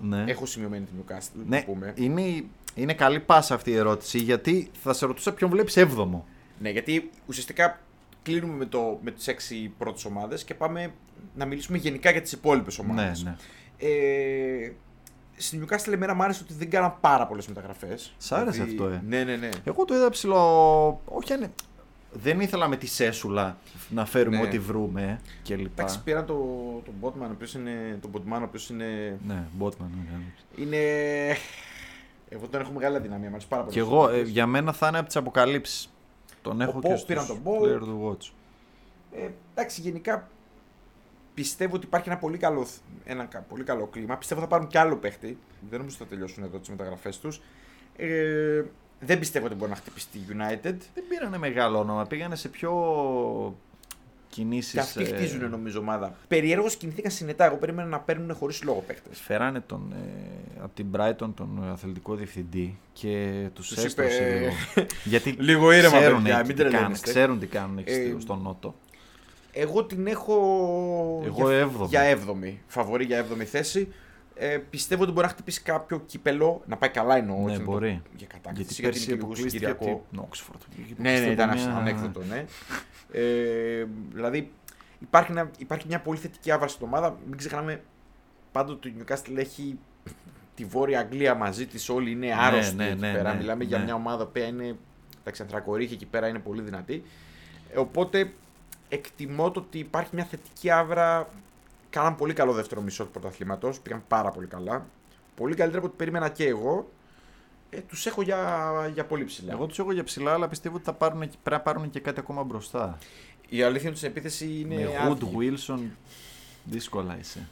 [0.00, 0.24] Ναι.
[0.26, 1.42] έχω σημειωμένη την Newcastle.
[1.48, 1.92] Ναι, να πούμε.
[1.96, 2.44] είναι,
[2.74, 6.26] είναι καλή πάσα αυτή η ερώτηση, γιατί θα σε ρωτούσα ποιον βλέπεις έβδομο.
[6.58, 7.80] Ναι, γιατί ουσιαστικά
[8.22, 10.92] κλείνουμε με, το, με τις έξι πρώτες ομάδες και πάμε
[11.34, 13.22] να μιλήσουμε γενικά για τις υπόλοιπες Ναι, ομάδες.
[13.22, 13.36] ναι.
[13.78, 14.72] Ε,
[15.36, 18.14] στην Newcastle εμένα μου άρεσε ότι δεν κάναν πάρα πολλές μεταγραφές.
[18.18, 19.48] Σ' άρεσε αυτό, ε; Ναι, ναι, ναι.
[19.64, 20.36] Εγώ το είδα ψηλό.
[21.04, 21.52] Όχι, αν...
[22.12, 23.56] δεν ήθελα με τη σέσουλα
[23.88, 24.42] να φέρουμε Ναι.
[24.42, 25.70] ό,τι βρούμε και λοιπά.
[25.82, 26.34] Εντάξει, πήραν το,
[26.84, 29.74] τον Botman, ο οποίος είναι, τον Botman, ο οποίος είναι, Ναι, Botman.
[29.78, 30.18] ναι.
[30.64, 30.76] είναι...
[32.28, 33.74] Εγώ τον έχω μεγάλη αδυναμία, μου αρέσει πάρα πολύ.
[33.74, 35.92] Και εγώ, ε, για μένα θα είναι από τις αποκαλύψεις.
[36.42, 37.62] Τον έχω Bo- και στους πήραν τον Bo.
[37.62, 38.30] player του Watch.
[39.18, 40.28] Ε, εντάξει, γενικά
[41.34, 42.66] πιστεύω ότι υπάρχει ένα πολύ καλό,
[43.04, 44.16] ένα κα- πολύ καλό κλίμα.
[44.16, 45.38] Πιστεύω θα πάρουν κι άλλο παίχτη.
[45.70, 47.40] Δεν νομίζω ότι θα τελειώσουν εδώ τις μεταγραφές τους.
[47.96, 48.62] Ε,
[49.06, 50.74] δεν πιστεύω ότι μπορεί να χτυπήσει τη United.
[50.94, 52.72] Δεν πήρανε μεγάλο όνομα, πήγανε σε πιο
[54.28, 54.72] κινήσεις.
[54.72, 56.14] Και αυτοί χτίζουν νομίζω ομάδα.
[56.28, 57.44] Περιέργως κινηθήκαν συνετά.
[57.44, 59.08] Εγώ περίμενα να παίρνουν χωρίς λόγο παίχτε.
[59.12, 64.86] Φέρανε τον, ε, από την Brighton τον αθλητικό διευθυντή και τους Τους έστρωσε είπε, λίγο.
[65.04, 67.10] Γιατί λίγο ήρεμα, ξέρουν, παιδιά, εκεί μην τι κάνουν, τρελαίνεστε.
[67.10, 68.74] ξέρουν τι κάνουν εκεί Ε, στο- στον Νότο.
[69.52, 70.34] Εγώ την έχω
[71.24, 71.88] Εγώ για, έβδομη.
[71.88, 72.60] για έβδομη.
[72.66, 73.88] Φαβορή για έβδομη θέση.
[74.34, 76.62] Ε, πιστεύω ότι μπορεί να χτυπήσει κάποιο κυπελό.
[76.66, 77.36] Να πάει καλά εννοώ.
[77.36, 77.88] Ναι, όχι να το- μπορεί.
[77.88, 78.82] Για Γιατί κατάκτηση.
[78.82, 79.84] πέρσι είναι και λίγο αποκλείστηκε Κυριακό.
[79.84, 80.94] από την Oxford.
[80.96, 82.44] Ναι, ναι, ήταν Μια- ανέκδοτο, ναι.
[83.12, 84.52] Ε, δηλαδή
[84.98, 87.16] υπάρχει, ένα, υπάρχει μια πολύ θετική άβαση στην ομάδα.
[87.26, 87.82] Μην ξεχνάμε
[88.52, 89.78] πάντοτε ότι η Newcastle έχει
[90.54, 91.88] τη Βόρεια Αγγλία μαζί της.
[91.88, 93.32] Όλοι είναι άρρωστοι ναι, εκεί ναι, πέρα.
[93.32, 93.84] ναι, Μιλάμε για ναι.
[93.84, 94.76] μια ομάδα που είναι.
[95.24, 97.02] Τα ξανθρακορίχη εκεί πέρα είναι πολύ δυνατή.
[97.74, 98.32] Ε, οπότε
[98.88, 101.28] εκτιμώ το ότι υπάρχει μια θετική άβρα.
[101.92, 103.80] Κάναν πολύ καλό δεύτερο μισό του πρωταθλήματος.
[103.80, 104.86] Πήγαν πάρα πολύ καλά.
[105.34, 106.90] Πολύ καλύτερα από ό,τι περίμενα και εγώ.
[107.70, 109.52] Ε, τους έχω για, για πολύ ψηλά.
[109.52, 112.20] Εγώ τους έχω για ψηλά, αλλά πιστεύω ότι θα πάρουν, πρέπει να πάρουν και κάτι
[112.20, 112.98] ακόμα μπροστά.
[113.48, 114.74] Η αλήθεια του στην επίθεση είναι.
[114.74, 115.30] Με άδικη.
[115.34, 115.80] Wood Wilson,
[116.64, 117.48] δύσκολα είσαι.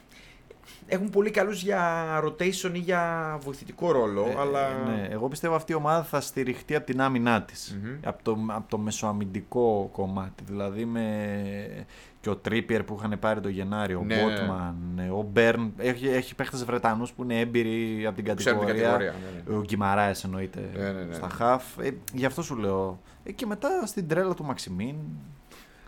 [0.87, 4.25] έχουν πολύ καλούς για rotation ή για βοηθητικό ρόλο.
[4.27, 4.73] Ε, αλλά...
[4.73, 7.77] ναι, εγώ πιστεύω αυτή η ομάδα θα στηριχτεί από την άμυνά της.
[7.81, 7.97] Μμμ.
[8.03, 10.43] Από, το, από το μεσοαμυντικό κομμάτι.
[10.43, 11.85] Δηλαδή με
[12.21, 14.29] και ο Τρίπιερ που είχαν πάρει το Γενάριο, ο Ναι, ναι, ναι.
[14.29, 14.75] Μπότμαν,
[15.11, 15.73] ο Μπέρν.
[15.77, 18.91] Έχει, έχει παίχτες Βρετανούς που είναι έμπειροι από την Ξέρουν την κατηγορία.
[18.91, 19.15] κατηγορία,
[19.45, 19.57] ναι, ναι.
[19.57, 21.13] Ο Γκυμαράες εννοείται Ναι, ναι, ναι.
[21.13, 21.77] στα χαφ.
[21.77, 22.99] Ε, γι' αυτό σου λέω.
[23.23, 24.95] Ε, και μετά στην τρέλα του Μαξιμίν,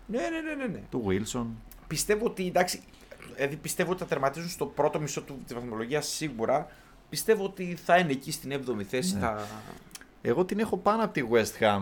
[0.07, 0.79] Ναι, ναι, ναι, ναι, ναι.
[0.89, 1.47] του Βίλσον.
[1.88, 2.79] Πιστεύω ότι εντάξει,
[3.36, 6.67] δηλαδή πιστεύω ότι θα τερματίζουν στο πρώτο μισό του, της βαθμολογίας σίγουρα.
[7.09, 9.13] Πιστεύω ότι θα είναι εκεί στην 7η θέση.
[9.13, 9.19] Ναι.
[9.19, 9.45] Θα...
[10.21, 11.81] Εγώ την έχω πάνω από τη West Ham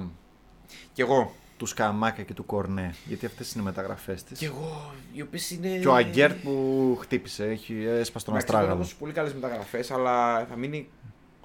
[0.94, 1.34] Κι εγώ.
[1.62, 2.96] Του Σκαμάκα και του Κορνέ.
[3.06, 4.38] Γιατί αυτές είναι οι μεταγραφές της.
[4.40, 4.92] Κι εγώ.
[5.14, 5.78] Οι οποίες είναι.
[5.78, 8.76] Και ο Αγκέρτ που χτύπησε, έχει έσπασε τον Εντάξει, μπορεί να Αστράγαλο.
[8.76, 10.90] δώσει πολύ καλές μεταγραφές, αλλά θα μείνει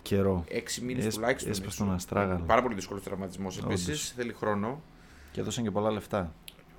[0.02, 0.44] Καιρό.
[0.48, 1.50] 6 μήνες Έσ- τουλάχιστον.
[1.50, 1.84] έσπασε έξω.
[1.84, 2.44] τον Αστράγαλο.
[2.46, 3.86] Πάρα πολύ δύσκολος τραυματισμός επίσης.
[3.86, 4.12] Όντως.
[4.16, 4.82] Θέλει χρόνο.
[5.32, 6.32] Και έδωσαν και πολλά λεφτά.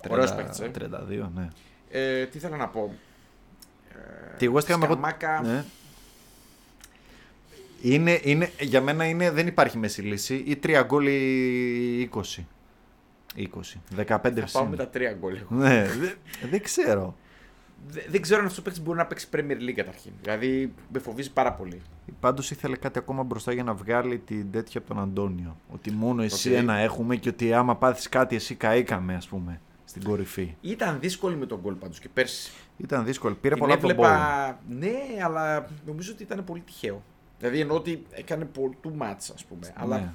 [0.08, 0.68] Ωραίος 30, παίκτης, ε.
[0.68, 1.48] 32, ναι.
[1.90, 2.94] Ε, τι θέλω να πω.
[4.32, 5.64] Ε, Τη West Ham εγώ- Σκαμάκα, ναι.
[7.82, 10.42] Είναι, είναι, για μένα είναι, δεν υπάρχει μέση λύση.
[10.46, 12.46] Ή 3 γκολ ή 20.
[13.36, 13.42] 20.
[13.96, 14.64] 15 Θα πάω ψήμα.
[14.64, 15.34] με τα τρία γκολ.
[15.36, 15.46] εγώ.
[15.60, 17.16] Ναι, δε- δεν ξέρω.
[17.88, 20.12] Δε- Δεν ξέρω αν αυτός ο παίκτης μπορεί να παίξει Premier League καταρχήν.
[20.22, 21.80] Δηλαδή με φοβίζει πάρα πολύ.
[22.20, 25.56] Πάντως ήθελε κάτι ακόμα μπροστά για να βγάλει την τέτοια από τον Αντώνιο.
[25.72, 26.56] Ότι μόνο εσύ Οκ.
[26.56, 30.54] ένα έχουμε και ότι άμα πάθεις κάτι, εσύ καήκαμε, ας πούμε, στην κορυφή.
[30.60, 32.50] Ήταν δύσκολη με τον γκολ πάντως και πέρσι.
[32.76, 33.34] Ήταν δύσκολο.
[33.34, 34.02] Πήρε Την πολλά από τον Bowen.
[34.04, 34.58] έβλεπα.
[34.68, 34.92] Ναι,
[35.24, 37.02] αλλά νομίζω ότι ήταν πολύ τυχαίο.
[37.38, 39.72] Δηλαδή εννοώ ότι έκανε πολύ too much, ας πούμε.
[39.76, 40.12] Αλλά Ναι.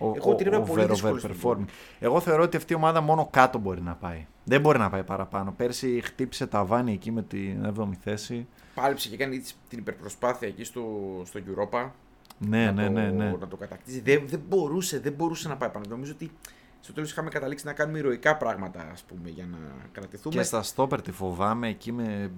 [0.00, 1.64] Ο, Εγώ την είδα ο πολύ over- δύσκολη στην overperforming.
[1.98, 4.26] Εγώ θεωρώ ότι αυτή η ομάδα μόνο κάτω μπορεί να πάει.
[4.44, 5.54] Δεν μπορεί να πάει παραπάνω.
[5.56, 8.46] Πέρσι χτύπησε ταβάνι εκεί με την 7η θέση.
[8.74, 10.82] πάλεψε και έκανε την υπερπροσπάθεια εκεί στο,
[11.24, 11.90] στο Europa.
[12.38, 13.30] Ναι, να ναι, το, ναι, ναι.
[13.40, 14.00] να το κατακτήσει.
[14.00, 15.84] Δεν, δεν, μπορούσε, δεν μπορούσε να πάει πάνω.
[15.88, 16.30] Νομίζω ότι
[16.80, 19.58] στο τέλος είχαμε καταλήξει να κάνουμε ηρωικά πράγματα, ας πούμε, για να
[19.92, 20.34] κρατηθούμε.
[20.34, 22.30] Και στα στόπερ τη φοβάμαι εκεί με.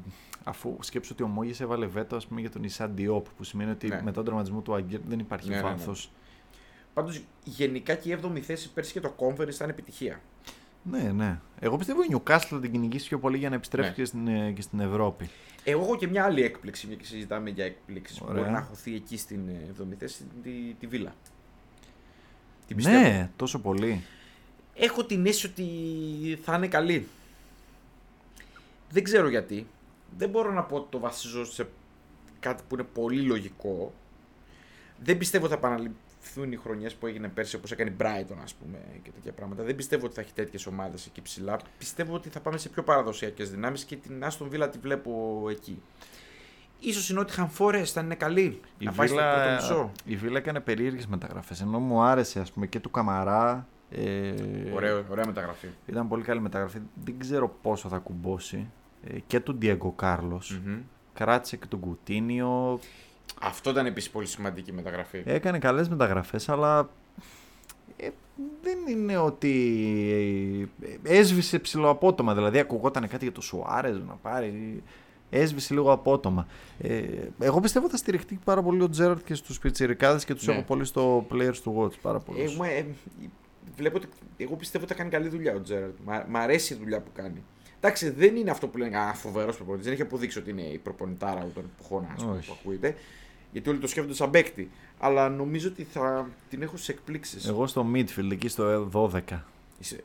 [0.44, 3.70] Αφού σκέψω ότι ο Μόγis έβαλε βέτο ας πούμε, για τον Ισάν Διόπ, που σημαίνει
[3.70, 3.94] ότι Ναι.
[3.94, 5.92] μετά τον τραυματισμό του Αγκέρ δεν υπάρχει Ναι, ναι, ναι.
[6.95, 7.14] Βάθος.
[7.16, 10.20] Πάντως γενικά και η 7η θέση πέρσι και το Conference ήταν επιτυχία.
[10.82, 11.41] Ναι, ναι.
[11.61, 13.97] Εγώ πιστεύω η Newcastle θα την κυνηγήσει πιο πολύ για να επιστρέψει Ναι.
[13.97, 15.30] και, στην, ε, και στην Ευρώπη.
[15.64, 18.41] Εγώ έχω και μια άλλη έκπληξη, μια και συζητάμε για έκπληξη που Ωραία.
[18.43, 19.41] μπορεί να χωθεί εκεί στην
[19.80, 21.14] 7η θέση, τη, τη Βίλα.
[22.66, 23.01] Την πιστεύω.
[23.01, 24.03] Ναι, τόσο πολύ.
[24.74, 27.07] Έχω την αίσθηση ότι θα είναι καλή.
[28.91, 29.66] Δεν ξέρω γιατί.
[30.18, 31.68] Δεν μπορώ να πω ότι το βασίζω σε
[32.41, 33.93] κάτι που είναι πολύ λογικό.
[35.03, 35.61] Δεν πιστεύω ότι θα
[36.20, 39.62] επαναληφθούν οι χρονιές που έγινε πέρσι όπως έκανε η Brighton, ας πούμε, και τέτοια πράγματα.
[39.62, 41.60] Δεν πιστεύω ότι θα έχει τέτοιες ομάδες εκεί ψηλά.
[41.78, 45.82] Πιστεύω ότι θα πάμε σε πιο παραδοσιακές δυνάμεις και την Aston Villa τη βλέπω εκεί.
[46.80, 48.60] Ίσως η Nottingham Forest θα είναι καλή.
[48.78, 49.92] Η να πάει στο πρώτο Βίλα, μισό.
[50.04, 51.60] η Βίλα έκανε περίεργες μεταγραφές.
[51.60, 53.68] Ενώ μου άρεσε ας πούμε, και του Καμαρά.
[53.90, 54.32] Ε,
[54.74, 55.68] Ωραίο, ωραία μεταγραφή.
[55.86, 56.78] Ήταν πολύ καλή μεταγραφή.
[57.04, 58.70] Δεν ξέρω πόσο θα κουμπώσει.
[59.04, 60.42] Ε, και του Ντιέγκο Κάρλο.
[60.64, 60.78] Μμμ.
[61.12, 62.80] Κράτησε και τον Κουτίνιο.
[63.41, 65.22] Αυτό ήταν επίσης πολύ σημαντική μεταγραφή.
[65.26, 66.91] Έκανε καλές μεταγραφές, αλλά
[67.97, 68.09] ε,
[68.62, 72.35] δεν είναι ότι ε, έσβησε ψηλοαπότομα.
[72.35, 74.83] Δηλαδή ακουγόταν κάτι για το Σουάρez να πάρει.
[75.31, 76.47] Έσβησε λίγο απότομα.
[76.78, 77.03] Ε,
[77.39, 80.53] εγώ πιστεύω θα στηριχτεί πάρα πολύ ο Τζέραρντ και στους πιτσιρικάδες και τους Ναι.
[80.53, 81.99] έχω πολύ στο Players to Watch.
[82.03, 82.41] Πάρα πολύ.
[82.41, 82.87] Εγώ, ε,
[83.76, 84.07] βλέπω ότι,
[84.37, 85.94] εγώ πιστεύω ότι θα κάνει καλή δουλειά ο Τζέραρντ.
[86.28, 87.43] Μ' αρέσει η δουλειά που κάνει.
[87.81, 89.85] Εντάξει, δεν είναι αυτό που λένε ένα φοβερός προπονητής.
[89.85, 92.49] Δεν έχει αποδείξει ότι είναι η προπονητάρα των εποχών ας πούμε, Όχι.
[92.49, 92.95] που ακούγεται.
[93.53, 94.70] Γιατί όλοι το σκέφτονται σαν παίκτη.
[94.99, 97.47] Αλλά νομίζω ότι θα την έχω σε εκπλήξεις.
[97.49, 99.45] Εγώ στο midfield, εκεί στο 12.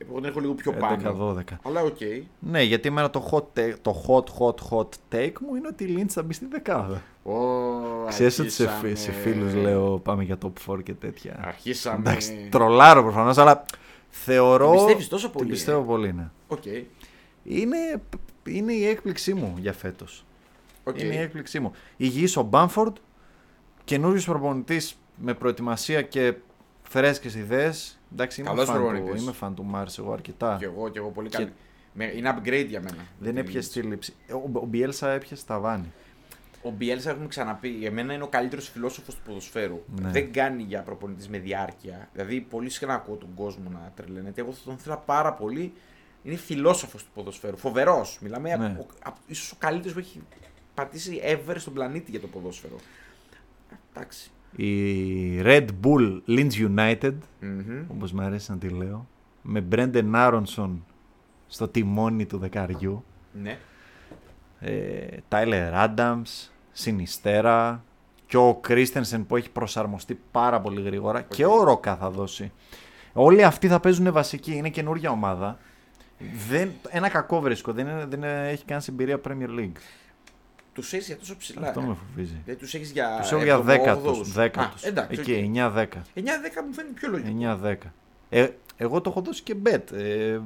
[0.08, 1.34] Εγώ την έχω λίγο πιο πάνω.
[1.38, 1.42] 11-12.
[1.62, 1.96] Αλλά οκ.
[2.38, 5.96] Ναι, γιατί εμένα το hot, take- το hot, hot, hot take μου είναι ότι η
[5.98, 7.02] Leeds θα μπει στη δεκάδα.
[7.22, 7.32] Ω,
[8.08, 8.88] Ξέρεις ότι σε, αρχίσαμε.
[8.88, 11.40] φι- σε φίλους λέω πάμε για top 4 και τέτοια.
[11.44, 11.98] Αρχίσαμε.
[12.10, 13.64] Εντάξει, τρολάρω προφανώς, αλλά
[14.10, 14.64] θεωρώ.
[14.70, 16.30] Την πιστεύεις τόσο πολύ, Την πιστεύω ε; πολύ, ναι.
[16.48, 16.62] Οκ.
[17.48, 17.76] Είναι,
[18.46, 20.24] είναι η έκπληξή μου για φέτος.
[20.84, 21.00] οκ.
[21.00, 21.72] Είναι η έκπληξή μου.
[21.96, 22.96] Υγιής ο Μπάμφορντ,
[23.84, 26.34] καινούριος προπονητής με προετοιμασία και
[26.82, 27.98] φρέσκες ιδέες.
[28.12, 29.22] Εντάξει, είμαι Καλός φαν, του, προπονητής.
[29.22, 30.56] είμαι φαν του Μάρς εγώ αρκετά.
[30.58, 31.52] Και εγώ, και εγώ πολύ Και- καλή.
[31.98, 32.96] Με- Είναι upgrade για μένα.
[33.18, 33.72] Δεν Την έπιασε Leeds.
[33.72, 34.14] τη λήψη.
[34.32, 35.92] Ο, ο Μπιέλσα έπιασε τα βάνη.
[36.62, 37.68] Ο Μπιέλσα έχουμε ξαναπεί.
[37.68, 39.82] Για μένα είναι ο καλύτερος φιλόσοφος του ποδοσφαίρου.
[40.00, 40.10] Ναι.
[40.10, 42.08] Δεν κάνει για προπονητής με διάρκεια.
[42.12, 44.40] Δηλαδή, πολύ συχνά ακούω τον κόσμο να τρελαίνεται.
[44.40, 45.72] Εγώ θα τον ήθελα πάρα πολύ.
[46.26, 47.56] Είναι φιλόσοφος του ποδοσφαίρου.
[47.56, 48.18] Φοβερός.
[48.22, 48.76] Μιλάμε Ναι.
[48.80, 50.22] ο, ο, ίσως ο καλύτερος που έχει
[50.74, 52.76] πατήσει ever στον πλανήτη για το ποδόσφαιρο.
[53.94, 54.30] Εντάξει.
[54.56, 57.84] Η Red Bull Linz United, Μμμ.
[57.88, 59.06] όπως μου αρέσει να τη λέω,
[59.42, 60.70] με Brendan Aronson
[61.46, 63.04] στο τιμόνι του δεκαριού.
[63.32, 63.58] Ναι.
[64.60, 67.84] ε, Tyler Adams, Συνιστέρα
[68.26, 72.52] και ο Κρίστενσεν που έχει προσαρμοστεί πάρα πολύ γρήγορα και ο Ρόκα θα δώσει.
[73.12, 75.58] Όλοι αυτοί θα παίζουν βασική, είναι καινούργια ομάδα.
[76.48, 79.76] Δεν, ένα κακό βρίσκω, δεν, είναι- δεν έχει καν συμπειρία Premier League.
[80.72, 81.68] τους έχεις για τόσο ψηλά.
[81.68, 81.84] Αυτό ε.
[81.84, 82.40] με φοβίζει.
[82.44, 83.18] Δηλαδή τους έχεις για.
[83.20, 84.16] Τους έχω για δέκατου.
[84.20, 84.22] 7ους.
[84.26, 84.84] Δέκατους.
[84.84, 85.20] Α, εντάξει.
[85.20, 85.84] Εκεί, 9-10.
[86.14, 87.58] 9-10 μου φαίνεται πιο λογικό.
[87.62, 87.74] 9-10.
[88.28, 89.92] Ε, εγώ το έχω δώσει και bet.
[89.92, 90.38] Ε,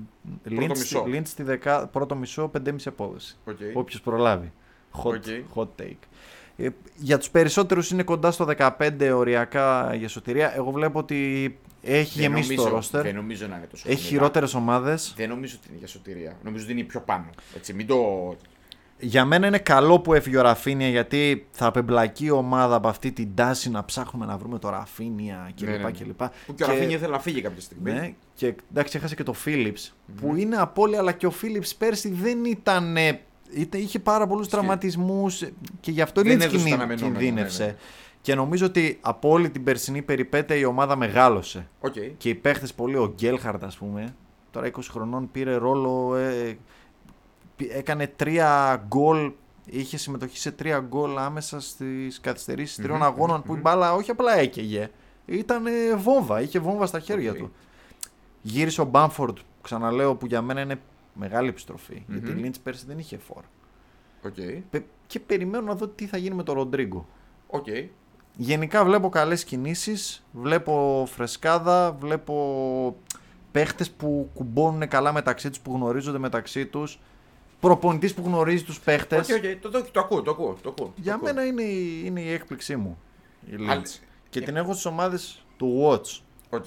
[0.49, 1.05] Leeds, μισό.
[1.07, 3.37] Leeds στη δεκα, πρώτο μισό, 5,5 απόδοση.
[3.45, 3.57] Οκ.
[3.75, 4.53] Όποιος προλάβει.
[5.03, 5.23] Hot, Οκ.
[5.55, 5.99] hot take.
[6.63, 10.57] Ε, για τους περισσότερους είναι κοντά στο 15 οριακά για σωτηρία.
[10.57, 13.03] Εγώ βλέπω ότι έχει Δεν γεμίσει το νομίζω- ρόστερ.
[13.03, 14.11] Δεν νομίζω να είναι τόσο Έχει χαμηλά.
[14.11, 15.13] χειρότερες ομάδες.
[15.17, 16.37] Δεν νομίζω ότι είναι για σωτηρία.
[16.45, 17.25] Νομίζω ότι είναι πιο πάνω.
[17.57, 17.97] Έτσι, μην το.
[19.03, 23.13] Για μένα είναι καλό που έφυγε ο Ραφίνια γιατί θα απεμπλακεί η ομάδα από αυτή
[23.13, 25.69] την τάση να ψάχνουμε να βρούμε το Ραφίνια κλπ.
[25.69, 25.91] Ναι, ναι, ναι.
[25.91, 26.23] κλπ.
[26.47, 27.93] Που και ο Ραφίνια ήθελε να φύγει κάποια στιγμή.
[27.93, 32.11] Ναι, και εντάξει, έχασε και το Phillips που είναι απώλεια, αλλά και ο Phillips πέρσι
[32.11, 32.97] δεν ήταν.
[33.55, 35.45] Ε, ήταν- είχε πάρα πολλούς τραυματισμούς
[35.81, 37.65] και γι' αυτό Δεν είναι έδωσε τα κινη, αναμενόμενα, κινδύνευσε.
[37.65, 37.77] ναι, ναι.
[38.23, 41.69] Και νομίζω ότι από όλη την περσινή περιπέτεια η ομάδα μεγάλωσε.
[41.81, 41.95] Οκ.
[42.17, 44.15] Και οι παίχτες πολύ, ο Γκέλχαρντ, ας πούμε,
[44.51, 46.17] τώρα 20 χρονών πήρε ρόλο.
[46.17, 46.57] Ε,
[47.57, 49.33] πη- έκανε τρία γκολ.
[49.67, 54.11] Είχε συμμετοχή σε τρία γκολ άμεσα στις καθυστερήσεις τριών Μμμ, αγώνων που η μπάλα όχι
[54.11, 54.91] απλά έκαιγε.
[55.27, 57.37] Ήταν ε, βόμβα, είχε βόμβα στα χέρια Οκ.
[57.37, 57.53] του.
[58.43, 60.81] Γύρισε ο Μπάμφορντ, ξαναλέω, που για μένα είναι
[61.15, 62.03] μεγάλη επιστροφή.
[62.07, 62.17] Μμμ.
[62.17, 63.43] Γιατί η Λίντ πέρσι δεν είχε φόρ.
[64.23, 64.35] Οκ.
[64.71, 67.07] Πε- Και περιμένω να δω τι θα γίνει με τον Ροντρίγκο.
[67.47, 67.67] Οκ.
[68.37, 72.97] Γενικά βλέπω καλές κινήσεις, βλέπω φρεσκάδα, βλέπω
[73.53, 76.99] παίχτες που κουμπώνουν καλά μεταξύ τους, που γνωρίζονται μεταξύ τους,
[77.61, 79.29] προπονητής που γνωρίζει τους παίχτες.
[79.31, 79.61] Οκ, οκ.
[79.61, 80.57] Το, το, το ακούω, το ακούω.
[80.63, 81.35] Το ακούω Για το ακούω.
[81.35, 82.99] μένα είναι, η- είναι η έκπληξή μου
[83.47, 83.69] η Leeds.
[83.69, 83.83] Άλλη-
[84.31, 86.21] Και ε- την έχω στις ομάδες to watch.
[86.51, 86.65] Οκ.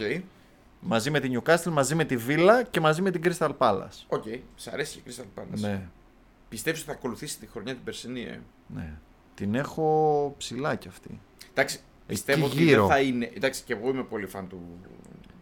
[0.86, 4.04] Μαζί με την Newcastle, μαζί με τη Villa και μαζί με την Crystal Palace.
[4.08, 4.24] Οκ.
[4.56, 5.60] Σ' αρέσει η Crystal Palace.
[5.60, 5.88] Ναι,
[6.50, 8.94] Πιστεύεις ότι θα ακολουθήσει τη χρονιά την περσινή, ε; ναι.
[9.36, 11.20] Την έχω ψηλά κι αυτή.
[11.52, 12.82] Εντάξει, πιστεύω ότι γύρω.
[12.88, 13.32] δεν θα είναι.
[13.36, 14.62] Εντάξει, και εγώ είμαι πολύ φαν του.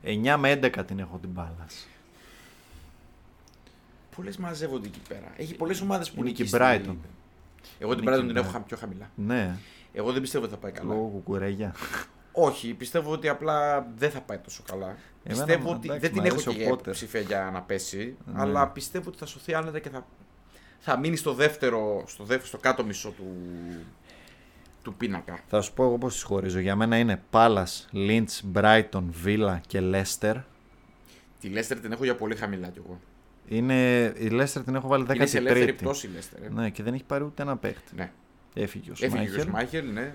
[0.04, 1.86] 9 με 11 την έχω την Palace.
[4.16, 5.34] Πολλές μαζεύονται εκεί πέρα.
[5.38, 6.96] Έχει πολλές ομάδες που Είναι είναι και εκεί η στη- Brighton.
[7.80, 8.52] Εγώ την Είναι και Brighton η την έχω Brighton.
[8.52, 9.10] χα- πιο χαμηλά.
[9.16, 9.56] Ναι,
[9.94, 10.94] Εγώ δεν πιστεύω ότι θα πάει καλά.
[10.94, 11.76] λόγω κουκουρέγια.
[12.32, 14.86] Όχι, πιστεύω ότι απλά δεν θα πάει τόσο καλά.
[15.24, 16.80] Εμένα, πιστεύω ότι εντάξει, δεν την μ' έχω αρέσει και ο για Potter.
[16.82, 18.42] υποψήφια για να πέσει, Ναι.
[18.42, 20.06] αλλά πιστεύω ότι θα σωθεί άνετα και θα,
[20.80, 23.26] θα μείνει στο δεύτερο, στο, δεύτερο, στο κάτω μισό του,
[24.84, 25.40] του πίνακα.
[25.48, 26.60] Θα σου πω εγώ πώς τις χωρίζω.
[26.60, 30.36] Για μένα είναι Palace, Lynch, Brighton, Villa και Leicester.
[31.40, 33.00] Τη Λέστερ την έχω για πολύ χαμηλά κι εγώ.
[33.48, 35.78] Είναι, η Leicester την έχω βάλει Είναι σε ελεύθερη 13η.
[35.78, 36.44] πτώση η Λέστερ.
[36.44, 36.50] Ε.
[36.50, 37.96] Ναι, και δεν έχει πάρει ούτε ένα παίχτη.
[37.96, 38.12] Ναι.
[38.54, 39.42] Έφυγε ο Έφυγε και ο Σμάιχελ.
[39.50, 40.14] Σμάιχελ, ναι.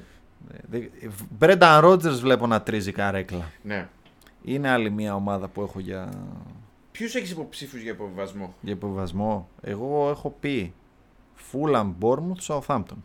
[1.38, 3.50] Μπρένταν Ρότζερ βλέπω να τρίζει καρέκλα.
[3.62, 3.88] ναι.
[4.42, 6.08] Είναι άλλη μια ομάδα που έχω για,
[6.92, 9.48] Ποιους έχεις υποψήφιους για υποβιβασμό; για υποβασμό.
[9.60, 10.74] Εγώ έχω πει
[11.52, 12.96] Fulham, Bournemouth, Southampton.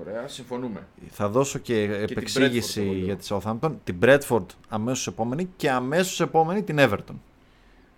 [0.00, 0.86] Ωραία, συμφωνούμε.
[1.08, 3.04] Θα δώσω και την επεξήγηση Bradford εγώ λέω.
[3.04, 3.74] για τη Southampton.
[3.84, 7.14] Την Bradford αμέσως επόμενη και αμέσως επόμενη την Everton.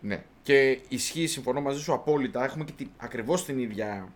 [0.01, 0.25] Ναι.
[0.43, 2.45] Και ισχύει, συμφωνώ μαζί σου απόλυτα.
[2.45, 4.09] Έχουμε και την, ακριβώς την ίδια,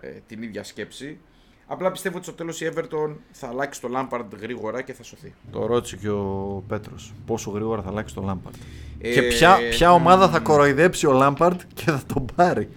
[0.00, 1.18] ε, την ίδια σκέψη.
[1.66, 5.34] Απλά πιστεύω ότι στο τέλος η Everton θα αλλάξει το Lampard γρήγορα και θα σωθεί.
[5.50, 7.12] Το ρώτησε και ο Πέτρος.
[7.26, 8.54] Πόσο γρήγορα θα αλλάξει το Lampard.
[8.98, 12.68] Ε, και ποια, ποια ομάδα μ, θα κοροϊδέψει ο Λάμπαρντ και θα τον πάρει.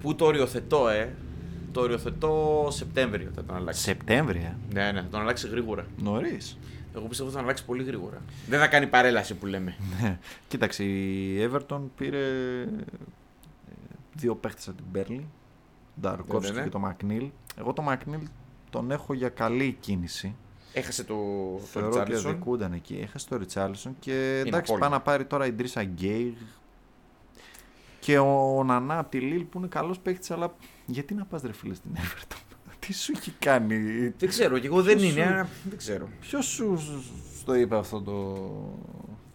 [0.00, 1.14] Πού το οριοθετώ, ε;
[1.72, 3.82] Το οριοθετώ Σεπτέμβριο θα τον αλλάξει.
[3.82, 4.58] Σεπτέμβρια.
[4.72, 5.86] Ναι, ναι, θα τον αλλάξει γρήγορα.
[6.02, 6.58] Νωρίς.
[6.96, 8.22] Εγώ πιστεύω ότι θα τον αλλάξει πολύ γρήγορα.
[8.48, 9.76] Δεν θα κάνει παρέλαση που λέμε.
[10.00, 10.18] Ναι.
[10.48, 12.18] Κοίταξε, η Everton πήρε
[12.60, 12.66] ε,
[14.14, 15.26] δύο παίχτες από την Μπέρλι.
[16.00, 16.64] Τον Ταρκόφσκι Ναι, ναι, ναι.
[16.64, 17.30] και τον Μακνίλ.
[17.58, 18.20] Εγώ τον Μακνίλ
[18.70, 20.34] τον έχω για καλή κίνηση.
[20.72, 22.26] Έχασε το, το Θεωρώ ότι Richarlison.
[22.26, 22.98] αδικούνταν εκεί.
[23.02, 24.78] Έχασε το Ριτσάλισον και εντάξει, απώλεια.
[24.78, 26.36] πάει να πάρει τώρα η Ντρίσα Γκέι.
[28.00, 30.54] Και ο Νανά από τη Λίλ που είναι καλός παίχτης, αλλά
[30.86, 32.36] γιατί να πας ρε φίλε στην Everton;
[32.86, 33.76] Τι σου έχει κάνει;
[34.18, 35.22] Δεν ξέρω, και εγώ δεν Ποιος είναι.
[35.24, 36.08] σου- αλλά Δεν ξέρω.
[36.20, 36.78] Ποιος σου
[37.44, 38.36] το είπε αυτό το,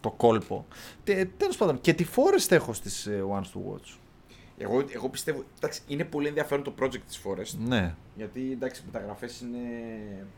[0.00, 0.66] το κόλπο;
[1.36, 3.96] Τέλος πάντων, και τη Forest έχω στις Ones to Watch.
[4.62, 5.44] Εγώ, εγώ πιστεύω.
[5.56, 7.58] Εντάξει, είναι πολύ ενδιαφέρον το project της Forest.
[7.58, 7.94] Ναι.
[8.16, 9.58] Γιατί εντάξει, οι μεταγραφές είναι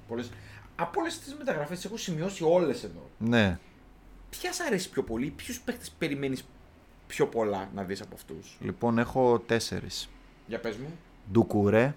[0.09, 0.31] πολλές.
[0.77, 3.11] Από όλες τις μεταγραφές έχω σημειώσει όλες εδώ.
[3.19, 3.59] Ναι.
[4.31, 6.45] Ποιας σ' αρέσει πιο πολύ, ποιους παίχτες περιμένεις
[7.07, 10.09] πιο πολλά να δεις από αυτούς; Λοιπόν, έχω τέσσερις.
[10.47, 10.89] Για πες μου.
[11.33, 11.95] Ντουκουρέ,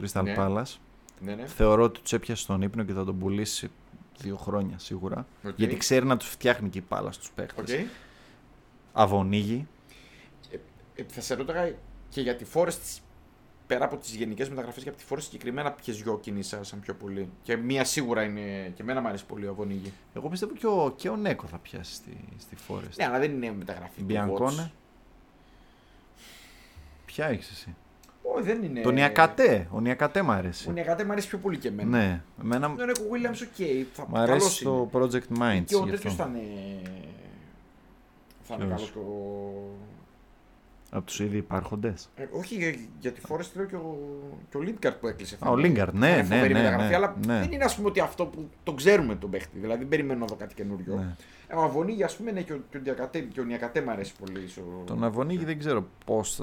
[0.00, 0.34] Crystal Ναι.
[0.38, 0.76] Palace.
[1.20, 1.46] Ναι, ναι.
[1.46, 3.70] Θεωρώ ότι τους έπιασε στον ύπνο και θα τον πουλήσει
[4.18, 5.26] δύο χρόνια σίγουρα.
[5.44, 5.52] Οκ.
[5.56, 7.60] Γιατί ξέρει να τους φτιάχνει και η μπάλα τους παίχτες.
[7.60, 7.90] Οκ.
[8.92, 9.66] Αουονίγι.
[10.94, 11.72] Ε, θα σε ρώταγα
[12.08, 12.98] και για τη Forest
[13.66, 16.94] πέρα από τις γενικές μεταγραφές και από τη Forest συγκεκριμένα ποιες δυο κινήσεις άρεσαν πιο
[16.94, 17.28] πολύ.
[17.42, 18.72] Και μία σίγουρα είναι.
[18.74, 19.92] και εμένα μου αρέσει πολύ ο Αουονίγι.
[20.14, 22.96] Εγώ πιστεύω και ο, και ο Νέκο θα πιάσει στη, στη Forest.
[22.96, 23.98] Ναι, αλλά δεν είναι μεταγραφή.
[23.98, 24.62] του Μπιανκόνε.
[24.66, 24.70] Watch.
[27.06, 27.74] Ποια έχεις εσύ;
[28.22, 28.80] Όχι, δεν είναι.
[28.80, 29.68] Τον Ιακατέ.
[29.70, 30.68] Ο Νιακατέ μ' αρέσει.
[30.68, 31.88] Ο Νιακατέ μου αρέσει πιο πολύ και εμένα.
[31.98, 32.22] Ναι.
[32.42, 33.86] Εμένα Τον Νίκο Williams, οκ.
[33.92, 34.72] θα- μ' καλός αρέσει είναι.
[34.72, 35.62] το Project Minds.
[35.66, 36.22] Και ο γι' τέτοιος αυτό.
[36.24, 36.80] θα είναι.
[38.42, 39.74] Θα είναι Ποιος; καλός και ο.
[40.92, 42.08] Από τους ήδη υπάρχοντες.
[42.16, 43.98] Ε, όχι για, για τη Forest λέω και ο,
[44.50, 45.36] και ο Lindgard που έκλεισε.
[45.40, 47.38] Α, ο Lindgard, ναι, Είναι ναι, φοβερή ναι, μεταγραφή, ναι, αλλά ναι.
[47.38, 49.58] δεν είναι ας πούμε ότι αυτό που το ξέρουμε τον παίχτη.
[49.58, 50.94] Δηλαδή δεν περιμένω να δω κάτι καινούριο.
[50.94, 51.16] Ναι.
[51.48, 53.90] Ε, ο Αβωνίγη, ας πούμε, είναι και ο, και ο, Διακατέ, και ο Νιακατέ μου
[53.90, 54.44] αρέσει πολύ.
[54.58, 54.84] Ο...
[54.84, 56.38] Τον Αουονίγι δεν ξέρω πώς.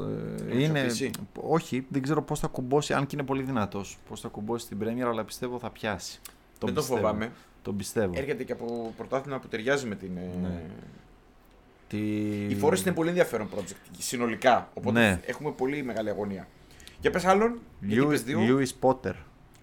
[0.52, 0.80] είναι...
[0.80, 1.12] αξιοποιήσει;
[1.42, 3.98] Όχι, δεν ξέρω πώς θα κουμπώσει, αν και είναι πολύ δυνατός.
[4.10, 6.20] Πώς θα κουμπώσει την Premier, αλλά πιστεύω θα πιάσει.
[6.24, 6.96] δεν το πιστεύω.
[7.00, 7.32] φοβάμαι.
[7.62, 8.14] Τον πιστεύω.
[8.16, 10.18] Έρχεται και από πρωτάθλημα που ταιριάζει με την.
[10.18, 10.62] ε, Ναι.
[11.88, 11.98] Τι...
[12.48, 14.70] Η Forest είναι πολύ ενδιαφέρον project συνολικά.
[14.74, 15.20] Οπότε Ναι.
[15.26, 16.48] έχουμε πολύ μεγάλη αγωνία.
[17.02, 18.40] Για πες άλλον, γιατί είπες δύο.
[18.42, 19.14] Lewis Potter.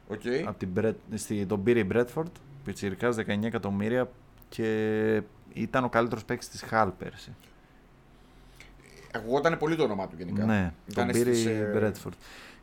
[0.08, 0.20] Οκ.
[0.46, 2.30] Από την Μπρετ, στη, τον πήρε η Brentford,
[2.64, 4.10] πιτσιρικάς 19 εκατομμύρια
[4.48, 5.22] και
[5.52, 7.32] ήταν ο καλύτερος παίκτης της Χαλ πέρσι.
[9.14, 10.44] Ακουγόταν πολύ το όνομά του γενικά.
[10.44, 12.12] Ναι, Ήταν τον πήρε στις, η ε, Bradford.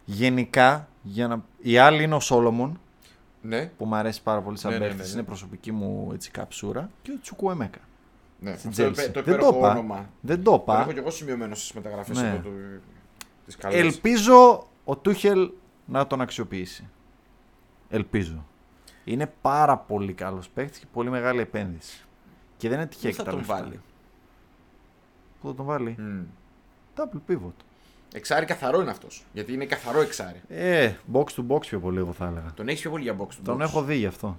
[0.05, 1.43] Γενικά, για να...
[1.61, 2.79] η άλλη είναι ο Σόλομον,
[3.41, 5.13] Ναι, που μου αρέσει πάρα πολύ σαν Ναι, ναι, παίκτης, ναι, ναι.
[5.13, 7.79] είναι προσωπική μου έτσι, καψούρα, και ο Τσουκουεμέκα.
[8.41, 8.57] Ναι.
[8.57, 8.91] Στην Αυτό το, Chelsea.
[8.91, 9.69] υπέ- το Δεν το υπέροχο είπα.
[9.71, 10.09] όνομα.
[10.21, 10.81] Δεν το Το είπα.
[10.81, 12.27] έχω και εγώ σημειωμένο στις μεταγραφές Ναι.
[12.27, 12.51] εδώ του,
[13.45, 13.79] της καλές.
[13.79, 15.51] Ελπίζω ο Τούχελ
[15.85, 16.87] να τον αξιοποιήσει.
[17.89, 18.45] Ελπίζω.
[19.03, 22.05] Είναι πάρα πολύ καλός παίκτης και πολύ μεγάλη επένδυση.
[22.57, 23.55] Και δεν είναι τυχαία Πού θα και τα τον λεφτά.
[23.63, 23.79] βάλει.
[25.41, 25.95] Πού θα τον βάλει.
[25.99, 26.21] Μμ.
[26.95, 27.51] Double pivot.
[28.13, 29.25] Εξάρι καθαρό είναι αυτός.
[29.33, 30.41] Γιατί είναι καθαρό εξάρι.
[30.47, 32.53] Ε, box to box πιο πολύ εγώ θα έλεγα.
[32.55, 33.41] Τον έχεις πιο πολύ για box του.
[33.43, 34.37] Τον έχω δει γι' αυτό.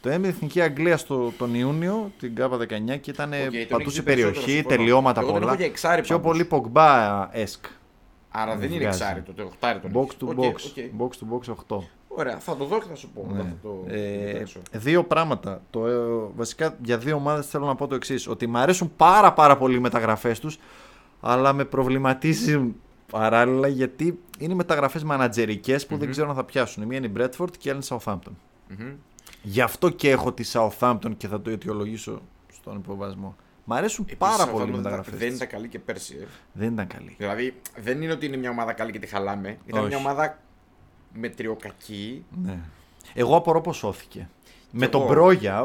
[0.00, 2.66] Το έμεινε Εθνική Αγγλία στο, τον Ιούνιο, την ΚΑΠΑ 19
[3.00, 4.76] και ήταν Okay, τον πατούσε έχεις δει περισσότερο, περιοχή, συμφωνώ.
[4.76, 5.52] τελειώματα Εγώ τον πολλά.
[5.52, 6.46] έχω για εξάρι Πιο πάντως.
[6.46, 7.68] πολύ Pogba esk.
[8.30, 9.02] Άρα δεν είναι βγάζει.
[9.02, 10.16] εξάρι το, το οχτάρι τον Box έχεις.
[10.20, 10.54] to Οκ, box.
[10.98, 11.08] οκ.
[11.08, 11.82] Box to box 8.
[12.08, 13.26] Ωραία, θα το δω και θα σου πω.
[13.32, 13.38] Ναι.
[13.38, 14.60] Θα το Ε, κοιτάξω.
[14.72, 15.62] δύο πράγματα.
[15.70, 15.92] Το, ε,
[16.36, 18.28] βασικά για δύο ομάδες θέλω να πω το εξής.
[18.28, 20.58] Ότι μου αρέσουν πάρα πάρα πολύ οι μεταγραφές τους,
[21.20, 22.74] αλλά με προβληματίζουν
[23.10, 26.82] παράλληλα γιατί είναι μεταγραφές μανατζερικές που δεν ξέρω αν θα πιάσουν.
[26.82, 28.32] Η μία είναι η Brentford και η άλλη είναι η Southampton.
[28.78, 28.92] Μμμ.
[29.42, 32.22] Γι' αυτό και έχω τη Southampton και θα το αιτιολογήσω
[32.52, 33.36] στον υποβιβασμό.
[33.64, 35.18] Μ' αρέσουν Επίσης, πάρα ο πολύ οι Southampton μεταγραφές.
[35.18, 35.36] Δεν της.
[35.36, 36.16] ήταν καλή και πέρσι.
[36.20, 36.26] Ε.
[36.52, 37.14] Δεν ήταν καλή.
[37.18, 39.58] Δηλαδή δεν είναι ότι είναι μια ομάδα καλή και τη χαλάμε.
[39.66, 39.88] Ήταν Όχι.
[39.88, 40.38] μια ομάδα
[41.12, 42.24] μετριοκακή.
[42.42, 42.58] Ναι.
[43.14, 44.28] Εγώ απορώ πως σώθηκε.
[44.70, 45.10] Με τον εγώ.
[45.10, 45.64] Μπρόγια,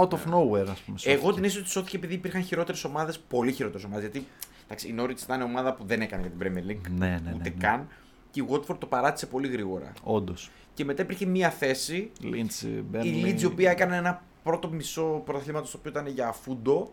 [0.00, 0.98] out of nowhere ας πούμε.
[0.98, 1.10] σώθηκε.
[1.10, 4.10] Εγώ την αίσθηση ότι σώθηκε επειδή υπήρχαν χειρότερες ομάδες, πολύ χειρότερες ομάδες.
[4.10, 4.26] Γιατί
[4.64, 6.90] εντάξει, η Norwich ήταν ομάδα που δεν έκανε για την Premier League.
[6.90, 7.54] Ναι, ναι, ναι, ούτε ναι.
[7.58, 7.88] καν.
[8.30, 9.92] Και η Watford το παράτησε πολύ γρήγορα.
[10.02, 10.50] Όντως.
[10.80, 12.10] Και μετά υπήρχε μία θέση.
[12.22, 13.24] Lynch, Η Burnley.
[13.26, 16.92] Leeds η οποία έκανε ένα πρώτο μισό πρωταθλήματος το οποίο ήταν για φούντο.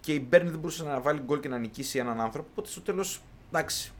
[0.00, 2.48] Και η Burnley δεν μπορούσε να βάλει γκολ και να νικήσει έναν άνθρωπο.
[2.52, 3.92] Οπότε στο τέλος, εντάξει,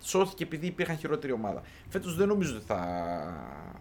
[0.00, 1.62] σώθηκε επειδή υπήρχαν χειρότερη ομάδα.
[1.88, 2.84] Φέτος δεν νομίζω ότι θα,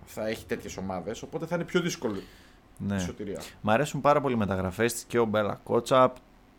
[0.06, 1.22] θα έχει τέτοιες ομάδες.
[1.22, 2.20] Οπότε θα είναι πιο δύσκολο
[2.78, 2.96] Ναι.
[2.96, 3.42] η σωτηρία.
[3.62, 6.16] Μ' αρέσουν πάρα πολύ οι μεταγραφές της και ο Μπέλα Κότσαπ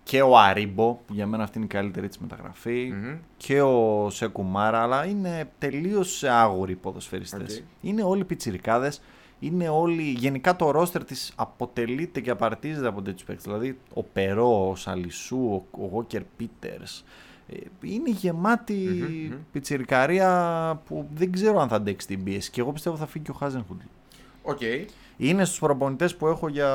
[0.08, 2.92] και ο Αρίμπο, που για μένα αυτή είναι η καλύτερη της μεταγραφή.
[2.94, 3.16] Μμμ.
[3.36, 7.56] Και ο Σέκου Μαρά, αλλά είναι τελείως άγουροι ποδοσφαιριστές.
[7.58, 7.64] Οκ.
[7.80, 9.00] Είναι όλοι πιτσιρικάδες.
[9.40, 10.02] Είναι όλοι.
[10.02, 13.44] Γενικά το ρόστερ της αποτελείται και απαρτίζεται από τέτοιους παίκτες.
[13.44, 17.04] Δηλαδή ο Περό, ο Σαλισού, ο, ο Γουόκερ Πίτερς.
[17.82, 19.38] Είναι γεμάτη Μμμ, μμμ.
[19.52, 22.50] πιτσιρικαρία που δεν ξέρω αν θα αντέξει την πίεση.
[22.50, 23.80] Και εγώ πιστεύω θα φύγει και ο Χάζενχουτλ.
[24.42, 24.60] Οκ.
[25.16, 26.70] Είναι στους προπονητές που έχω για,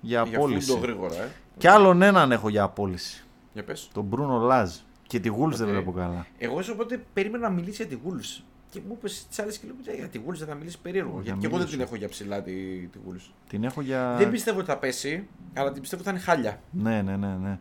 [0.00, 0.70] για Για απόλυση.
[0.70, 1.28] φούντο γρήγορα, ε.
[1.58, 3.24] Και άλλον έναν έχω για απόλυση.
[3.52, 3.88] Για πες.
[3.92, 4.70] Τον Μπρούνο Λάζε.
[5.06, 5.72] Και τη Wolves δεν Οκ.
[5.72, 6.26] βλέπω καλά.
[6.38, 8.42] Εγώ όσο οπότε περίμενα να μιλήσει για τη Wolves.
[8.70, 11.16] Και μου είπες τις άλλες και λέω «Ε, για τη Wolves δεν θα μιλήσει περίεργο.
[11.16, 11.76] Θα Γιατί και εγώ δεν μιλήσω.
[11.76, 12.52] την έχω για ψηλά τη,
[12.86, 13.30] τη Wolves.
[13.48, 14.14] Την έχω για.
[14.18, 16.60] Δεν πιστεύω ότι θα πέσει, αλλά την πιστεύω ότι θα είναι χάλια.
[16.70, 17.58] Ναι, ναι, ναι, ναι.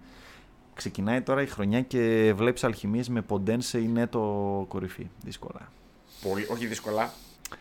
[0.73, 5.07] Ξεκινάει τώρα η χρονιά και βλέπεις αλχημίες με ποντένσε ή νέτο κορυφή.
[5.23, 5.71] Δύσκολα.
[6.21, 7.11] Πολύ, όχι δύσκολα.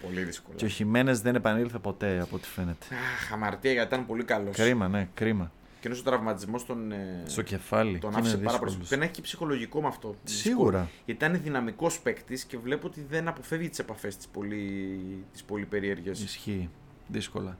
[0.02, 0.56] Πολύ δύσκολα.
[0.56, 2.86] Και ο Χιμένες δεν επανήλθε ποτέ από ό,τι φαίνεται.
[3.14, 4.56] Αχ, αμαρτία γιατί ήταν πολύ καλός.
[4.56, 5.52] Κρίμα, ναι, κρίμα.
[5.84, 7.98] Και ενώ ο τραυματισμός τον, ε, Στο κεφάλι.
[7.98, 8.68] τον Και άφησε είναι πάρα πολύ.
[8.70, 8.88] δύσκολος.
[8.90, 10.14] Δεν έχει και ψυχολογικό με αυτό.
[10.24, 10.88] Σίγουρα.
[11.04, 14.98] Γιατί ήταν δυναμικός παίκτης και βλέπω ότι δεν αποφεύγει τις επαφές της πολύ,
[15.32, 16.22] τις πολύ περίεργες.
[16.22, 16.70] Ισχύει.
[17.08, 17.58] Δύσκολα.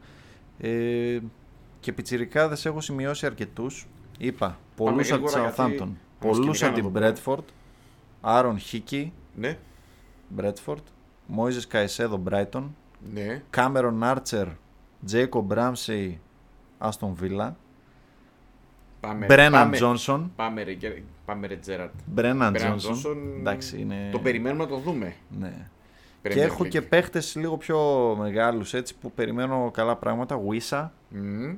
[0.58, 1.18] Ε,
[1.80, 3.86] και πιτσιρικάδες έχω σημειώσει αρκετούς.
[4.18, 7.12] Είπα, πολλούς από τη γρήγορα γιατί Southampton, μας πολλούς από κυνηγάνε την εδώ πέρα.
[7.42, 7.44] Brentford,
[8.20, 9.58] Άρον Χίκη, Ναι,
[10.36, 10.82] Brentford,
[11.26, 12.64] Μόιζες Καϊσέδο Brighton,
[13.12, 13.42] ναι.
[13.50, 14.46] Κάμερον Άρτσερ,
[15.04, 16.20] Τζέικομπ Ράμσεϊ,
[16.78, 17.56] Άστον Βίλα,
[19.06, 21.92] Πάμε, Μπρέναν πάμε, Τζόνσον, Πάμε ρε, Γκέρ- πάμε ρε Τζέραρντ.
[22.06, 24.08] Μπρέναν Μπρέναν Τζόνσον, Τζόνσον, εντάξει είναι...
[24.12, 25.14] Το περιμένουμε να το δούμε.
[25.38, 25.68] Ναι.
[26.22, 26.68] Premier Και έχω League.
[26.68, 27.78] και παίχτες λίγο πιο
[28.18, 31.54] μεγάλους έτσι που περιμένω καλά πράγματα, Βίσα, Μμμ,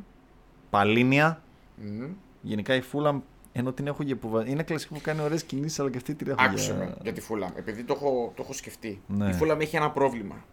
[0.71, 1.43] Παλίνια,
[1.77, 2.09] μμμ.
[2.41, 3.21] γενικά η Φούλαμ
[3.53, 4.47] ενώ την έχω για υποβα...
[4.47, 6.85] Είναι κλασική που κάνει ωραίες κινήσεις αλλά και αυτή την έχω Άκουσε για...
[6.85, 7.51] με για τη Φούλαμ.
[7.57, 9.01] Επειδή το έχω, το έχω σκεφτεί.
[9.07, 9.29] Ναι.
[9.29, 10.45] Η Φούλαμ έχει ένα πρόβλημα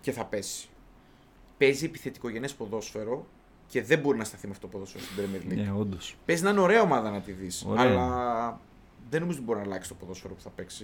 [0.00, 0.68] και θα πέσει.
[1.58, 3.26] Παίζει επιθετικογενές ποδόσφαιρο
[3.68, 5.56] και δεν μπορεί να σταθεί με αυτό το ποδόσφαιρο στην Premier League.
[5.56, 6.16] Ναι, όντως.
[6.26, 7.64] Παίζει να είναι ωραία ομάδα να τη δεις.
[7.68, 7.82] Ωραία.
[7.84, 8.60] Αλλά
[9.10, 10.82] δεν νομίζω ότι μπορεί να αλλάξει το ποδόσφαιρο που θα παίξει.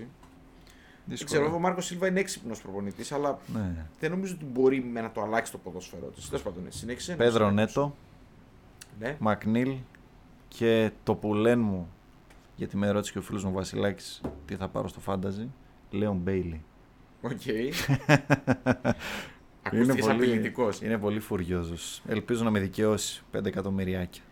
[1.04, 1.40] Δεν Δύσκολα.
[1.40, 3.86] ξέρω, ο Μάρκος Σίλβα είναι έξυπνος προπονητής, αλλά Ναι.
[4.00, 6.26] δεν νομίζω ότι μπορεί με να το αλλάξει το ποδόσφαιρο της.
[6.28, 7.14] Τέλος πάντων, ναι, συνέχισε.
[7.14, 7.94] Πέδρο Νέτο,
[8.98, 9.16] Ναι.
[9.18, 9.74] Μακνίλ
[10.48, 11.88] και το που λένε μου
[12.56, 15.50] Γιατί με ρώτησε και ο φίλος μου Βασιλάκης τι θα πάρω στο fantasy.
[15.90, 16.62] Λέον Μπέιλι.
[17.20, 17.30] Οκ.
[17.30, 17.88] Ακούστηκες
[19.70, 20.80] πολύ, απειλητικός.
[20.80, 22.02] είναι πολύ φουριόζος.
[22.08, 24.22] Ελπίζω να με δικαιώσει 5 εκατομμυριάκια.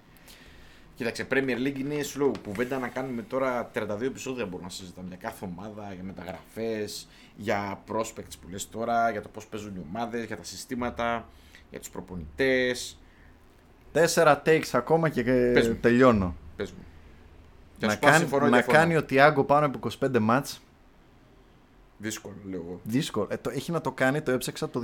[0.95, 2.31] Κοίταξε, Premier League είναι slow.
[2.45, 7.81] Κουβέντα να κάνουμε τώρα 32 επεισόδια μπορούμε να συζητάμε για κάθε ομάδα, για μεταγραφές, για
[7.89, 11.29] prospects που λες τώρα, για το πώς παίζουν οι ομάδες, για τα συστήματα,
[11.71, 12.99] για τους προπονητές.
[13.93, 15.75] Τέσσερα takes ακόμα και Πες μου.
[15.81, 16.35] τελειώνω.
[16.57, 16.85] Πες μου.
[17.79, 18.79] Και Να, σου πω αν κάνει, συμφωνώ ή να διαφωνώ.
[18.79, 20.61] κάνει ο Τιάγκο πάνω από 25 μάτς
[22.01, 22.81] Δύσκολο, λέω εγώ.
[22.85, 23.27] δύσκολο.
[23.31, 24.81] Ε, το, έχει να το κάνει, το έψαξα το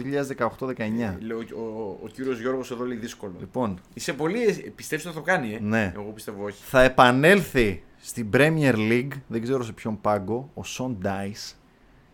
[0.58, 1.16] 2018-19.
[1.20, 3.32] Λέω, ο, ο, ο κύριος Γιώργος εδώ λέει δύσκολο.
[3.38, 4.72] Λοιπόν, Είσαι πολύ.
[4.76, 5.92] Πιστεύεις ότι θα το κάνει, ε; Ναι.
[5.96, 6.62] Εγώ πιστεύω όχι.
[6.64, 11.54] θα επανέλθει στην Premier League, δεν ξέρω σε ποιον πάγκο, ο Σον Dice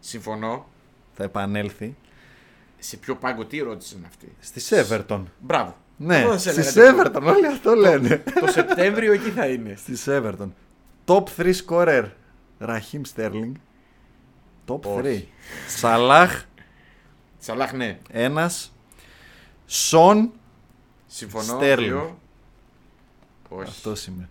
[0.00, 0.66] Συμφωνώ.
[1.12, 1.96] θα επανέλθει
[2.78, 5.22] Σε ποιο πάγκο, τι ερώτηση είναι αυτή; στη Everton.
[5.40, 5.76] Μπράβο.
[5.96, 7.02] Ναι, Αυτό σε στη έλεγα.
[7.12, 8.22] Everton, όλοι αυτό λένε.
[8.40, 9.74] Το Σεπτέμβριο εκεί θα είναι.
[9.76, 10.48] Στη Everton.
[11.04, 12.04] Top 3 scorer
[12.60, 13.52] Raheem Sterling.
[14.66, 15.04] Top 3.
[15.04, 15.28] Όχι.
[15.68, 16.44] Σαλάχ,
[17.38, 17.98] Σαλάχ, ναι.
[18.10, 18.72] ένας.
[19.66, 20.32] Σον,
[21.06, 21.58] Συμφωνώ.
[21.60, 21.76] Sterling.
[21.78, 22.18] δύο.
[23.48, 23.68] Όχι.
[23.68, 24.28] αυτό είμαι.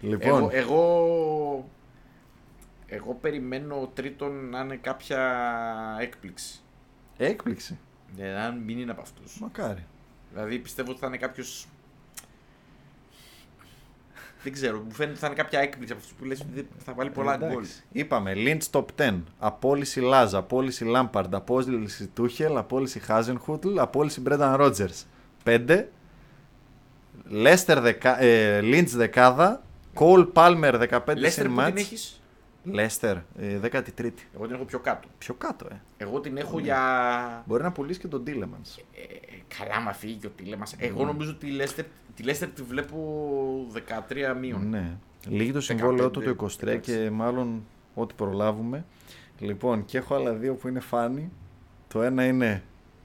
[0.00, 1.68] Λοιπόν, Εγώ, εγώ,
[2.86, 5.36] εγώ περιμένω ο τρίτον να είναι κάποια
[6.00, 6.60] έκπληξη.
[7.16, 7.78] έκπληξη.
[8.16, 9.38] Ναι, να μην είναι από αυτούς.
[9.40, 9.86] Μακάρι.
[10.32, 11.66] Δηλαδή πιστεύω ότι θα είναι κάποιος.
[14.42, 16.92] Δεν ξέρω, μου φαίνεται ότι θα είναι κάποια έκπληξη από αυτούς που λες ότι θα
[16.92, 17.54] βάλει πολλά Εντάξει.
[17.56, 17.64] γκολ.
[17.92, 19.22] Είπαμε, Lynch top 10.
[19.38, 25.06] Απόλυση Λάζ, απόλυση Λάμπαρντ, απόλυση Τούχελ, απόλυση Χάζενχούτλ, απόλυση Μπρένταν Ρότζερς.
[25.44, 25.88] 5.
[27.28, 29.62] Λέστερ δεκα, ε, Lynch δεκάδα.
[29.94, 31.80] Κόλ Πάλμερ 15 Λέστερ συν που την μάτς.
[31.80, 32.20] έχεις;
[32.72, 34.10] Λέστερ, ε, 13η.
[34.34, 35.08] Εγώ την έχω πιο κάτω.
[35.18, 35.80] Πιο κάτω, ε.
[35.96, 36.40] Εγώ την Ναι.
[36.40, 36.80] έχω για.
[37.46, 38.76] Μπορεί να πουλήσεις και τον Τίλεμανς.
[38.76, 38.82] Ε,
[39.58, 40.64] καλά, μα φύγει και ο Τίλεμα.
[40.78, 41.84] Εγώ νομίζω ότι τη Λέστερ,
[42.14, 44.68] τη Λέστερ τη βλέπω 13 μείον.
[44.68, 44.96] Ναι.
[45.28, 46.92] Λύγει το συμβόλαιό του το 23 εντάξει.
[46.92, 47.64] και μάλλον
[47.94, 48.84] ό,τι προλάβουμε.
[49.38, 51.30] Λοιπόν, και έχω άλλα δύο που είναι φάνη.
[51.88, 52.62] Το ένα είναι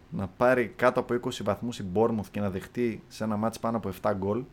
[0.10, 3.78] να πάρει κάτω από 20 βαθμούς η Bournemouth και να δεχτεί σε ένα μάτς πάνω
[3.78, 4.44] από 7 γκολ.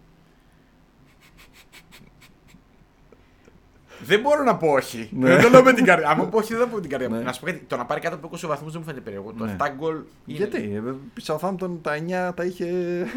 [4.05, 5.09] Δεν μπορώ να πω όχι.
[5.12, 5.29] Ναι.
[5.29, 6.09] Δεν το λέω με την καρδιά.
[6.09, 7.09] Αν πω όχι, δεν θα πω με την καρδιά.
[7.11, 7.16] μου.
[7.16, 7.23] Ναι.
[7.23, 9.33] Να σου πω κάτι, το να πάρει κάτω από 20 βαθμούς δεν μου φαίνεται περίεργο.
[9.39, 9.57] Το Ναι.
[9.59, 9.95] 7 γκολ.
[9.95, 12.65] είναι- Γιατί, ε, η Southampton τα 9 τα είχε...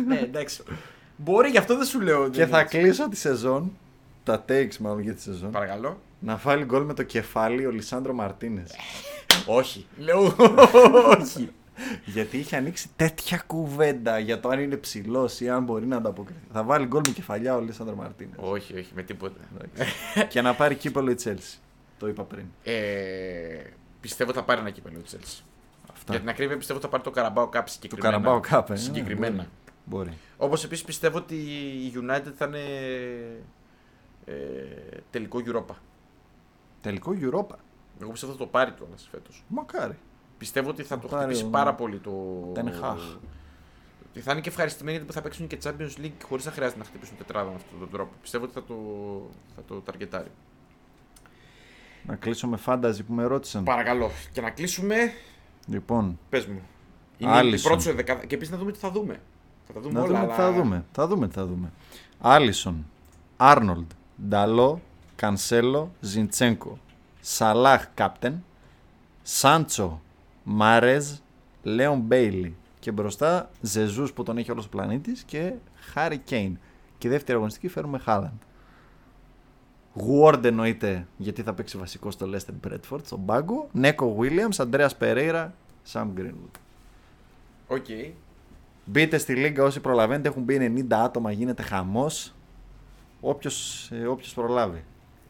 [0.08, 0.64] Ναι, εντάξει.
[1.16, 2.30] Μπορεί, γι' αυτό δεν σου λέω.
[2.30, 3.72] και θα κλείσω τη σεζόν,
[4.24, 6.00] τα takes μάλλον για τη σεζόν, Παρακαλώ.
[6.20, 8.72] να βάλει γκολ με το κεφάλι ο Λισάνδρο Μαρτίνες.
[9.46, 9.86] Όχι.
[9.98, 10.36] Λέω
[11.20, 11.50] όχι.
[12.06, 16.40] Γιατί είχε ανοίξει τέτοια κουβέντα για το αν είναι ψηλός ή αν μπορεί να ανταποκριθεί.
[16.52, 18.36] Θα βάλει γκολ με κεφαλιά ο Λίσανδρο Μαρτίνες.
[18.40, 19.40] όχι, όχι, με τίποτα.
[20.30, 21.60] και να πάρει κύπελο η Chelsea.
[22.00, 22.46] Το είπα πριν.
[22.64, 22.74] Ε,
[24.02, 25.44] πιστεύω ότι θα πάρει ένα κύπελο η Chelsea.
[25.92, 26.12] Αυτά.
[26.12, 28.42] Για την ακρίβεια πιστεύω ότι θα πάρει το Carabao Cup Το συγκεκριμένα.
[28.42, 28.76] Carabao Cup, ε.
[28.76, 29.48] Συγκεκριμένα.
[29.86, 30.06] Μπορεί.
[30.06, 30.18] μπορεί.
[30.38, 31.36] Όπως επίσης πιστεύω ότι
[31.86, 32.60] η United θα είναι
[34.26, 34.34] ε,
[35.10, 35.76] τελικό Europa.
[36.82, 37.56] Τελικό Europa.
[38.02, 39.44] Εγώ πιστεύω θα το πάρει κιόλας φέτος.
[39.48, 39.98] Μακάρι.
[40.42, 42.12] Πιστεύω ότι θα Θα το πάρει χτυπήσει ο- πάρα πολύ το.
[42.56, 43.18] Ten Hag.
[44.14, 46.86] Και θα είναι και ευχαριστημένοι γιατί θα παίξουν και Champions League χωρίς να χρειάζεται να
[46.86, 48.12] χτυπήσουν τετράδα με αυτόν τον τρόπο.
[48.22, 48.76] Πιστεύω ότι θα το,
[49.56, 50.32] θα το ταρκετάρει.
[52.04, 53.64] Να κλείσω με fantasy που με ρώτησαν.
[53.64, 54.10] Παρακαλώ.
[54.32, 54.96] Και να κλείσουμε.
[55.68, 56.62] Λοιπόν, Πες μου.
[57.18, 57.72] Είναι η Άλισον.
[57.72, 58.26] πρώτη σου δεκάδα.
[58.26, 59.20] Και επίσης να δούμε τι θα δούμε.
[59.68, 60.08] Θα τα δούμε να όλα.
[60.08, 60.86] δούμε τι αλλά- θα δούμε.
[60.92, 61.72] Θα δούμε τι θα δούμε.
[62.22, 62.86] Άλισον,
[63.38, 63.92] Άρνολντ,
[64.28, 64.82] Νταλό,
[65.16, 66.78] Κανσέλο, Ζιντσένκο,
[67.22, 68.44] Σαλάχ captain,
[69.24, 70.02] Σάντσο,
[70.44, 71.12] Μάρεζ,
[71.64, 76.58] Λέον Μπέιλι και μπροστά Ζεζούς που τον έχει όλος ο πλανήτης και Χάρι Κέιν.
[76.98, 78.42] Και δεύτερη αγωνιστική φέρουμε Χάλαντ.
[79.94, 83.70] Γουόρντ εννοείται γιατί θα παίξει βασικό στο Λέστερ Μπρέντφορντ, στον πάγκο.
[83.72, 85.54] Νέκο Βίλιαμς, Αντρέας Περέιρα,
[85.84, 86.56] Σαμ Γκρίνγουντ.
[87.68, 87.86] Οκ.
[88.86, 90.28] Μπείτε στη λίγκα όσοι προλαβαίνετε.
[90.28, 90.58] Έχουν μπει
[90.90, 92.34] 90 άτομα, γίνεται χαμός.
[93.22, 94.84] Όποιος, ε, όποιος προλάβει.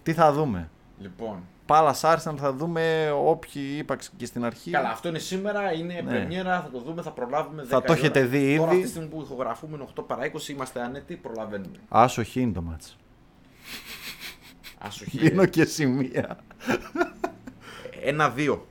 [0.03, 0.69] Τι θα δούμε;
[0.99, 1.43] Λοιπόν.
[1.71, 4.71] Πάλας Arsenal θα δούμε όποιοι είπα και στην αρχή.
[4.71, 6.09] Καλά, αυτό είναι σήμερα, είναι Ναι.
[6.09, 7.63] πρεμιέρα, θα το δούμε, θα προλάβουμε.
[7.63, 8.27] Θα 10 το η έχετε ώρα.
[8.27, 8.63] δει Τώρα, ήδη.
[8.63, 11.75] αυτή τη στιγμή που ηχογραφούμε είναι 8 παρά 20, είμαστε ανέτοι, προλαβαίνουμε.
[11.89, 12.97] Άσοχη είναι το μάτς.
[14.77, 15.17] Άσοχη.
[15.17, 16.37] Δίνω και σημεία.
[18.03, 18.67] Ένα-δύο.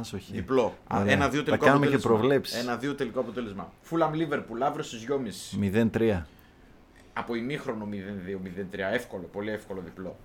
[0.00, 0.32] Άσοχη.
[0.32, 0.74] Διπλό.
[0.94, 1.12] Ωραία.
[1.12, 2.20] Ένα-δύο Θα τελικό κάνουμε και αποτέλεσμα.
[2.20, 2.58] προβλέψεις.
[2.60, 3.72] Ένα-δύο τελικό αποτέλεσμα.
[3.80, 5.56] Φούλαμ Λίβερπουλ, αύριο στις 2.30.
[5.58, 6.26] 0-3.
[7.12, 8.90] Από ημίχρονο 0-2-0-3.
[8.92, 10.16] Εύκολο, πολύ εύκολο διπλό.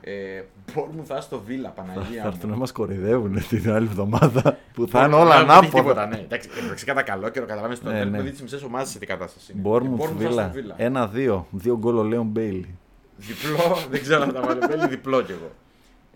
[0.00, 0.42] Ε,
[0.74, 2.22] Μπορούμε θα στο Βίλα, Παναγία.
[2.22, 2.32] Θα μου.
[2.34, 5.68] έρθουν να μας κορυδεύουν την άλλη εβδομάδα που θα είναι Bournemouth όλα δεν έχει ανάποδα.
[5.82, 6.16] Τίποτα, ναι.
[6.18, 8.10] Εντάξει, εντάξει, κατά καλό καιρό καταλαβαίνει το Ναι, τέλος.
[8.10, 8.18] ναι.
[8.18, 9.60] Δηλαδή τι μισέ ομάδε σε τι κατάσταση είναι.
[9.60, 10.42] Μπόρμουθ Ε, Bournemouth θα Βίλα.
[10.42, 11.40] στο Βίλα.
[11.40, 11.44] 1-2.
[11.50, 12.78] Δύο γκολ ο Λέον Μπέιλι.
[13.16, 14.66] Διπλό, δεν ξέρω αν τα βάλω.
[14.68, 15.50] Μπέιλι, διπλό κι εγώ.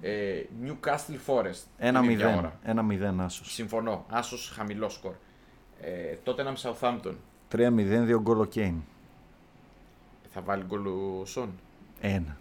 [0.01, 1.63] Ε, Newcastle Forest.
[1.79, 2.39] την ίδια 1-0.
[2.39, 2.59] ώρα.
[2.67, 3.53] 1-0 άσος.
[3.53, 4.05] Συμφωνώ.
[4.09, 5.13] Άσο χαμηλό σκορ.
[5.81, 5.91] Ε,
[6.23, 7.15] τότε ένα Southampton.
[7.53, 8.75] 3-0, δύο γκολ ο Κέιν.
[10.33, 11.49] Θα βάλει γκολ ο Σον.
[12.01, 12.37] Ένα.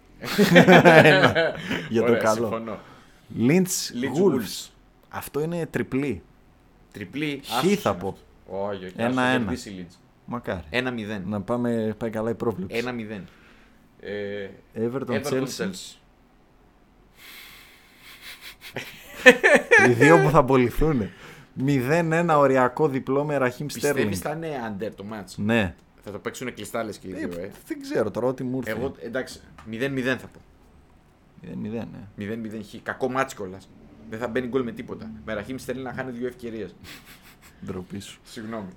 [1.88, 2.34] Για το Ωραία, καλό.
[2.48, 2.78] συμφωνώ.
[3.36, 4.70] Λίντς Leeds Wolves.
[5.08, 6.22] Αυτό είναι τριπλή.
[6.92, 7.40] Τριπλή.
[7.44, 8.08] Χ άσος θα είναι πω.
[8.08, 8.18] αυτός.
[8.46, 8.94] Όχι, όχι.
[8.96, 9.38] Ένα, άσος, ένα.
[9.38, 9.94] κερδίσει η Leeds.
[10.24, 10.62] Μακάρι.
[10.70, 11.22] Ένα μηδέν.
[11.26, 12.76] Να πάμε, πάει καλά η πρόβλεψη.
[12.76, 13.24] Ένα μηδέν.
[14.00, 14.48] Ε,
[14.78, 15.44] Everton, Everton Chelsea.
[15.58, 15.96] Chelsea.
[19.88, 21.10] Οι δύο που θα απολυθούν.
[21.66, 24.40] 0-1 οριακό διπλό με Ραχίμ Πιστεύεις Στέρλινγκ.
[24.42, 25.74] θα είναι under το match; Ναι.
[26.04, 27.50] Θα το παίξουν κλειστά λες και οι Ε, δύο, ε.
[27.66, 28.70] δεν ξέρω τώρα ό,τι μου ήρθε.
[28.70, 29.40] Εγώ, εντάξει,
[29.70, 30.40] 0-0 θα πω.
[31.42, 32.24] 0-0, ναι.
[32.34, 32.74] 0-0 χ.
[32.82, 33.68] Κακό μάτς κιόλας.
[34.10, 35.10] Δεν θα μπαίνει γκολ με τίποτα.
[35.24, 36.74] Με Ραχίμ Στέρλινγκ να χάνει δύο ευκαιρίες.
[37.66, 38.20] Ντροπή σου.
[38.24, 38.68] Συγγνώμη.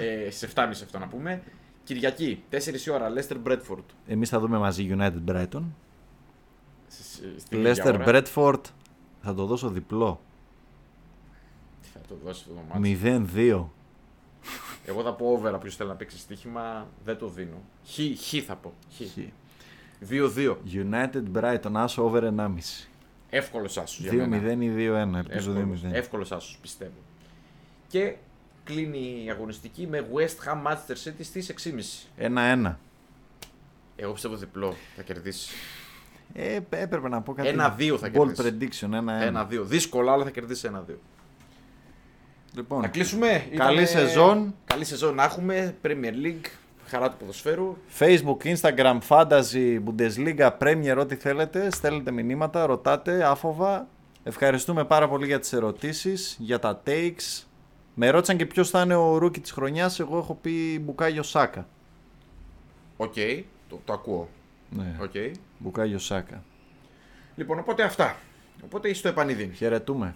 [0.00, 1.42] ε, σε 7.30 αυτό να πούμε.
[1.84, 3.84] Κυριακή, 4 η ώρα, Leicester Bradford.
[4.06, 5.62] Εμείς θα δούμε μαζί United Brighton.
[6.88, 8.04] Σ- σ- στην ίδια Leicester ώρα.
[8.06, 8.60] Bradford
[9.22, 10.20] θα το δώσω διπλό.
[11.82, 13.64] Τι θα το δώσει αυτό το μάτς; 0-2.
[14.84, 16.86] Εγώ θα πω over όποιος θέλει να παίξει στοίχημα.
[17.04, 17.62] Δεν το δίνω.
[17.86, 18.72] Χ, χ θα πω.
[18.96, 19.00] Χ.
[20.10, 20.56] 2-2.
[20.72, 22.88] United Brighton, άσο over 1,5.
[23.30, 24.64] Εύκολος άσος για 2-0 μένα.
[24.64, 25.92] ή 2-1, ελπίζω Εύκολος, 2-0.
[25.92, 26.92] εύκολος άσος πιστεύω.
[27.88, 28.14] Και
[28.64, 32.08] κλείνει η αγωνιστική με West Ham Manchester City στις 6.30.
[32.18, 32.76] 1-1.
[33.96, 35.50] Εγώ πιστεύω διπλό θα κερδίσει.
[36.32, 37.48] Ε, έπρεπε να πω κάτι.
[37.48, 38.56] 1-2 θα Ball κερδίσει.
[38.82, 39.46] prediction, 1-1.
[39.60, 39.62] 1-2.
[39.64, 40.94] Δύσκολα, αλλά θα κερδίσει 1-2.
[42.54, 43.46] Λοιπόν, Να κλείσουμε.
[43.56, 44.54] Καλή σεζόν.
[44.64, 45.76] Καλή σεζόν να έχουμε.
[45.82, 46.46] Premier League.
[46.86, 47.76] Χαρά του ποδοσφαίρου.
[47.98, 51.70] Facebook, Instagram, Fantasy, Bundesliga, Premier, ό,τι θέλετε.
[51.70, 53.88] Στέλνετε μηνύματα, ρωτάτε, άφοβα.
[54.22, 57.44] Ευχαριστούμε πάρα πολύ για τις ερωτήσεις, για τα takes.
[57.94, 60.00] Με ρώτησαν και ποιος θα είναι ο rookie της χρονιάς.
[60.00, 61.66] Εγώ έχω πει Μπουκάγιο Σάκα.
[62.96, 63.14] Οκ.
[63.68, 64.28] Το, το ακούω.
[64.70, 65.12] Ναι, Οκ.
[65.58, 66.42] Μπουκάγιο Σάκα.
[67.36, 68.16] Λοιπόν, οπότε αυτά.
[68.64, 69.54] Οπότε εις το επανιδείν.
[69.54, 70.14] Χαιρετούμε.